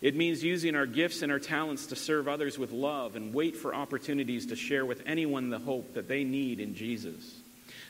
It 0.00 0.14
means 0.14 0.44
using 0.44 0.74
our 0.74 0.86
gifts 0.86 1.22
and 1.22 1.32
our 1.32 1.38
talents 1.38 1.86
to 1.86 1.96
serve 1.96 2.28
others 2.28 2.58
with 2.58 2.70
love 2.70 3.16
and 3.16 3.32
wait 3.32 3.56
for 3.56 3.74
opportunities 3.74 4.46
to 4.46 4.56
share 4.56 4.84
with 4.84 5.02
anyone 5.06 5.48
the 5.48 5.58
hope 5.58 5.94
that 5.94 6.08
they 6.08 6.22
need 6.22 6.60
in 6.60 6.74
Jesus. 6.74 7.40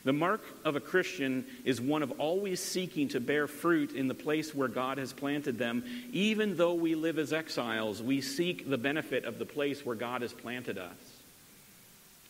The 0.05 0.13
mark 0.13 0.41
of 0.63 0.77
a 0.77 0.79
Christian 0.79 1.45
is 1.65 1.81
one 1.81 2.01
of 2.01 2.11
always 2.19 2.61
seeking 2.61 3.09
to 3.09 3.19
bear 3.19 3.45
fruit 3.45 3.91
in 3.91 4.07
the 4.07 4.13
place 4.13 4.55
where 4.55 4.69
God 4.69 4.99
has 4.99 5.11
planted 5.11 5.57
them. 5.57 5.83
Even 6.13 6.55
though 6.55 6.75
we 6.75 6.95
live 6.95 7.19
as 7.19 7.33
exiles, 7.33 8.01
we 8.01 8.21
seek 8.21 8.69
the 8.69 8.77
benefit 8.77 9.25
of 9.25 9.37
the 9.37 9.45
place 9.45 9.85
where 9.85 9.95
God 9.97 10.21
has 10.21 10.31
planted 10.31 10.77
us. 10.77 10.93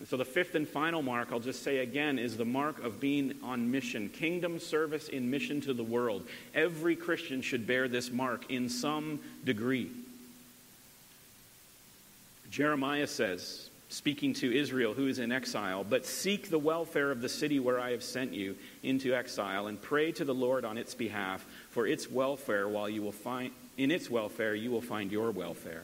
So, 0.06 0.16
the 0.16 0.26
fifth 0.26 0.54
and 0.54 0.68
final 0.68 1.02
mark, 1.02 1.30
I'll 1.32 1.40
just 1.40 1.64
say 1.64 1.80
again, 1.80 2.20
is 2.20 2.38
the 2.38 2.46
mark 2.46 2.84
of 2.84 3.00
being 3.00 3.34
on 3.42 3.72
mission 3.72 4.10
kingdom 4.10 4.60
service 4.60 5.08
in 5.08 5.32
mission 5.32 5.60
to 5.62 5.74
the 5.74 5.84
world. 5.84 6.28
Every 6.54 6.96
Christian 6.96 7.42
should 7.42 7.66
bear 7.66 7.88
this 7.88 8.12
mark 8.12 8.52
in 8.52 8.70
some 8.70 9.20
degree. 9.44 9.90
Jeremiah 12.52 13.08
says, 13.08 13.70
speaking 13.90 14.34
to 14.36 14.56
Israel 14.56 14.94
who 14.94 15.08
is 15.08 15.20
in 15.20 15.32
exile, 15.32 15.84
but 15.84 16.06
seek 16.06 16.50
the 16.50 16.60
welfare 16.60 17.10
of 17.10 17.22
the 17.22 17.30
city 17.30 17.60
where 17.60 17.80
I 17.80 17.92
have 17.92 18.04
sent 18.04 18.34
you 18.34 18.56
into 18.84 19.16
exile 19.16 19.68
and 19.68 19.82
pray 19.82 20.12
to 20.14 20.26
the 20.26 20.34
Lord 20.34 20.66
on 20.66 20.78
its 20.78 20.94
behalf 20.94 21.46
for 21.72 21.88
its 21.88 22.10
welfare 22.10 22.68
while 22.68 22.90
you 22.90 23.02
will 23.02 23.12
find 23.12 23.52
in 23.78 23.92
its 23.92 24.10
welfare 24.10 24.56
you 24.56 24.72
will 24.72 24.82
find 24.82 25.12
your 25.12 25.32
welfare. 25.32 25.84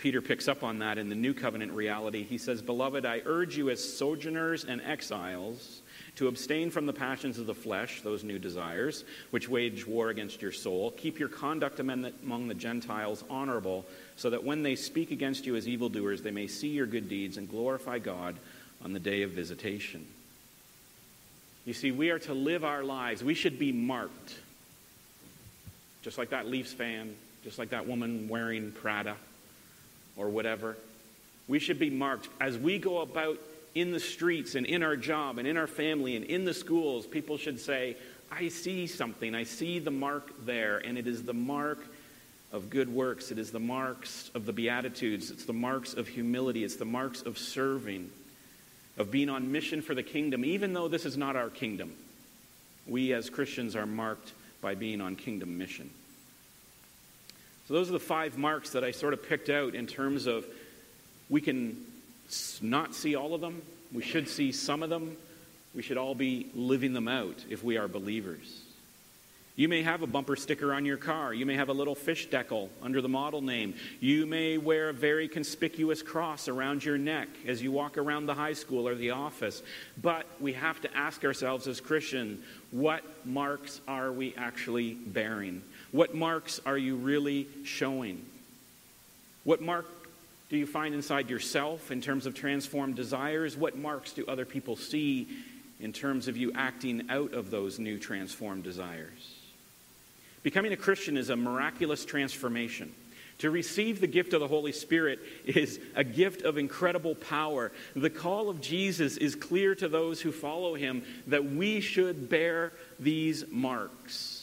Peter 0.00 0.22
picks 0.22 0.48
up 0.48 0.64
on 0.64 0.78
that 0.78 0.96
in 0.96 1.10
the 1.10 1.14
new 1.14 1.34
covenant 1.34 1.72
reality. 1.72 2.24
He 2.24 2.38
says, 2.38 2.62
Beloved, 2.62 3.04
I 3.04 3.20
urge 3.26 3.58
you 3.58 3.68
as 3.68 3.96
sojourners 3.96 4.64
and 4.64 4.80
exiles 4.80 5.82
to 6.16 6.26
abstain 6.26 6.70
from 6.70 6.86
the 6.86 6.92
passions 6.92 7.38
of 7.38 7.44
the 7.44 7.54
flesh, 7.54 8.00
those 8.00 8.24
new 8.24 8.38
desires, 8.38 9.04
which 9.30 9.46
wage 9.46 9.86
war 9.86 10.08
against 10.08 10.40
your 10.40 10.52
soul. 10.52 10.92
Keep 10.92 11.18
your 11.18 11.28
conduct 11.28 11.80
among 11.80 12.48
the 12.48 12.54
Gentiles 12.54 13.22
honorable, 13.28 13.84
so 14.16 14.30
that 14.30 14.42
when 14.42 14.62
they 14.62 14.74
speak 14.74 15.10
against 15.10 15.44
you 15.44 15.54
as 15.54 15.68
evildoers, 15.68 16.22
they 16.22 16.30
may 16.30 16.46
see 16.46 16.68
your 16.68 16.86
good 16.86 17.10
deeds 17.10 17.36
and 17.36 17.46
glorify 17.46 17.98
God 17.98 18.36
on 18.82 18.94
the 18.94 18.98
day 18.98 19.20
of 19.20 19.32
visitation. 19.32 20.06
You 21.66 21.74
see, 21.74 21.90
we 21.90 22.08
are 22.08 22.18
to 22.20 22.32
live 22.32 22.64
our 22.64 22.82
lives. 22.82 23.22
We 23.22 23.34
should 23.34 23.58
be 23.58 23.70
marked. 23.70 24.34
Just 26.00 26.16
like 26.16 26.30
that 26.30 26.46
Leafs 26.46 26.72
fan, 26.72 27.14
just 27.44 27.58
like 27.58 27.68
that 27.70 27.86
woman 27.86 28.28
wearing 28.28 28.72
Prada 28.72 29.16
or 30.16 30.28
whatever. 30.28 30.76
We 31.48 31.58
should 31.58 31.78
be 31.78 31.90
marked 31.90 32.28
as 32.40 32.56
we 32.56 32.78
go 32.78 33.00
about 33.00 33.38
in 33.74 33.92
the 33.92 34.00
streets 34.00 34.54
and 34.54 34.66
in 34.66 34.82
our 34.82 34.96
job 34.96 35.38
and 35.38 35.46
in 35.46 35.56
our 35.56 35.66
family 35.66 36.16
and 36.16 36.24
in 36.24 36.44
the 36.44 36.54
schools. 36.54 37.06
People 37.06 37.38
should 37.38 37.60
say, 37.60 37.96
I 38.30 38.48
see 38.48 38.86
something. 38.86 39.34
I 39.34 39.44
see 39.44 39.78
the 39.78 39.90
mark 39.90 40.44
there, 40.44 40.78
and 40.78 40.96
it 40.96 41.06
is 41.06 41.24
the 41.24 41.34
mark 41.34 41.78
of 42.52 42.70
good 42.70 42.92
works. 42.92 43.30
It 43.30 43.38
is 43.38 43.50
the 43.50 43.60
marks 43.60 44.30
of 44.34 44.46
the 44.46 44.52
Beatitudes. 44.52 45.30
It's 45.30 45.44
the 45.44 45.52
marks 45.52 45.94
of 45.94 46.08
humility. 46.08 46.64
It's 46.64 46.76
the 46.76 46.84
marks 46.84 47.22
of 47.22 47.38
serving, 47.38 48.10
of 48.98 49.10
being 49.10 49.28
on 49.28 49.50
mission 49.52 49.82
for 49.82 49.94
the 49.94 50.02
kingdom, 50.02 50.44
even 50.44 50.72
though 50.72 50.88
this 50.88 51.04
is 51.04 51.16
not 51.16 51.36
our 51.36 51.48
kingdom. 51.48 51.92
We 52.86 53.12
as 53.12 53.30
Christians 53.30 53.76
are 53.76 53.86
marked 53.86 54.32
by 54.60 54.74
being 54.74 55.00
on 55.00 55.16
kingdom 55.16 55.58
mission. 55.58 55.90
So, 57.70 57.74
those 57.74 57.88
are 57.88 57.92
the 57.92 58.00
five 58.00 58.36
marks 58.36 58.70
that 58.70 58.82
I 58.82 58.90
sort 58.90 59.12
of 59.12 59.22
picked 59.22 59.48
out 59.48 59.76
in 59.76 59.86
terms 59.86 60.26
of 60.26 60.44
we 61.28 61.40
can 61.40 61.76
not 62.60 62.96
see 62.96 63.14
all 63.14 63.32
of 63.32 63.40
them, 63.40 63.62
we 63.92 64.02
should 64.02 64.28
see 64.28 64.50
some 64.50 64.82
of 64.82 64.90
them, 64.90 65.16
we 65.72 65.80
should 65.80 65.96
all 65.96 66.16
be 66.16 66.48
living 66.52 66.94
them 66.94 67.06
out 67.06 67.44
if 67.48 67.62
we 67.62 67.76
are 67.76 67.86
believers. 67.86 68.62
You 69.54 69.68
may 69.68 69.82
have 69.82 70.02
a 70.02 70.08
bumper 70.08 70.34
sticker 70.34 70.74
on 70.74 70.84
your 70.84 70.96
car. 70.96 71.32
You 71.32 71.46
may 71.46 71.54
have 71.54 71.68
a 71.68 71.72
little 71.72 71.94
fish 71.94 72.28
decal 72.28 72.70
under 72.82 73.00
the 73.00 73.08
model 73.08 73.40
name. 73.40 73.74
You 74.00 74.26
may 74.26 74.58
wear 74.58 74.88
a 74.88 74.92
very 74.92 75.28
conspicuous 75.28 76.02
cross 76.02 76.48
around 76.48 76.84
your 76.84 76.98
neck 76.98 77.28
as 77.46 77.62
you 77.62 77.70
walk 77.70 77.98
around 77.98 78.26
the 78.26 78.34
high 78.34 78.54
school 78.54 78.88
or 78.88 78.96
the 78.96 79.10
office. 79.10 79.62
But 80.00 80.26
we 80.40 80.54
have 80.54 80.80
to 80.80 80.96
ask 80.96 81.24
ourselves 81.24 81.68
as 81.68 81.80
Christians 81.80 82.44
what 82.72 83.04
marks 83.24 83.80
are 83.86 84.10
we 84.10 84.34
actually 84.36 84.94
bearing? 84.94 85.62
What 85.92 86.14
marks 86.14 86.60
are 86.64 86.78
you 86.78 86.96
really 86.96 87.48
showing? 87.64 88.24
What 89.44 89.60
mark 89.60 89.86
do 90.48 90.56
you 90.56 90.66
find 90.66 90.94
inside 90.94 91.30
yourself 91.30 91.90
in 91.90 92.00
terms 92.00 92.26
of 92.26 92.34
transformed 92.34 92.96
desires? 92.96 93.56
What 93.56 93.76
marks 93.76 94.12
do 94.12 94.24
other 94.26 94.44
people 94.44 94.76
see 94.76 95.28
in 95.80 95.92
terms 95.92 96.28
of 96.28 96.36
you 96.36 96.52
acting 96.54 97.06
out 97.08 97.32
of 97.32 97.50
those 97.50 97.78
new 97.78 97.98
transformed 97.98 98.64
desires? 98.64 99.36
Becoming 100.42 100.72
a 100.72 100.76
Christian 100.76 101.16
is 101.16 101.30
a 101.30 101.36
miraculous 101.36 102.04
transformation. 102.04 102.92
To 103.38 103.50
receive 103.50 104.00
the 104.00 104.06
gift 104.06 104.34
of 104.34 104.40
the 104.40 104.48
Holy 104.48 104.72
Spirit 104.72 105.18
is 105.46 105.80
a 105.94 106.04
gift 106.04 106.42
of 106.42 106.58
incredible 106.58 107.14
power. 107.14 107.72
The 107.96 108.10
call 108.10 108.50
of 108.50 108.60
Jesus 108.60 109.16
is 109.16 109.34
clear 109.34 109.74
to 109.76 109.88
those 109.88 110.20
who 110.20 110.30
follow 110.30 110.74
him 110.74 111.02
that 111.26 111.44
we 111.44 111.80
should 111.80 112.28
bear 112.28 112.72
these 112.98 113.44
marks. 113.50 114.39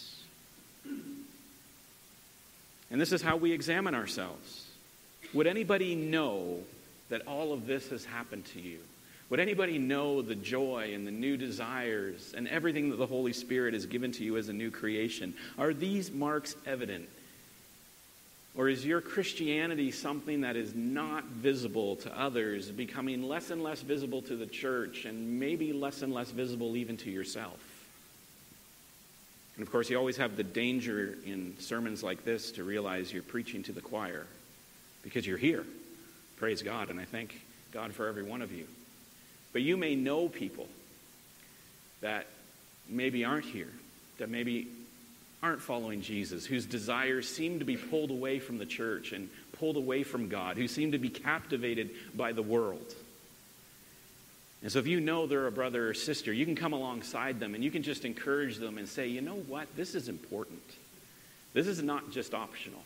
And 2.89 3.01
this 3.01 3.11
is 3.11 3.21
how 3.21 3.37
we 3.37 3.51
examine 3.51 3.95
ourselves. 3.95 4.65
Would 5.33 5.47
anybody 5.47 5.95
know 5.95 6.59
that 7.09 7.27
all 7.27 7.53
of 7.53 7.67
this 7.67 7.89
has 7.89 8.05
happened 8.05 8.45
to 8.53 8.61
you? 8.61 8.79
Would 9.29 9.41
anybody 9.41 9.77
know 9.77 10.21
the 10.21 10.35
joy 10.35 10.91
and 10.93 11.05
the 11.05 11.11
new 11.11 11.35
desires 11.35 12.33
and 12.35 12.47
everything 12.47 12.91
that 12.91 12.95
the 12.95 13.05
Holy 13.05 13.33
Spirit 13.33 13.73
has 13.73 13.85
given 13.85 14.13
to 14.13 14.23
you 14.23 14.37
as 14.37 14.47
a 14.47 14.53
new 14.53 14.71
creation? 14.71 15.33
Are 15.57 15.73
these 15.73 16.11
marks 16.11 16.55
evident? 16.65 17.09
Or 18.55 18.69
is 18.69 18.85
your 18.85 19.01
Christianity 19.01 19.91
something 19.91 20.41
that 20.41 20.55
is 20.55 20.73
not 20.73 21.25
visible 21.25 21.97
to 21.97 22.19
others, 22.19 22.71
becoming 22.71 23.21
less 23.21 23.51
and 23.51 23.61
less 23.61 23.81
visible 23.81 24.21
to 24.23 24.35
the 24.35 24.47
church, 24.47 25.05
and 25.05 25.39
maybe 25.39 25.73
less 25.73 26.01
and 26.01 26.13
less 26.13 26.31
visible 26.31 26.75
even 26.77 26.97
to 26.97 27.11
yourself? 27.11 27.59
And 29.57 29.65
of 29.65 29.71
course, 29.71 29.89
you 29.89 29.97
always 29.97 30.17
have 30.17 30.37
the 30.37 30.43
danger 30.43 31.17
in 31.25 31.55
sermons 31.59 32.03
like 32.03 32.23
this 32.23 32.51
to 32.53 32.63
realize 32.63 33.11
you're 33.11 33.23
preaching 33.23 33.63
to 33.63 33.71
the 33.71 33.81
choir 33.81 34.27
because 35.01 35.25
you're 35.25 35.37
here. 35.37 35.65
Praise 36.37 36.61
God, 36.61 36.91
and 36.91 36.99
I 36.99 37.05
thank 37.05 37.41
God 37.71 37.93
for 37.93 38.07
every 38.07 38.21
one 38.21 38.43
of 38.43 38.51
you. 38.51 38.67
But 39.53 39.63
you 39.63 39.75
may 39.75 39.95
know 39.95 40.29
people 40.29 40.67
that 42.01 42.27
maybe 42.87 43.25
aren't 43.25 43.45
here, 43.45 43.71
that 44.19 44.29
maybe 44.29 44.67
aren't 45.41 45.61
following 45.61 46.01
Jesus, 46.01 46.45
whose 46.45 46.67
desires 46.67 47.27
seem 47.27 47.57
to 47.59 47.65
be 47.65 47.77
pulled 47.77 48.11
away 48.11 48.37
from 48.37 48.59
the 48.59 48.65
church 48.65 49.11
and 49.11 49.29
pulled 49.53 49.75
away 49.77 50.03
from 50.03 50.29
God, 50.29 50.57
who 50.57 50.67
seem 50.67 50.91
to 50.91 50.99
be 50.99 51.09
captivated 51.09 51.89
by 52.15 52.31
the 52.31 52.43
world. 52.43 52.93
And 54.61 54.71
so, 54.71 54.79
if 54.79 54.87
you 54.87 54.99
know 54.99 55.27
they're 55.27 55.47
a 55.47 55.51
brother 55.51 55.89
or 55.89 55.93
sister, 55.93 56.33
you 56.33 56.45
can 56.45 56.55
come 56.55 56.73
alongside 56.73 57.39
them 57.39 57.53
and 57.53 57.63
you 57.63 57.69
can 57.69 57.83
just 57.83 58.05
encourage 58.05 58.57
them 58.57 58.77
and 58.77 58.89
say, 58.89 59.07
you 59.07 59.21
know 59.21 59.35
what? 59.47 59.67
This 59.75 59.93
is 59.93 60.09
important. 60.09 60.63
This 61.53 61.67
is 61.67 61.83
not 61.83 62.11
just 62.11 62.33
optional. 62.33 62.81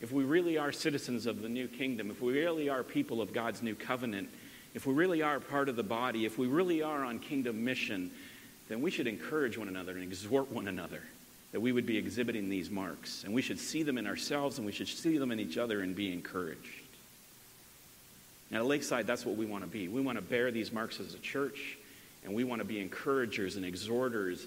If 0.00 0.12
we 0.12 0.24
really 0.24 0.58
are 0.58 0.72
citizens 0.72 1.24
of 1.24 1.40
the 1.40 1.48
new 1.48 1.68
kingdom, 1.68 2.10
if 2.10 2.20
we 2.20 2.34
really 2.34 2.68
are 2.68 2.82
people 2.82 3.22
of 3.22 3.32
God's 3.32 3.62
new 3.62 3.74
covenant, 3.74 4.28
if 4.74 4.86
we 4.86 4.92
really 4.92 5.22
are 5.22 5.40
part 5.40 5.70
of 5.70 5.76
the 5.76 5.82
body, 5.82 6.26
if 6.26 6.36
we 6.36 6.46
really 6.46 6.82
are 6.82 7.02
on 7.02 7.18
kingdom 7.18 7.64
mission, 7.64 8.10
then 8.68 8.82
we 8.82 8.90
should 8.90 9.06
encourage 9.06 9.56
one 9.56 9.68
another 9.68 9.92
and 9.92 10.02
exhort 10.02 10.52
one 10.52 10.68
another 10.68 11.02
that 11.52 11.60
we 11.60 11.72
would 11.72 11.86
be 11.86 11.96
exhibiting 11.96 12.50
these 12.50 12.70
marks. 12.70 13.24
And 13.24 13.32
we 13.32 13.40
should 13.40 13.58
see 13.58 13.82
them 13.82 13.96
in 13.96 14.06
ourselves 14.06 14.58
and 14.58 14.66
we 14.66 14.72
should 14.72 14.88
see 14.88 15.16
them 15.16 15.32
in 15.32 15.40
each 15.40 15.56
other 15.56 15.80
and 15.80 15.96
be 15.96 16.12
encouraged. 16.12 16.82
Now, 18.50 18.58
at 18.58 18.66
Lakeside, 18.66 19.06
that's 19.06 19.26
what 19.26 19.36
we 19.36 19.46
want 19.46 19.64
to 19.64 19.70
be. 19.70 19.88
We 19.88 20.00
want 20.00 20.18
to 20.18 20.22
bear 20.22 20.50
these 20.50 20.72
marks 20.72 21.00
as 21.00 21.14
a 21.14 21.18
church, 21.18 21.76
and 22.24 22.34
we 22.34 22.44
want 22.44 22.60
to 22.60 22.64
be 22.64 22.80
encouragers 22.80 23.56
and 23.56 23.64
exhorters 23.64 24.46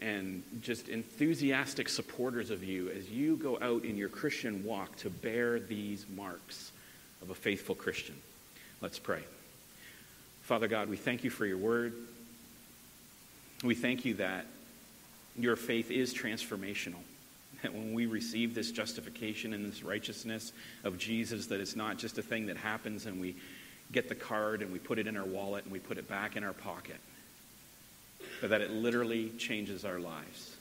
and 0.00 0.42
just 0.62 0.88
enthusiastic 0.88 1.88
supporters 1.88 2.50
of 2.50 2.64
you 2.64 2.88
as 2.90 3.10
you 3.10 3.36
go 3.36 3.58
out 3.60 3.84
in 3.84 3.96
your 3.96 4.08
Christian 4.08 4.64
walk 4.64 4.96
to 4.96 5.10
bear 5.10 5.60
these 5.60 6.06
marks 6.16 6.72
of 7.20 7.30
a 7.30 7.34
faithful 7.34 7.74
Christian. 7.74 8.16
Let's 8.80 8.98
pray. 8.98 9.22
Father 10.42 10.68
God, 10.68 10.88
we 10.88 10.96
thank 10.96 11.22
you 11.22 11.30
for 11.30 11.44
your 11.44 11.58
word. 11.58 11.92
We 13.62 13.74
thank 13.74 14.04
you 14.04 14.14
that 14.14 14.46
your 15.36 15.54
faith 15.56 15.90
is 15.90 16.14
transformational. 16.14 17.02
That 17.62 17.74
when 17.74 17.92
we 17.92 18.06
receive 18.06 18.54
this 18.54 18.70
justification 18.70 19.52
and 19.52 19.70
this 19.70 19.82
righteousness 19.82 20.52
of 20.84 20.98
Jesus, 20.98 21.46
that 21.48 21.60
it's 21.60 21.76
not 21.76 21.98
just 21.98 22.16
a 22.18 22.22
thing 22.22 22.46
that 22.46 22.56
happens 22.56 23.06
and 23.06 23.20
we 23.20 23.36
get 23.92 24.08
the 24.08 24.14
card 24.14 24.62
and 24.62 24.72
we 24.72 24.78
put 24.78 24.98
it 24.98 25.06
in 25.06 25.16
our 25.16 25.24
wallet 25.24 25.64
and 25.64 25.72
we 25.72 25.78
put 25.78 25.98
it 25.98 26.08
back 26.08 26.36
in 26.36 26.44
our 26.44 26.52
pocket, 26.52 26.96
but 28.40 28.50
that 28.50 28.60
it 28.60 28.70
literally 28.70 29.30
changes 29.30 29.84
our 29.84 29.98
lives. 29.98 30.56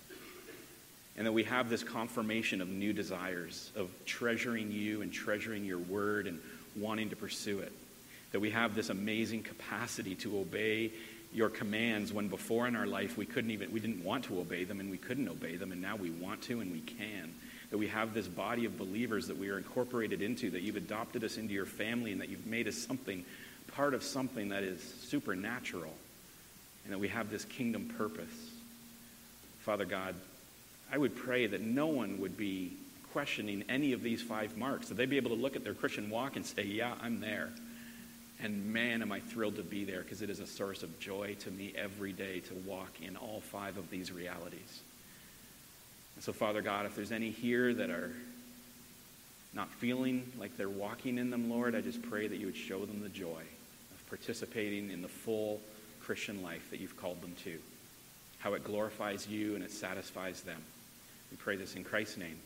And 1.17 1.27
that 1.27 1.33
we 1.33 1.43
have 1.43 1.69
this 1.69 1.83
confirmation 1.83 2.61
of 2.61 2.69
new 2.69 2.93
desires, 2.93 3.71
of 3.75 3.89
treasuring 4.05 4.71
you 4.71 5.01
and 5.01 5.11
treasuring 5.11 5.65
your 5.65 5.79
word 5.79 6.27
and 6.27 6.39
wanting 6.77 7.09
to 7.09 7.15
pursue 7.15 7.59
it. 7.59 7.73
That 8.31 8.39
we 8.39 8.51
have 8.51 8.73
this 8.73 8.89
amazing 8.89 9.43
capacity 9.43 10.15
to 10.15 10.39
obey 10.39 10.91
your 11.33 11.49
commands 11.49 12.11
when 12.11 12.27
before 12.27 12.67
in 12.67 12.75
our 12.75 12.87
life 12.87 13.17
we 13.17 13.25
couldn't 13.25 13.51
even 13.51 13.71
we 13.71 13.79
didn't 13.79 14.03
want 14.03 14.25
to 14.25 14.39
obey 14.39 14.63
them 14.63 14.79
and 14.79 14.89
we 14.89 14.97
couldn't 14.97 15.27
obey 15.27 15.55
them 15.55 15.71
and 15.71 15.81
now 15.81 15.95
we 15.95 16.09
want 16.09 16.41
to 16.43 16.59
and 16.59 16.71
we 16.71 16.81
can. 16.81 17.33
That 17.71 17.77
we 17.77 17.87
have 17.87 18.15
this 18.15 18.27
body 18.27 18.65
of 18.65 18.79
believers 18.79 19.27
that 19.27 19.37
we 19.37 19.49
are 19.49 19.57
incorporated 19.57 20.23
into 20.23 20.49
that 20.51 20.61
you've 20.61 20.75
adopted 20.75 21.23
us 21.23 21.37
into 21.37 21.53
your 21.53 21.67
family 21.67 22.11
and 22.11 22.21
that 22.21 22.29
you've 22.29 22.47
made 22.47 22.67
us 22.67 22.75
something 22.75 23.23
part 23.73 23.93
of 23.93 24.01
something 24.01 24.49
that 24.49 24.63
is 24.63 24.81
supernatural. 25.07 25.93
And 26.85 26.93
that 26.93 26.99
we 26.99 27.09
have 27.09 27.29
this 27.29 27.45
kingdom 27.45 27.93
purpose. 27.97 28.33
Father 29.59 29.85
god 29.85 30.15
i 30.91 30.97
would 30.97 31.15
pray 31.15 31.45
that 31.45 31.61
no 31.61 31.87
one 31.87 32.19
would 32.19 32.37
be 32.37 32.73
questioning 33.13 33.63
any 33.69 33.93
of 33.93 34.01
these 34.01 34.21
five 34.21 34.57
marks 34.57 34.87
that 34.87 34.95
they'd 34.95 35.09
be 35.09 35.17
able 35.17 35.29
to 35.29 35.41
look 35.41 35.55
at 35.55 35.63
their 35.63 35.73
christian 35.73 36.09
walk 36.09 36.35
and 36.35 36.45
say 36.45 36.63
yeah 36.63 36.93
i'm 37.01 37.19
there 37.19 37.49
and 38.41 38.73
man, 38.73 39.01
am 39.01 39.11
I 39.11 39.19
thrilled 39.19 39.57
to 39.57 39.63
be 39.63 39.83
there 39.83 40.01
because 40.01 40.21
it 40.21 40.29
is 40.29 40.39
a 40.39 40.47
source 40.47 40.83
of 40.83 40.99
joy 40.99 41.35
to 41.39 41.51
me 41.51 41.73
every 41.75 42.13
day 42.13 42.39
to 42.39 42.53
walk 42.65 43.01
in 43.01 43.17
all 43.17 43.41
five 43.41 43.77
of 43.77 43.89
these 43.89 44.11
realities. 44.11 44.81
And 46.15 46.23
so, 46.23 46.31
Father 46.31 46.61
God, 46.61 46.85
if 46.85 46.95
there's 46.95 47.11
any 47.11 47.31
here 47.31 47.73
that 47.73 47.89
are 47.89 48.11
not 49.53 49.69
feeling 49.73 50.31
like 50.37 50.55
they're 50.57 50.69
walking 50.69 51.17
in 51.17 51.29
them, 51.29 51.49
Lord, 51.49 51.75
I 51.75 51.81
just 51.81 52.01
pray 52.01 52.27
that 52.27 52.37
you 52.37 52.45
would 52.45 52.57
show 52.57 52.85
them 52.85 53.01
the 53.01 53.09
joy 53.09 53.41
of 53.41 54.09
participating 54.09 54.89
in 54.89 55.01
the 55.01 55.07
full 55.07 55.59
Christian 56.01 56.41
life 56.41 56.69
that 56.71 56.79
you've 56.79 56.97
called 56.97 57.21
them 57.21 57.35
to, 57.43 57.57
how 58.39 58.53
it 58.53 58.63
glorifies 58.63 59.27
you 59.27 59.55
and 59.55 59.63
it 59.63 59.71
satisfies 59.71 60.41
them. 60.41 60.61
We 61.31 61.37
pray 61.37 61.57
this 61.57 61.75
in 61.75 61.83
Christ's 61.83 62.17
name. 62.17 62.39